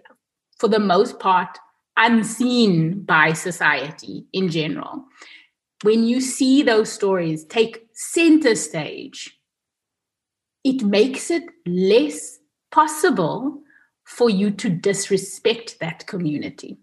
for 0.59 0.69
the 0.69 0.81
most 0.81 1.21
part, 1.21 1.59
unseen 1.99 3.03
by 3.03 3.33
society 3.35 4.25
in 4.33 4.49
general. 4.49 5.05
When 5.83 6.05
you 6.05 6.21
see 6.21 6.63
those 6.63 6.91
stories 6.91 7.45
take 7.45 7.89
center 7.93 8.55
stage, 8.55 9.39
it 10.65 10.83
makes 10.83 11.31
it 11.31 11.45
less 11.67 12.39
possible 12.71 13.61
for 14.05 14.31
you 14.31 14.51
to 14.53 14.71
disrespect 14.71 15.79
that 15.81 16.07
community. 16.07 16.79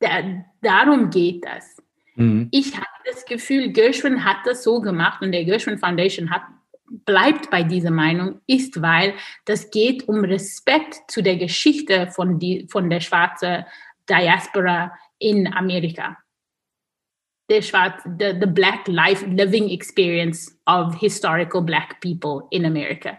Da, 0.00 0.44
darum 0.62 1.10
geht 1.10 1.44
das. 1.44 1.76
Mhm. 2.16 2.48
Ich 2.52 2.76
habe 2.76 2.86
das 3.06 3.24
Gefühl, 3.24 3.72
Gershwin 3.72 4.24
hat 4.24 4.38
das 4.44 4.62
so 4.62 4.80
gemacht 4.80 5.22
und 5.22 5.32
der 5.32 5.44
Gershwin 5.44 5.78
Foundation 5.78 6.30
hat 6.30 6.42
bleibt 7.04 7.50
bei 7.50 7.62
dieser 7.62 7.90
Meinung, 7.90 8.40
ist, 8.46 8.80
weil 8.80 9.14
das 9.44 9.70
geht 9.70 10.08
um 10.08 10.24
Respekt 10.24 11.10
zu 11.10 11.22
der 11.22 11.36
Geschichte 11.36 12.08
von, 12.08 12.38
die, 12.38 12.66
von 12.70 12.90
der 12.90 13.00
schwarzen 13.00 13.64
Diaspora 14.08 14.92
in 15.18 15.46
Amerika. 15.52 16.16
Der 17.50 17.62
schwarze, 17.62 18.08
the, 18.18 18.34
the 18.40 18.46
black 18.46 18.88
life 18.88 19.24
living 19.26 19.68
experience 19.68 20.56
of 20.66 20.98
historical 21.00 21.62
black 21.62 22.00
people 22.00 22.46
in 22.50 22.64
America. 22.64 23.18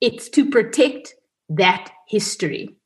It's 0.00 0.30
to 0.30 0.46
protect 0.46 1.14
that 1.48 1.90
history, 2.06 2.78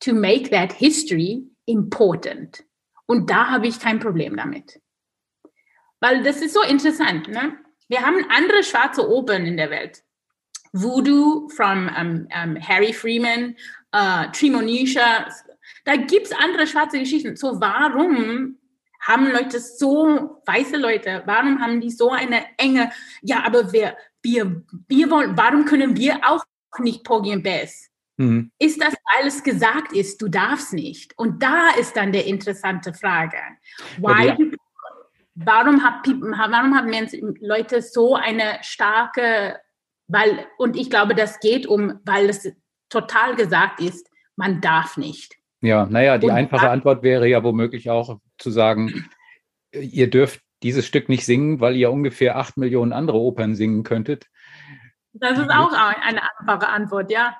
to 0.00 0.14
make 0.14 0.50
that 0.50 0.72
history 0.72 1.44
important. 1.66 2.64
Und 3.06 3.30
da 3.30 3.50
habe 3.50 3.66
ich 3.66 3.78
kein 3.78 4.00
Problem 4.00 4.36
damit. 4.36 4.80
Weil 6.00 6.22
das 6.22 6.40
ist 6.42 6.54
so 6.54 6.62
interessant. 6.62 7.28
Ne? 7.28 7.58
Wir 7.88 8.02
haben 8.02 8.24
andere 8.30 8.62
schwarze 8.62 9.08
Opern 9.08 9.46
in 9.46 9.56
der 9.56 9.70
Welt. 9.70 10.02
Voodoo 10.72 11.48
von 11.48 11.88
um, 11.88 12.28
um, 12.42 12.60
Harry 12.60 12.92
Freeman, 12.92 13.56
uh, 13.94 14.30
Tremonisha. 14.32 15.28
Da 15.84 15.96
gibt 15.96 16.26
es 16.26 16.32
andere 16.32 16.66
schwarze 16.66 16.98
Geschichten. 16.98 17.36
So 17.36 17.60
warum 17.60 18.58
haben 19.00 19.30
Leute 19.30 19.60
so, 19.60 20.42
weiße 20.46 20.76
Leute, 20.76 21.22
warum 21.26 21.60
haben 21.60 21.80
die 21.80 21.90
so 21.90 22.10
eine 22.10 22.44
enge, 22.58 22.90
ja, 23.22 23.44
aber 23.44 23.72
wir, 23.72 23.96
wir, 24.22 24.62
wir 24.88 25.10
wollen, 25.10 25.36
warum 25.36 25.64
können 25.64 25.96
wir 25.96 26.18
auch 26.28 26.44
nicht 26.80 27.04
Porgy 27.04 27.32
and 27.32 27.44
Bess? 27.44 27.88
Mhm. 28.16 28.50
Ist 28.58 28.82
das, 28.82 28.94
weil 29.14 29.28
es 29.28 29.42
gesagt 29.42 29.92
ist, 29.92 30.20
du 30.20 30.28
darfst 30.28 30.72
nicht? 30.72 31.16
Und 31.18 31.42
da 31.42 31.70
ist 31.78 31.96
dann 31.96 32.12
der 32.12 32.26
interessante 32.26 32.92
Frage. 32.94 33.36
Why 33.98 34.26
ja, 34.26 34.36
warum, 35.36 35.84
hat, 35.84 36.06
warum 36.06 36.74
haben 36.74 37.36
Leute 37.40 37.82
so 37.82 38.16
eine 38.16 38.58
starke, 38.62 39.60
weil, 40.08 40.46
und 40.58 40.76
ich 40.76 40.90
glaube, 40.90 41.14
das 41.14 41.40
geht 41.40 41.66
um, 41.66 42.00
weil 42.04 42.28
es 42.28 42.50
total 42.88 43.36
gesagt 43.36 43.80
ist, 43.80 44.08
man 44.36 44.60
darf 44.60 44.96
nicht. 44.96 45.36
Ja, 45.60 45.86
naja, 45.86 46.18
die 46.18 46.26
und 46.26 46.32
einfache 46.32 46.70
Antwort 46.70 47.02
wäre 47.02 47.28
ja 47.28 47.42
womöglich 47.42 47.90
auch 47.90 48.20
zu 48.38 48.50
sagen, 48.50 49.08
ihr 49.72 50.10
dürft 50.10 50.40
dieses 50.62 50.86
Stück 50.86 51.08
nicht 51.08 51.24
singen, 51.24 51.60
weil 51.60 51.76
ihr 51.76 51.90
ungefähr 51.90 52.36
acht 52.36 52.56
Millionen 52.56 52.92
andere 52.92 53.18
Opern 53.18 53.54
singen 53.54 53.82
könntet. 53.82 54.26
Das 55.12 55.38
ist 55.38 55.50
auch 55.50 55.72
eine 55.72 56.22
einfache 56.38 56.68
Antwort, 56.68 57.10
ja. 57.10 57.36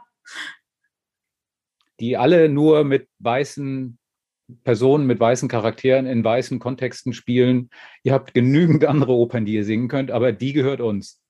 Die 2.01 2.17
alle 2.17 2.49
nur 2.49 2.85
mit 2.85 3.09
weißen 3.19 3.99
Personen 4.65 5.07
mit 5.07 5.19
weißen 5.19 5.49
Charakteren 5.49 6.07
in 6.07 6.23
weißen 6.23 6.59
Kontexten 6.59 7.13
spielen. 7.13 7.71
Ihr 8.03 8.13
habt 8.13 8.35
genügend 8.35 8.85
andere 8.85 9.13
Opern, 9.13 9.45
die 9.45 9.55
ihr 9.55 9.65
singen 9.65 9.89
könnt, 9.89 10.11
aber 10.11 10.33
die 10.33 10.53
gehört 10.53 10.81
uns. 10.81 11.21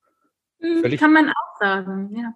Hm, 0.60 0.80
Völlig 0.80 1.00
Kann 1.00 1.12
man 1.12 1.28
auch 1.28 1.58
sagen, 1.60 2.14
ja. 2.14 2.34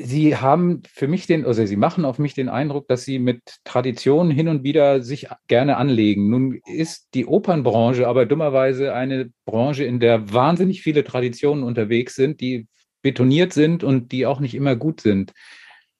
Sie 0.00 0.36
haben 0.36 0.84
für 0.88 1.08
mich 1.08 1.26
den, 1.26 1.44
also 1.44 1.66
Sie 1.66 1.76
machen 1.76 2.04
auf 2.04 2.20
mich 2.20 2.32
den 2.32 2.48
Eindruck, 2.48 2.86
dass 2.86 3.02
Sie 3.02 3.18
mit 3.18 3.42
Traditionen 3.64 4.30
hin 4.30 4.46
und 4.46 4.62
wieder 4.62 5.02
sich 5.02 5.26
gerne 5.48 5.76
anlegen. 5.76 6.30
Nun 6.30 6.60
ist 6.66 7.08
die 7.14 7.26
Opernbranche 7.26 8.06
aber 8.06 8.24
dummerweise 8.24 8.94
eine 8.94 9.32
Branche, 9.44 9.82
in 9.82 9.98
der 9.98 10.32
wahnsinnig 10.32 10.82
viele 10.82 11.02
Traditionen 11.02 11.64
unterwegs 11.64 12.14
sind, 12.14 12.40
die 12.40 12.68
betoniert 13.02 13.52
sind 13.52 13.82
und 13.82 14.12
die 14.12 14.24
auch 14.24 14.38
nicht 14.38 14.54
immer 14.54 14.76
gut 14.76 15.00
sind. 15.00 15.32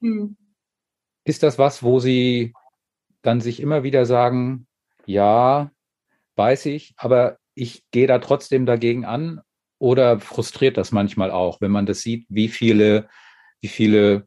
Hm. 0.00 0.36
Ist 1.28 1.42
das 1.42 1.58
was, 1.58 1.82
wo 1.82 2.00
Sie 2.00 2.54
dann 3.20 3.42
sich 3.42 3.60
immer 3.60 3.82
wieder 3.82 4.06
sagen, 4.06 4.66
ja, 5.04 5.70
weiß 6.36 6.64
ich, 6.64 6.94
aber 6.96 7.36
ich 7.54 7.82
gehe 7.90 8.06
da 8.06 8.18
trotzdem 8.18 8.64
dagegen 8.64 9.04
an? 9.04 9.42
Oder 9.78 10.20
frustriert 10.20 10.78
das 10.78 10.90
manchmal 10.90 11.30
auch, 11.30 11.60
wenn 11.60 11.70
man 11.70 11.84
das 11.84 12.00
sieht, 12.00 12.24
wie 12.30 12.48
viele, 12.48 13.10
wie 13.60 13.68
viele 13.68 14.26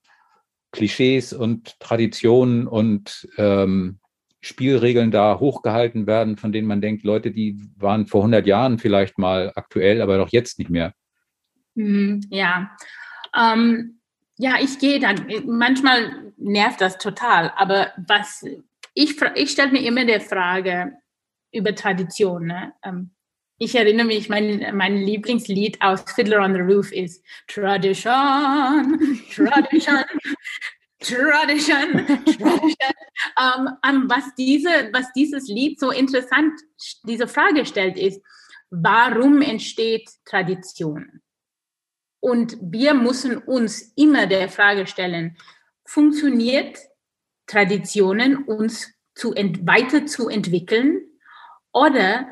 Klischees 0.71 1.33
und 1.33 1.79
Traditionen 1.79 2.67
und 2.67 3.27
ähm, 3.35 3.99
Spielregeln 4.39 5.09
da 5.09 5.39
hochgehalten 5.39 6.05
werden, 6.05 6.37
von 6.37 6.51
denen 6.51 6.67
man 6.67 6.81
denkt, 6.81 7.03
Leute, 7.03 7.31
die 7.31 7.59
waren 7.77 8.05
vor 8.05 8.21
100 8.21 8.45
Jahren 8.45 8.77
vielleicht 8.77 9.17
mal 9.17 9.51
aktuell, 9.55 10.03
aber 10.03 10.19
doch 10.19 10.29
jetzt 10.29 10.59
nicht 10.59 10.69
mehr. 10.69 10.93
Mhm, 11.73 12.21
ja, 12.29 12.69
ähm, 13.35 14.00
ja, 14.41 14.55
ich 14.59 14.79
gehe 14.79 14.99
dann. 14.99 15.27
Manchmal 15.45 16.33
nervt 16.37 16.81
das 16.81 16.97
total, 16.97 17.53
aber 17.55 17.91
was 18.07 18.43
ich, 18.95 19.21
ich 19.35 19.51
stelle 19.51 19.71
mir 19.71 19.85
immer 19.85 20.03
die 20.03 20.19
Frage 20.19 20.93
über 21.51 21.75
Tradition. 21.75 22.47
Ne? 22.47 22.73
Ähm, 22.83 23.11
ich 23.59 23.75
erinnere 23.75 24.07
mich, 24.07 24.29
mein, 24.29 24.75
mein 24.75 24.97
Lieblingslied 24.97 25.79
aus 25.83 26.03
Fiddler 26.15 26.43
on 26.43 26.53
the 26.55 26.59
Roof 26.59 26.91
ist 26.91 27.23
Tradition, 27.47 29.21
Tradition, 29.31 30.03
Tradition, 30.99 32.07
Tradition. 32.25 32.95
Um, 33.37 33.67
um, 33.87 34.09
was, 34.09 34.33
diese, 34.35 34.89
was 34.91 35.13
dieses 35.15 35.47
Lied 35.49 35.79
so 35.79 35.91
interessant, 35.91 36.53
diese 37.03 37.27
Frage 37.27 37.63
stellt, 37.67 37.95
ist, 37.95 38.19
warum 38.71 39.43
entsteht 39.43 40.09
Tradition? 40.25 41.21
Und 42.21 42.57
wir 42.61 42.93
müssen 42.93 43.37
uns 43.37 43.91
immer 43.95 44.27
der 44.27 44.47
Frage 44.47 44.87
stellen, 44.87 45.37
funktioniert 45.83 46.77
Traditionen 47.47 48.45
uns 48.45 48.93
zu 49.13 49.31
weiterzuentwickeln 49.31 51.01
oder 51.73 52.27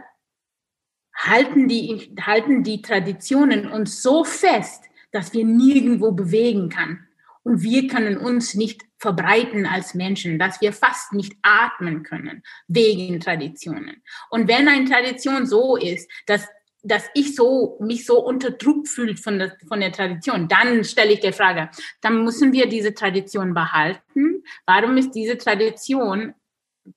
halten 1.15 1.67
die, 1.67 2.15
halten 2.21 2.63
die 2.63 2.81
Traditionen 2.81 3.69
uns 3.69 4.01
so 4.01 4.23
fest, 4.23 4.85
dass 5.11 5.33
wir 5.33 5.43
nirgendwo 5.43 6.11
bewegen 6.11 6.69
kann 6.69 7.05
und 7.43 7.63
wir 7.63 7.87
können 7.87 8.17
uns 8.17 8.53
nicht 8.53 8.83
verbreiten 8.97 9.65
als 9.65 9.95
Menschen, 9.95 10.39
dass 10.39 10.61
wir 10.61 10.71
fast 10.71 11.13
nicht 11.13 11.35
atmen 11.41 12.03
können 12.03 12.43
wegen 12.67 13.19
Traditionen. 13.19 14.03
Und 14.29 14.47
wenn 14.47 14.67
eine 14.67 14.85
Tradition 14.85 15.47
so 15.47 15.75
ist, 15.75 16.09
dass 16.27 16.47
dass 16.81 17.09
ich 17.13 17.35
so, 17.35 17.77
mich 17.81 18.05
so 18.05 18.23
unter 18.23 18.51
Druck 18.51 18.87
fühlt 18.87 19.19
von 19.19 19.39
der, 19.39 19.57
von 19.67 19.79
der 19.79 19.91
Tradition, 19.91 20.47
dann 20.47 20.83
stelle 20.83 21.13
ich 21.13 21.19
die 21.19 21.31
Frage, 21.31 21.69
dann 22.01 22.23
müssen 22.23 22.53
wir 22.53 22.67
diese 22.67 22.93
Tradition 22.93 23.53
behalten. 23.53 24.43
Warum 24.65 24.97
ist 24.97 25.11
diese 25.11 25.37
Tradition, 25.37 26.33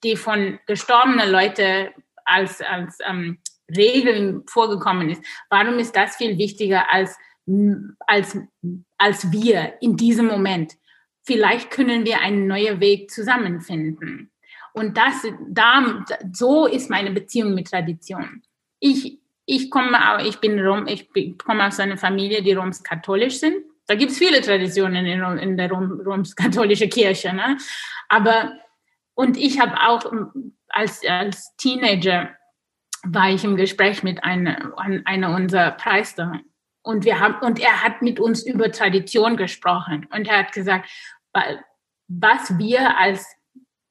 die 0.04 0.16
von 0.16 0.58
gestorbenen 0.66 1.30
Leuten 1.30 1.88
als, 2.24 2.60
als 2.60 2.98
ähm, 3.04 3.38
Regeln 3.76 4.42
vorgekommen 4.46 5.10
ist, 5.10 5.22
warum 5.50 5.78
ist 5.78 5.96
das 5.96 6.16
viel 6.16 6.38
wichtiger 6.38 6.90
als, 6.92 7.16
als, 8.06 8.38
als 8.98 9.32
wir 9.32 9.74
in 9.80 9.96
diesem 9.96 10.26
Moment? 10.26 10.74
Vielleicht 11.24 11.70
können 11.70 12.04
wir 12.04 12.20
einen 12.20 12.46
neuen 12.46 12.80
Weg 12.80 13.10
zusammenfinden. 13.10 14.30
Und 14.74 14.96
das, 14.96 15.26
da, 15.48 16.04
so 16.32 16.66
ist 16.66 16.90
meine 16.90 17.10
Beziehung 17.10 17.54
mit 17.54 17.68
Tradition. 17.68 18.42
Ich, 18.80 19.21
ich 19.46 19.70
komme, 19.70 19.98
ich 20.24 20.38
bin 20.38 20.58
Rom, 20.60 20.86
ich 20.86 21.08
komme 21.38 21.66
aus 21.66 21.80
einer 21.80 21.96
Familie, 21.96 22.42
die 22.42 22.52
romskatholisch 22.52 23.38
sind. 23.38 23.64
Da 23.86 23.94
gibt 23.94 24.12
es 24.12 24.18
viele 24.18 24.40
Traditionen 24.40 25.04
in, 25.06 25.38
in 25.38 25.56
der 25.56 25.70
Rom, 25.70 26.00
romskatholischen 26.00 26.88
Kirche. 26.88 27.32
Ne? 27.34 27.56
Aber, 28.08 28.52
und 29.14 29.36
ich 29.36 29.60
habe 29.60 29.74
auch 29.80 30.10
ähm, 30.10 30.56
als, 30.68 31.04
als 31.06 31.54
Teenager 31.56 32.30
war 33.04 33.30
ich 33.30 33.42
im 33.44 33.56
Gespräch 33.56 34.02
mit 34.02 34.22
einer, 34.22 34.72
einer 35.04 35.34
unserer 35.34 35.72
Priester. 35.72 36.40
Und 36.82 37.04
wir 37.04 37.18
haben, 37.18 37.44
und 37.44 37.58
er 37.58 37.82
hat 37.82 38.02
mit 38.02 38.20
uns 38.20 38.46
über 38.46 38.70
Tradition 38.70 39.36
gesprochen. 39.36 40.06
Und 40.12 40.28
er 40.28 40.38
hat 40.38 40.52
gesagt, 40.52 40.88
was 42.08 42.58
wir 42.58 42.98
als 42.98 43.26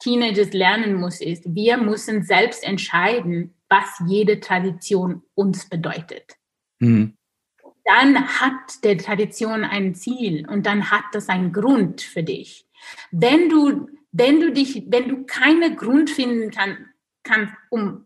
Teenagers 0.01 0.51
lernen 0.51 0.95
muss, 0.95 1.21
ist, 1.21 1.43
wir 1.45 1.77
müssen 1.77 2.23
selbst 2.23 2.63
entscheiden, 2.63 3.53
was 3.69 4.01
jede 4.07 4.39
Tradition 4.39 5.21
uns 5.35 5.69
bedeutet. 5.69 6.35
Mhm. 6.79 7.13
Dann 7.85 8.27
hat 8.39 8.83
der 8.83 8.97
Tradition 8.97 9.63
ein 9.63 9.95
Ziel 9.95 10.47
und 10.47 10.65
dann 10.65 10.91
hat 10.91 11.03
das 11.13 11.29
einen 11.29 11.51
Grund 11.51 12.01
für 12.01 12.23
dich. 12.23 12.67
Wenn 13.11 13.49
du, 13.49 13.89
wenn 14.11 14.39
du 14.39 14.51
dich, 14.51 14.83
wenn 14.87 15.07
du 15.07 15.23
keinen 15.25 15.75
Grund 15.75 16.09
finden 16.09 16.51
kann, 16.51 16.89
kannst, 17.23 17.53
um, 17.69 18.05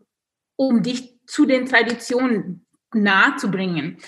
um 0.56 0.82
dich 0.82 1.18
zu 1.26 1.46
den 1.46 1.66
Traditionen 1.66 2.66
nahe 2.92 3.36
zu 3.36 3.50
bringen, 3.50 3.98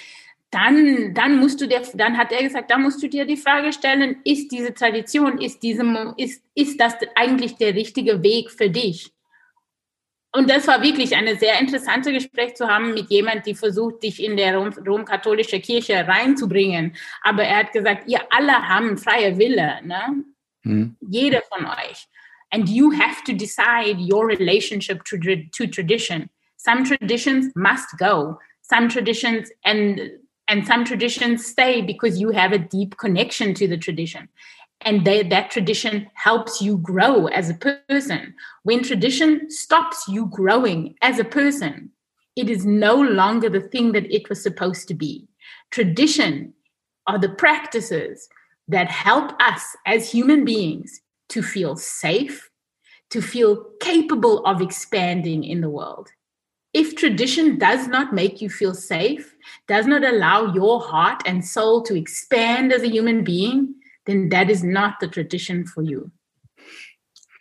dann, 0.51 1.15
dann 1.15 1.39
musst 1.39 1.61
du 1.61 1.67
dir, 1.67 1.83
dann 1.95 2.17
hat 2.17 2.33
er 2.33 2.43
gesagt, 2.43 2.71
da 2.71 2.79
musst 2.79 3.03
du 3.03 3.09
dir 3.09 3.27
die 3.27 3.37
Frage 3.37 3.73
stellen, 3.73 4.21
ist 4.25 4.51
diese 4.51 4.73
Tradition, 4.73 5.39
ist 5.39 5.63
diese, 5.63 6.15
ist, 6.17 6.43
ist 6.55 6.81
das 6.81 6.95
eigentlich 7.15 7.57
der 7.57 7.75
richtige 7.75 8.23
Weg 8.23 8.51
für 8.51 8.71
dich? 8.71 9.13
Und 10.33 10.51
das 10.51 10.67
war 10.67 10.83
wirklich 10.83 11.17
eine 11.17 11.37
sehr 11.37 11.59
interessante 11.59 12.13
Gespräch 12.13 12.55
zu 12.55 12.69
haben 12.69 12.93
mit 12.93 13.11
jemand, 13.11 13.47
die 13.47 13.55
versucht, 13.55 14.03
dich 14.03 14.23
in 14.23 14.37
der 14.37 14.57
Rom 14.57 14.73
romkatholische 14.87 15.59
Kirche 15.59 16.07
reinzubringen. 16.07 16.95
Aber 17.23 17.45
er 17.45 17.59
hat 17.59 17.73
gesagt, 17.73 18.09
ihr 18.09 18.21
alle 18.31 18.53
haben 18.53 18.99
freie 18.99 19.39
Wille, 19.39 19.81
ne? 19.85 20.25
Mhm. 20.63 20.97
Jeder 21.01 21.43
von 21.53 21.65
euch. 21.65 22.07
And 22.51 22.69
you 22.69 22.93
have 22.93 23.25
to 23.27 23.33
decide 23.33 23.99
your 23.99 24.27
relationship 24.27 25.03
to, 25.05 25.17
to 25.17 25.67
tradition. 25.67 26.29
Some 26.57 26.85
traditions 26.85 27.51
must 27.55 27.99
go. 27.99 28.39
some 28.69 28.89
traditions 28.89 29.51
and 29.65 30.01
and 30.49 30.67
some 30.67 30.85
traditions 30.85 31.47
stay 31.47 31.83
because 31.83 32.21
you 32.21 32.31
have 32.31 32.53
a 32.53 32.59
deep 32.59 32.97
connection 32.97 33.55
to 33.55 33.69
the 33.69 33.77
tradition. 33.77 34.29
And 34.83 35.05
they, 35.05 35.23
that 35.25 35.51
tradition 35.51 36.09
helps 36.15 36.63
you 36.63 36.79
grow 36.79 37.27
as 37.27 37.51
a 37.51 37.55
person. 37.55 38.35
When 38.63 38.83
tradition 38.83 39.51
stops 39.51 40.07
you 40.09 40.27
growing 40.27 40.95
as 41.03 41.19
a 41.19 41.25
person 41.25 41.91
it 42.39 42.49
is 42.49 42.65
no 42.65 42.95
longer 42.95 43.49
the 43.49 43.61
thing 43.61 43.91
that 43.93 44.09
it 44.15 44.29
was 44.29 44.41
supposed 44.41 44.87
to 44.87 44.95
be. 44.95 45.27
Tradition 45.73 46.55
are 47.09 47.19
the 47.19 47.31
practices 47.31 48.29
that 48.69 48.89
help 48.89 49.33
us 49.43 49.77
as 49.87 50.13
human 50.13 50.45
beings 50.45 51.01
to 51.31 51.43
feel 51.43 51.75
safe 51.75 52.49
to 53.11 53.21
feel 53.23 53.65
capable 53.81 54.45
of 54.45 54.61
expanding 54.61 55.43
in 55.43 55.63
the 55.63 55.71
world 55.71 56.11
if 56.73 56.95
tradition 56.97 57.59
does 57.59 57.89
not 57.89 58.13
make 58.13 58.41
you 58.41 58.51
feel 58.51 58.75
safe, 58.75 59.35
does 59.67 59.87
not 59.87 60.05
allow 60.05 60.53
your 60.55 60.81
heart 60.81 61.23
and 61.27 61.45
soul 61.45 61.83
to 61.83 61.97
expand 61.97 62.73
as 62.73 62.83
a 62.83 62.89
human 62.89 63.25
being, 63.25 63.75
then 64.07 64.29
that 64.31 64.51
is 64.51 64.63
not 64.63 65.01
the 65.01 65.09
tradition 65.09 65.67
for 65.67 65.83
you. 65.83 66.11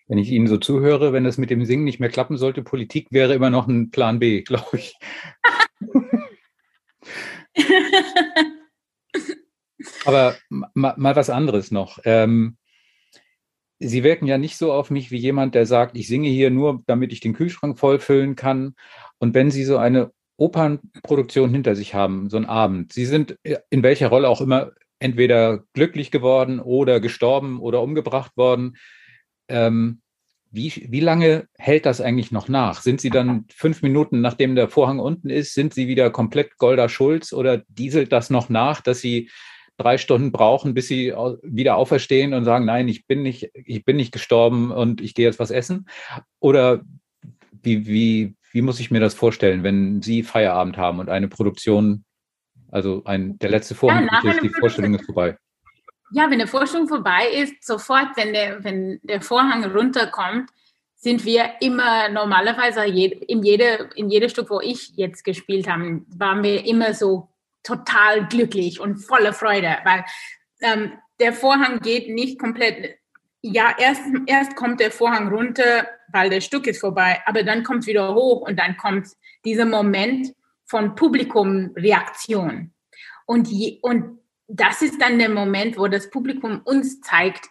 Wenn 0.08 0.20
ich 0.20 0.30
Ihnen 0.32 0.48
so 0.48 0.58
zuhöre, 0.58 1.12
wenn 1.12 1.26
das 1.26 1.38
mit 1.38 1.50
dem 1.50 1.66
Singen 1.66 1.84
nicht 1.84 2.00
mehr 2.00 2.10
klappen 2.10 2.38
sollte, 2.38 2.64
Politik 2.64 3.08
wäre 3.12 3.34
immer 3.34 3.50
noch 3.50 3.68
ein 3.68 3.92
Plan 3.92 4.20
B, 4.20 4.42
glaube 4.44 4.78
ich. 4.78 4.96
Aber 10.06 10.38
mal, 10.54 11.16
was 11.16 11.30
anderes 11.30 11.72
noch. 11.72 12.00
Ähm, 12.06 12.56
Sie 13.80 14.04
wirken 14.04 14.26
ja 14.26 14.40
nicht 14.40 14.58
so 14.58 14.74
auf 14.74 14.90
mich 14.90 15.12
wie 15.12 15.18
jemand, 15.18 15.54
der 15.54 15.68
sagt, 15.68 15.98
ich 15.98 16.08
singe 16.08 16.30
hier 16.30 16.50
nur, 16.50 16.82
damit 16.88 17.14
ich 17.14 17.20
den 17.20 17.34
Kühlschrank 17.34 17.78
vollfüllen 17.78 18.36
kann 18.36 18.74
und 19.20 19.34
wenn 19.34 19.52
Sie 19.52 19.64
so 19.64 19.78
eine 19.78 20.12
Opernproduktion 20.38 21.50
hinter 21.50 21.76
sich 21.76 21.94
haben, 21.96 22.30
so 22.30 22.38
einen 22.38 22.46
Abend, 22.46 22.94
Sie 22.94 23.06
sind 23.06 23.38
in 23.70 23.84
welcher 23.84 24.08
Rolle 24.08 24.30
auch 24.30 24.42
immer 24.42 24.72
entweder 25.00 25.64
glücklich 25.74 26.12
geworden 26.12 26.60
oder 26.60 27.00
gestorben 27.00 27.60
oder 27.60 27.82
umgebracht 27.82 28.36
worden. 28.36 28.78
Ähm, 29.48 30.02
wie, 30.50 30.88
wie 30.90 31.02
lange 31.02 31.48
hält 31.58 31.86
das 31.86 32.02
eigentlich 32.02 32.32
noch 32.32 32.48
nach? 32.48 32.82
Sind 32.82 33.02
Sie 33.02 33.10
dann 33.10 33.46
fünf 33.54 33.82
Minuten, 33.82 34.22
nachdem 34.22 34.56
der 34.56 34.70
Vorhang 34.70 35.00
unten 35.00 35.30
ist, 35.30 35.54
sind 35.54 35.74
Sie 35.74 35.88
wieder 35.88 36.10
komplett 36.10 36.58
Golda 36.58 36.88
Schulz 36.90 37.34
oder 37.34 37.64
dieselt 37.68 38.12
das 38.12 38.30
noch 38.30 38.50
nach, 38.50 38.82
dass 38.82 39.02
Sie 39.02 39.30
drei 39.78 39.98
Stunden 39.98 40.32
brauchen, 40.32 40.74
bis 40.74 40.88
Sie 40.88 41.14
wieder 41.44 41.76
auferstehen 41.76 42.34
und 42.34 42.46
sagen, 42.46 42.66
nein, 42.66 42.88
ich 42.88 43.06
bin 43.06 43.22
nicht, 43.24 43.52
ich 43.54 43.86
bin 43.86 43.98
nicht 43.98 44.12
gestorben 44.12 44.72
und 44.72 45.02
ich 45.02 45.14
gehe 45.14 45.26
jetzt 45.26 45.40
was 45.40 45.52
essen? 45.52 45.88
Oder 46.40 46.82
wie, 47.62 47.86
wie, 47.86 48.36
wie 48.52 48.62
muss 48.62 48.80
ich 48.80 48.92
mir 48.92 49.00
das 49.00 49.14
vorstellen, 49.14 49.64
wenn 49.64 50.02
Sie 50.02 50.24
Feierabend 50.24 50.78
haben 50.78 51.00
und 51.00 51.10
eine 51.10 51.28
Produktion, 51.28 52.06
also 52.72 53.04
ein, 53.06 53.38
der 53.40 53.50
letzte 53.50 53.76
Vorhang 53.76 54.10
ja, 54.12 54.32
ist, 54.32 54.42
die 54.42 54.50
Vorstellung 54.50 54.96
ist 54.96 55.06
vorbei? 55.06 55.38
Ja, 56.12 56.30
wenn 56.30 56.40
der 56.40 56.48
Vorstellung 56.48 56.88
vorbei 56.88 57.28
ist, 57.34 57.66
sofort, 57.66 58.16
wenn 58.16 58.34
der, 58.34 58.64
wenn 58.64 59.00
der 59.04 59.22
Vorhang 59.22 59.66
runterkommt, 59.66 60.50
sind 60.96 61.26
wir 61.26 61.52
immer 61.62 62.10
normalerweise 62.10 62.86
in 62.86 63.44
jede, 63.44 63.90
in 63.96 64.10
jedes 64.10 64.32
Stück, 64.32 64.50
wo 64.50 64.60
ich 64.62 64.94
jetzt 64.96 65.24
gespielt 65.24 65.68
habe, 65.68 66.02
waren 66.18 66.44
wir 66.44 66.66
immer 66.66 66.94
so 66.94 67.30
total 67.64 68.26
glücklich 68.28 68.80
und 68.80 68.98
voller 68.98 69.34
Freude, 69.34 69.78
weil 69.84 70.06
ähm, 70.62 70.94
der 71.20 71.34
Vorhang 71.34 71.80
geht 71.82 72.10
nicht 72.10 72.40
komplett. 72.40 72.98
Ja, 73.54 73.74
erst, 73.78 74.02
erst 74.26 74.56
kommt 74.56 74.80
der 74.80 74.92
Vorhang 74.92 75.30
runter, 75.30 75.88
weil 76.12 76.30
das 76.30 76.44
Stück 76.44 76.68
ist 76.68 76.82
vorbei, 76.82 77.22
aber 77.26 77.44
dann 77.44 77.64
kommt 77.64 77.82
es 77.82 77.88
wieder 77.88 78.14
hoch 78.14 78.42
und 78.42 78.58
dann 78.58 78.76
kommt 78.76 79.08
dieser 79.46 79.66
Moment 79.66 80.34
von 80.66 80.96
Publikumreaktion. 80.96 82.74
Und, 83.26 83.48
je, 83.48 83.80
und 83.82 84.20
das 84.48 84.82
ist 84.82 85.02
dann 85.02 85.18
der 85.18 85.30
Moment, 85.30 85.78
wo 85.78 85.88
das 85.88 86.10
Publikum 86.10 86.62
uns 86.66 87.00
zeigt, 87.02 87.50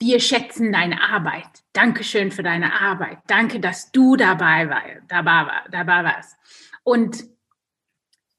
wir 0.00 0.20
schätzen 0.20 0.72
deine 0.72 1.00
Arbeit. 1.00 1.64
Dankeschön 1.72 2.30
für 2.30 2.42
deine 2.42 2.80
Arbeit. 2.80 3.18
Danke, 3.26 3.60
dass 3.60 3.90
du 3.92 4.16
dabei, 4.16 4.68
war, 4.68 4.82
dabei, 5.08 5.46
war, 5.46 5.64
dabei 5.70 6.04
warst. 6.04 6.36
Und 6.84 7.24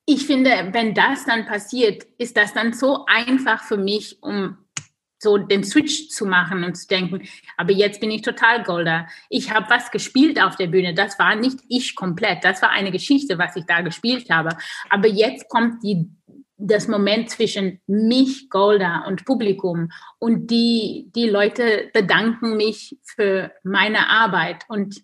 ich 0.05 0.25
finde, 0.25 0.69
wenn 0.71 0.93
das 0.93 1.25
dann 1.25 1.45
passiert, 1.45 2.03
ist 2.17 2.35
das 2.35 2.53
dann 2.53 2.73
so 2.73 3.05
einfach 3.05 3.63
für 3.63 3.77
mich, 3.77 4.23
um 4.23 4.57
so 5.19 5.37
den 5.37 5.63
Switch 5.63 6.09
zu 6.09 6.25
machen 6.25 6.63
und 6.63 6.75
zu 6.75 6.87
denken, 6.87 7.27
aber 7.57 7.71
jetzt 7.71 7.99
bin 7.99 8.09
ich 8.09 8.21
total 8.21 8.63
Golder. 8.63 9.07
Ich 9.29 9.51
habe 9.51 9.69
was 9.69 9.91
gespielt 9.91 10.41
auf 10.41 10.55
der 10.55 10.67
Bühne. 10.67 10.93
Das 10.93 11.19
war 11.19 11.35
nicht 11.35 11.59
ich 11.67 11.95
komplett. 11.95 12.43
Das 12.43 12.61
war 12.61 12.69
eine 12.69 12.91
Geschichte, 12.91 13.37
was 13.37 13.55
ich 13.55 13.65
da 13.65 13.81
gespielt 13.81 14.29
habe. 14.29 14.49
Aber 14.89 15.07
jetzt 15.07 15.49
kommt 15.49 15.83
die, 15.83 16.09
das 16.57 16.87
Moment 16.87 17.29
zwischen 17.29 17.81
mich, 17.85 18.49
Golda 18.49 19.05
und 19.07 19.25
Publikum. 19.25 19.91
Und 20.19 20.49
die, 20.49 21.11
die 21.13 21.29
Leute 21.29 21.89
bedanken 21.93 22.55
mich 22.55 22.97
für 23.03 23.51
meine 23.63 24.09
Arbeit. 24.09 24.63
Und 24.69 25.03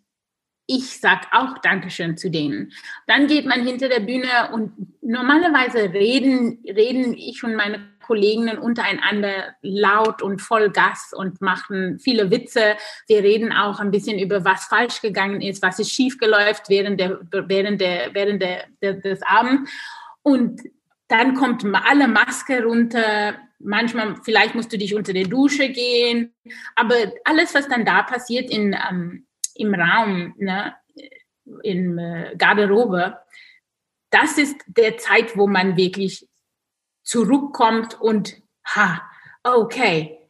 ich 0.67 0.99
sag 0.99 1.27
auch 1.31 1.59
Dankeschön 1.59 2.17
zu 2.17 2.31
denen. 2.31 2.71
Dann 3.05 3.27
geht 3.27 3.45
man 3.45 3.65
hinter 3.65 3.89
der 3.89 3.99
Bühne 3.99 4.51
und 4.53 4.71
normalerweise 5.01 5.93
reden, 5.93 6.63
reden 6.65 7.13
ich 7.13 7.43
und 7.43 7.55
meine 7.55 7.94
Kolleginnen 8.05 8.57
untereinander 8.57 9.55
laut 9.61 10.21
und 10.21 10.41
voll 10.41 10.69
Gas 10.69 11.11
und 11.15 11.41
machen 11.41 11.99
viele 11.99 12.29
Witze. 12.29 12.75
Wir 13.07 13.23
reden 13.23 13.51
auch 13.51 13.79
ein 13.79 13.91
bisschen 13.91 14.19
über, 14.19 14.45
was 14.45 14.65
falsch 14.65 15.01
gegangen 15.01 15.41
ist, 15.41 15.61
was 15.61 15.79
ist 15.79 15.91
schiefgeläuft 15.91 16.69
während, 16.69 16.99
der, 16.99 17.19
während, 17.31 17.81
der, 17.81 18.13
während 18.13 18.41
der, 18.41 18.65
der, 18.81 18.93
des 18.93 19.21
Abends. 19.23 19.71
Und 20.21 20.61
dann 21.07 21.33
kommt 21.35 21.65
alle 21.65 22.07
Maske 22.07 22.63
runter. 22.63 23.35
Manchmal, 23.59 24.15
vielleicht 24.23 24.55
musst 24.55 24.71
du 24.71 24.77
dich 24.77 24.95
unter 24.95 25.13
der 25.13 25.25
Dusche 25.25 25.69
gehen. 25.69 26.33
Aber 26.75 26.95
alles, 27.23 27.53
was 27.55 27.67
dann 27.67 27.85
da 27.85 28.03
passiert 28.03 28.49
in, 28.49 28.75
ähm, 28.89 29.25
im 29.55 29.73
Raum, 29.73 30.33
ne, 30.37 30.75
in 31.63 31.97
äh, 31.97 32.35
Garderobe, 32.37 33.17
das 34.09 34.37
ist 34.37 34.55
der 34.67 34.97
Zeit, 34.97 35.35
wo 35.35 35.47
man 35.47 35.75
wirklich 35.75 36.27
zurückkommt 37.05 37.99
und, 38.01 38.41
ha, 38.65 39.01
okay, 39.43 40.29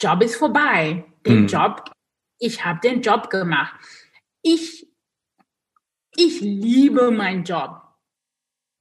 Job 0.00 0.22
ist 0.22 0.36
vorbei. 0.36 1.04
Den 1.26 1.42
mhm. 1.42 1.46
Job, 1.48 1.90
ich 2.38 2.64
habe 2.64 2.80
den 2.80 3.02
Job 3.02 3.28
gemacht. 3.30 3.74
Ich, 4.42 4.88
ich 6.16 6.40
liebe 6.40 7.10
meinen 7.10 7.44
Job. 7.44 7.82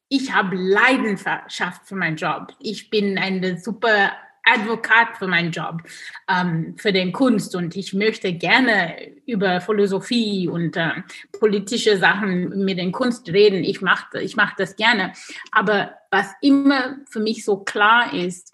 Ich 0.10 0.34
habe 0.34 0.56
Leidenschaft 0.56 1.88
für 1.88 1.96
meinen 1.96 2.18
Job. 2.18 2.54
Ich 2.60 2.90
bin 2.90 3.18
eine 3.18 3.60
super 3.60 4.12
Advokat 4.54 5.18
für 5.18 5.28
meinen 5.28 5.52
Job, 5.52 5.82
ähm, 6.30 6.76
für 6.78 6.91
den 6.91 7.12
Kunst 7.12 7.56
und 7.56 7.76
ich 7.76 7.93
möchte 7.93 8.34
gerne 8.34 8.95
über 9.26 9.62
Philosophie 9.62 10.47
und 10.47 10.76
äh, 10.78 11.04
politische 11.39 11.97
Sachen 11.97 12.64
mit 12.66 12.78
den 12.78 12.91
Kunst 12.91 13.30
reden. 13.30 13.64
Ich 13.64 13.82
mache 13.82 14.22
ich 14.22 14.36
mach 14.36 14.56
das 14.56 14.76
gerne. 14.76 15.14
Aber 15.52 15.93
was 16.12 16.32
immer 16.41 16.97
für 17.10 17.20
mich 17.20 17.45
so 17.45 17.58
klar 17.58 18.14
ist, 18.14 18.52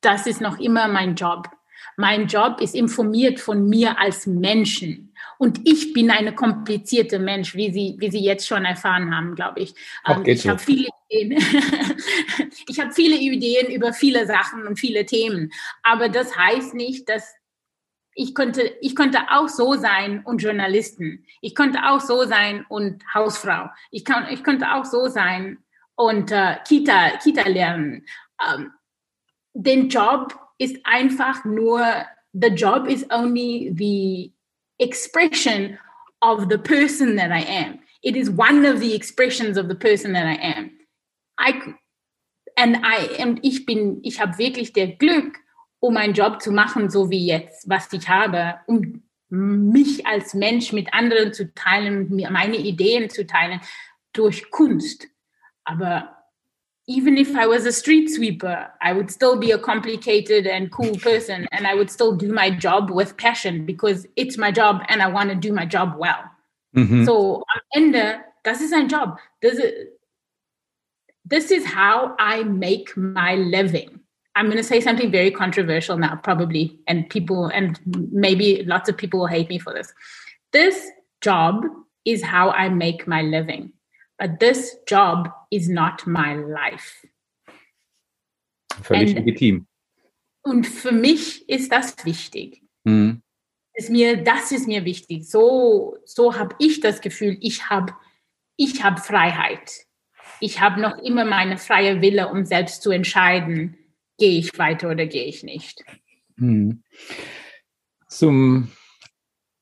das 0.00 0.26
ist 0.26 0.40
noch 0.40 0.58
immer 0.58 0.88
mein 0.88 1.14
Job. 1.14 1.48
Mein 1.96 2.26
Job 2.26 2.60
ist 2.60 2.74
informiert 2.74 3.40
von 3.40 3.68
mir 3.68 3.98
als 3.98 4.26
Menschen. 4.26 5.14
Und 5.38 5.60
ich 5.64 5.92
bin 5.92 6.10
eine 6.10 6.34
komplizierte 6.34 7.18
Mensch, 7.18 7.54
wie 7.54 7.72
Sie, 7.72 7.96
wie 7.98 8.10
Sie 8.10 8.22
jetzt 8.22 8.46
schon 8.46 8.64
erfahren 8.64 9.14
haben, 9.14 9.34
glaube 9.34 9.60
ich. 9.60 9.74
Ähm, 10.06 10.22
ich 10.24 10.48
habe 10.48 10.58
viele 10.58 10.88
Ideen. 11.14 11.32
ich 12.68 12.80
habe 12.80 12.92
viele 12.92 13.16
Ideen 13.16 13.72
über 13.72 13.92
viele 13.92 14.26
Sachen 14.26 14.66
und 14.66 14.78
viele 14.78 15.06
Themen. 15.06 15.52
Aber 15.82 16.08
das 16.08 16.36
heißt 16.36 16.74
nicht, 16.74 17.08
dass 17.08 17.34
ich 18.16 18.34
könnte, 18.34 18.62
ich 18.80 18.94
könnte 18.94 19.18
auch 19.30 19.48
so 19.48 19.74
sein 19.74 20.22
und 20.24 20.42
Journalisten. 20.42 21.24
Ich 21.40 21.54
könnte 21.54 21.84
auch 21.88 22.00
so 22.00 22.24
sein 22.24 22.64
und 22.68 23.02
Hausfrau. 23.12 23.70
Ich, 23.90 24.04
kann, 24.04 24.28
ich 24.30 24.44
könnte 24.44 24.72
auch 24.72 24.84
so 24.84 25.08
sein 25.08 25.58
und 25.96 26.30
äh, 26.30 26.56
Kita, 26.66 27.18
Kita 27.22 27.48
lernen. 27.48 28.06
Ähm, 28.40 28.70
den 29.52 29.88
Job 29.88 30.38
ist 30.58 30.76
einfach 30.84 31.44
nur, 31.44 31.80
the 32.32 32.48
job 32.48 32.88
is 32.88 33.04
only 33.10 33.72
the 33.76 34.32
expression 34.78 35.78
of 36.20 36.46
the 36.48 36.58
person 36.58 37.16
that 37.16 37.30
I 37.30 37.44
am. 37.44 37.80
It 38.02 38.16
is 38.16 38.30
one 38.30 38.64
of 38.66 38.80
the 38.80 38.94
expressions 38.94 39.56
of 39.56 39.66
the 39.68 39.74
person 39.74 40.12
that 40.12 40.26
I 40.26 40.38
am. 40.40 40.70
I 41.38 41.74
and 42.56 42.78
I 42.84 43.20
and 43.20 43.40
ich 43.42 43.66
bin, 43.66 44.00
ich 44.02 44.20
habe 44.20 44.38
wirklich 44.38 44.72
der 44.72 44.88
Glück, 44.88 45.38
um 45.80 45.96
einen 45.96 46.14
Job 46.14 46.40
zu 46.40 46.52
machen, 46.52 46.90
so 46.90 47.10
wie 47.10 47.26
jetzt, 47.26 47.68
was 47.68 47.92
ich 47.92 48.08
habe, 48.08 48.60
um 48.66 49.02
mich 49.28 50.06
als 50.06 50.34
Mensch 50.34 50.72
mit 50.72 50.92
anderen 50.94 51.32
zu 51.32 51.52
teilen, 51.54 52.08
meine 52.30 52.56
Ideen 52.56 53.10
zu 53.10 53.26
teilen 53.26 53.60
durch 54.12 54.50
Kunst. 54.50 55.08
Aber 55.64 56.14
even 56.86 57.16
if 57.16 57.30
I 57.30 57.46
was 57.46 57.66
a 57.66 57.72
street 57.72 58.10
sweeper, 58.10 58.70
I 58.80 58.94
would 58.94 59.10
still 59.10 59.36
be 59.36 59.52
a 59.52 59.58
complicated 59.58 60.46
and 60.46 60.70
cool 60.70 60.96
person 60.98 61.48
and 61.50 61.66
I 61.66 61.74
would 61.74 61.90
still 61.90 62.16
do 62.16 62.32
my 62.32 62.50
job 62.50 62.90
with 62.90 63.16
passion 63.16 63.66
because 63.66 64.06
it's 64.14 64.36
my 64.36 64.52
job 64.52 64.82
and 64.88 65.02
I 65.02 65.10
want 65.10 65.30
to 65.30 65.36
do 65.36 65.52
my 65.52 65.66
job 65.66 65.96
well. 65.98 66.30
Mhm. 66.74 67.04
So 67.04 67.42
am 67.54 67.60
Ende 67.72 68.20
das 68.44 68.60
ist 68.60 68.72
ein 68.72 68.88
Job. 68.88 69.18
Das, 69.40 69.54
this 71.24 71.50
is 71.50 71.64
how 71.64 72.14
I 72.18 72.42
make 72.44 72.96
my 72.96 73.34
living. 73.36 74.00
I'm 74.36 74.46
going 74.46 74.56
to 74.56 74.64
say 74.64 74.80
something 74.80 75.10
very 75.10 75.30
controversial 75.30 75.96
now, 75.96 76.16
probably, 76.16 76.80
and 76.86 77.08
people, 77.08 77.46
and 77.46 77.78
maybe 78.12 78.64
lots 78.66 78.88
of 78.88 78.96
people 78.96 79.20
will 79.20 79.26
hate 79.26 79.48
me 79.48 79.58
for 79.58 79.72
this. 79.72 79.92
This 80.52 80.90
job 81.20 81.64
is 82.04 82.22
how 82.22 82.50
I 82.50 82.68
make 82.68 83.06
my 83.06 83.22
living, 83.22 83.72
but 84.18 84.40
this 84.40 84.76
job 84.86 85.30
is 85.50 85.68
not 85.68 86.06
my 86.06 86.34
life. 86.34 87.06
Völlig 88.82 89.16
and, 89.16 89.18
legitim. 89.18 89.66
Und 90.42 90.66
für 90.66 90.92
mich 90.92 91.48
ist 91.48 91.72
das 91.72 92.04
wichtig. 92.04 92.62
Mhm. 92.84 93.22
Ist 93.74 93.90
mir, 93.90 94.22
das 94.22 94.52
ist 94.52 94.68
mir 94.68 94.84
wichtig. 94.84 95.24
So, 95.28 95.96
so 96.04 96.36
habe 96.36 96.54
ich 96.58 96.80
das 96.80 97.00
Gefühl, 97.00 97.38
ich 97.40 97.70
habe 97.70 97.94
ich 98.56 98.84
hab 98.84 99.00
Freiheit. 99.00 99.86
Ich 100.40 100.60
habe 100.60 100.80
noch 100.80 100.98
immer 100.98 101.24
meine 101.24 101.58
freie 101.58 102.00
Wille, 102.00 102.28
um 102.28 102.44
selbst 102.44 102.82
zu 102.82 102.90
entscheiden, 102.90 103.76
gehe 104.18 104.38
ich 104.38 104.58
weiter 104.58 104.90
oder 104.90 105.06
gehe 105.06 105.24
ich 105.24 105.42
nicht. 105.42 105.84
Hm. 106.38 106.82
Zum 108.08 108.70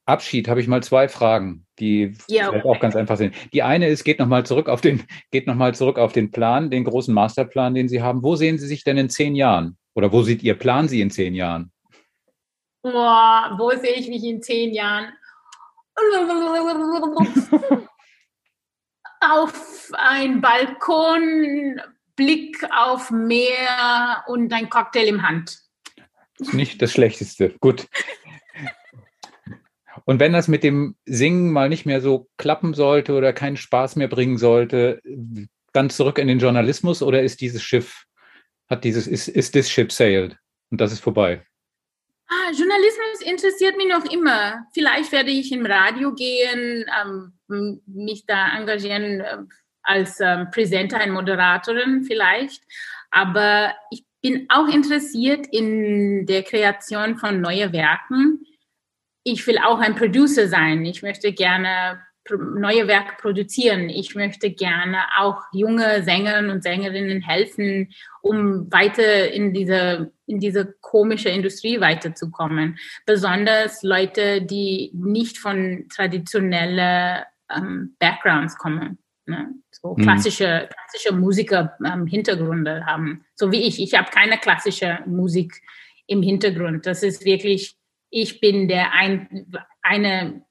Abschied 0.04 0.48
habe 0.48 0.60
ich 0.60 0.68
mal 0.68 0.82
zwei 0.82 1.08
Fragen, 1.08 1.66
die 1.78 2.16
ja, 2.28 2.48
okay. 2.48 2.62
auch 2.64 2.80
ganz 2.80 2.96
einfach 2.96 3.16
sind. 3.16 3.34
Die 3.52 3.62
eine 3.62 3.88
ist, 3.88 4.04
geht 4.04 4.18
nochmal 4.18 4.44
zurück 4.44 4.68
auf 4.68 4.80
den, 4.80 5.04
geht 5.30 5.46
noch 5.46 5.54
mal 5.54 5.74
zurück 5.74 5.98
auf 5.98 6.12
den 6.12 6.30
Plan, 6.30 6.70
den 6.70 6.84
großen 6.84 7.14
Masterplan, 7.14 7.74
den 7.74 7.88
Sie 7.88 8.02
haben. 8.02 8.22
Wo 8.22 8.36
sehen 8.36 8.58
Sie 8.58 8.66
sich 8.66 8.84
denn 8.84 8.98
in 8.98 9.08
zehn 9.08 9.34
Jahren? 9.34 9.76
Oder 9.94 10.12
wo 10.12 10.22
sieht 10.22 10.42
Ihr 10.42 10.54
Plan 10.54 10.88
Sie 10.88 11.00
in 11.00 11.10
zehn 11.10 11.34
Jahren? 11.34 11.70
Boah, 12.82 13.54
wo 13.58 13.70
sehe 13.70 13.94
ich 13.94 14.08
mich 14.08 14.24
in 14.24 14.42
zehn 14.42 14.74
Jahren? 14.74 15.12
Auf 19.30 19.90
ein 19.94 20.40
Balkon 20.40 21.80
Blick 22.16 22.62
auf 22.70 23.10
Meer 23.10 24.24
und 24.26 24.52
ein 24.52 24.68
Cocktail 24.68 25.06
im 25.06 25.26
Hand. 25.26 25.58
Nicht 26.52 26.82
das 26.82 26.92
Schlechteste. 26.92 27.54
Gut. 27.60 27.86
Und 30.04 30.18
wenn 30.20 30.32
das 30.32 30.48
mit 30.48 30.64
dem 30.64 30.96
Singen 31.04 31.52
mal 31.52 31.68
nicht 31.68 31.86
mehr 31.86 32.00
so 32.00 32.28
klappen 32.36 32.74
sollte 32.74 33.14
oder 33.14 33.32
keinen 33.32 33.56
Spaß 33.56 33.96
mehr 33.96 34.08
bringen 34.08 34.38
sollte, 34.38 35.00
dann 35.72 35.90
zurück 35.90 36.18
in 36.18 36.28
den 36.28 36.38
Journalismus 36.38 37.02
oder 37.02 37.22
ist 37.22 37.40
dieses 37.40 37.62
Schiff, 37.62 38.04
hat 38.68 38.84
dieses, 38.84 39.06
ist, 39.06 39.28
ist 39.28 39.52
this 39.52 39.70
ship 39.70 39.92
sailed 39.92 40.36
und 40.70 40.80
das 40.80 40.92
ist 40.92 41.00
vorbei? 41.00 41.46
Ah, 42.32 42.50
Journalismus 42.50 43.20
interessiert 43.24 43.76
mich 43.76 43.88
noch 43.88 44.10
immer. 44.10 44.66
Vielleicht 44.72 45.12
werde 45.12 45.30
ich 45.30 45.52
im 45.52 45.66
Radio 45.66 46.14
gehen, 46.14 46.86
ähm, 46.98 47.82
mich 47.86 48.24
da 48.24 48.56
engagieren 48.56 49.20
äh, 49.20 49.38
als 49.82 50.18
ähm, 50.20 50.50
Präsenterin, 50.50 51.10
Moderatorin 51.10 52.04
vielleicht. 52.04 52.62
Aber 53.10 53.74
ich 53.90 54.06
bin 54.22 54.46
auch 54.48 54.66
interessiert 54.68 55.46
in 55.50 56.24
der 56.24 56.42
Kreation 56.42 57.18
von 57.18 57.42
neuen 57.42 57.72
Werken. 57.74 58.46
Ich 59.24 59.46
will 59.46 59.58
auch 59.58 59.80
ein 59.80 59.94
Producer 59.94 60.48
sein. 60.48 60.86
Ich 60.86 61.02
möchte 61.02 61.32
gerne 61.34 62.00
neue 62.30 62.88
Werke 62.88 63.16
produzieren. 63.20 63.88
Ich 63.88 64.14
möchte 64.14 64.50
gerne 64.52 64.98
auch 65.18 65.42
junge 65.52 66.02
Sängerinnen 66.02 66.50
und 66.50 66.62
Sängerinnen 66.62 67.20
helfen, 67.20 67.92
um 68.20 68.70
weiter 68.72 69.30
in 69.32 69.52
diese, 69.52 70.12
in 70.26 70.38
diese 70.38 70.74
komische 70.80 71.28
Industrie 71.28 71.80
weiterzukommen. 71.80 72.78
Besonders 73.06 73.82
Leute, 73.82 74.42
die 74.42 74.92
nicht 74.94 75.38
von 75.38 75.86
traditionellen 75.94 77.24
ähm, 77.50 77.96
Backgrounds 77.98 78.56
kommen. 78.56 78.98
Ne? 79.26 79.54
so 79.82 79.94
mhm. 79.96 80.02
klassische, 80.02 80.68
klassische 80.72 81.14
Musiker 81.14 81.76
ähm, 81.84 82.06
haben, 82.86 83.24
so 83.34 83.50
wie 83.50 83.62
ich. 83.62 83.80
Ich 83.80 83.94
habe 83.94 84.10
keine 84.10 84.38
klassische 84.38 85.00
Musik 85.06 85.60
im 86.06 86.22
Hintergrund. 86.22 86.86
Das 86.86 87.02
ist 87.02 87.24
wirklich, 87.24 87.76
ich 88.10 88.40
bin 88.40 88.68
der 88.68 88.92
ein, 88.92 89.52
eine, 89.82 90.44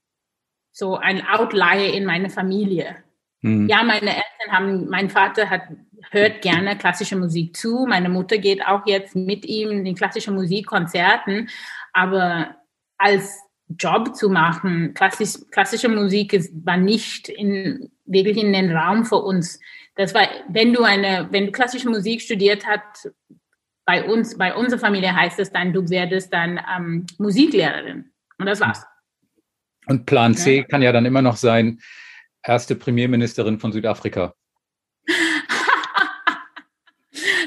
so 0.82 0.98
ein 0.98 1.24
Outlier 1.28 1.94
in 1.94 2.06
meiner 2.06 2.32
Familie. 2.32 2.96
Mhm. 3.42 3.70
Ja, 3.70 3.84
meine 3.84 4.10
Eltern 4.10 4.52
haben, 4.52 4.90
mein 4.90 5.12
Vater 5.12 5.48
hat, 5.48 5.62
hört 6.10 6.42
gerne 6.42 6.76
klassische 6.76 7.16
Musik 7.16 7.56
zu. 7.56 7.86
Meine 7.88 8.10
Mutter 8.10 8.40
geht 8.40 8.66
auch 8.66 8.82
jetzt 8.88 9.16
mit 9.16 9.46
ihm 9.46 9.86
in 9.86 9.96
klassische 9.96 10.32
Musikkonzerten. 10.32 11.50
Aber 11.94 12.56
als 12.98 13.40
Job 13.78 14.16
zu 14.16 14.30
machen. 14.30 14.94
Klassisch, 14.96 15.36
klassische 15.52 15.88
Musik 15.88 16.34
ist, 16.34 16.52
war 16.66 16.78
nicht 16.78 17.30
in, 17.30 17.92
wirklich 18.06 18.38
in 18.38 18.52
den 18.52 18.76
Raum 18.76 19.06
für 19.06 19.18
uns. 19.18 19.60
Das 19.96 20.16
war, 20.16 20.28
wenn 20.50 20.74
du 20.74 20.84
eine, 20.84 21.28
wenn 21.30 21.46
du 21.46 21.52
klassische 21.52 21.90
Musik 21.90 22.22
studiert 22.22 22.66
hast, 22.66 23.12
bei 23.86 24.04
uns, 24.04 24.36
bei 24.36 24.56
unserer 24.56 24.80
Familie 24.80 25.16
heißt 25.16 25.40
es 25.40 25.52
dann, 25.52 25.74
du 25.74 25.88
werdest 25.90 26.34
dann 26.34 26.60
ähm, 26.76 27.06
Musiklehrerin. 27.20 28.12
Und 28.40 28.46
das 28.48 28.60
war's. 28.60 28.86
Und 29.88 30.06
Plan 30.06 30.36
C 30.36 30.58
ja. 30.58 30.64
kann 30.64 30.82
ja 30.82 30.92
dann 30.92 31.06
immer 31.06 31.22
noch 31.22 31.38
sein, 31.38 31.80
erste 32.44 32.76
Premierministerin 32.76 33.60
von 33.60 33.72
Südafrika. 33.72 34.34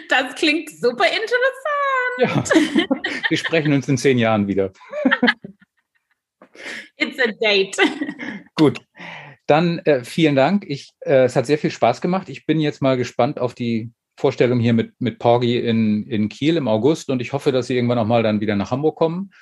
das 0.09 0.35
klingt 0.35 0.70
super 0.70 1.05
interessant. 1.07 1.55
Ja. 2.18 2.45
Wir 3.28 3.39
sprechen 3.39 3.72
uns 3.72 3.89
in 3.89 3.99
zehn 3.99 4.18
Jahren 4.18 4.47
wieder. 4.47 4.72
It's 6.97 7.18
a 7.18 7.32
date. 7.41 7.76
Gut. 8.55 8.80
Dann 9.47 9.80
äh, 9.80 10.05
vielen 10.05 10.37
Dank. 10.37 10.64
Ich, 10.66 10.93
äh, 11.01 11.24
es 11.24 11.37
hat 11.37 11.47
sehr 11.47 11.59
viel 11.59 11.70
Spaß 11.70 12.01
gemacht. 12.01 12.28
Ich 12.28 12.47
bin 12.47 12.61
jetzt 12.61 12.80
mal 12.80 12.97
gespannt 12.97 13.39
auf 13.39 13.55
die 13.55 13.91
Vorstellung 14.16 14.61
hier 14.61 14.72
mit, 14.72 14.93
mit 15.01 15.18
Porgy 15.18 15.59
in, 15.59 16.07
in 16.07 16.28
Kiel 16.28 16.57
im 16.57 16.68
August 16.68 17.11
und 17.11 17.20
ich 17.20 17.32
hoffe, 17.32 17.53
dass 17.53 17.66
Sie 17.66 17.74
irgendwann 17.74 17.99
nochmal 17.99 18.22
dann 18.22 18.41
wieder 18.41 18.57
nach 18.57 18.70
Hamburg 18.70 18.97
kommen 18.97 19.32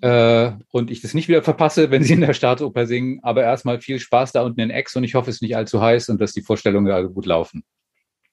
äh, 0.00 0.52
und 0.70 0.90
ich 0.90 1.00
das 1.00 1.14
nicht 1.14 1.28
wieder 1.28 1.42
verpasse, 1.42 1.90
wenn 1.90 2.02
Sie 2.02 2.14
in 2.14 2.20
der 2.20 2.34
Staatsoper 2.34 2.86
singen. 2.86 3.20
Aber 3.22 3.42
erstmal 3.42 3.80
viel 3.80 3.98
Spaß 3.98 4.32
da 4.32 4.42
unten 4.42 4.60
in 4.60 4.70
Ex 4.70 4.96
und 4.96 5.04
ich 5.04 5.14
hoffe, 5.14 5.30
es 5.30 5.36
ist 5.36 5.42
nicht 5.42 5.56
allzu 5.56 5.80
heiß 5.80 6.08
und 6.08 6.20
dass 6.20 6.32
die 6.32 6.42
Vorstellungen 6.42 7.12
gut 7.12 7.26
laufen. 7.26 7.64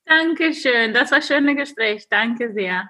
Dankeschön. 0.05 0.93
Das 0.93 1.11
war 1.11 1.19
ein 1.19 1.23
schönes 1.23 1.55
Gespräch. 1.55 2.07
Danke 2.09 2.53
sehr. 2.53 2.89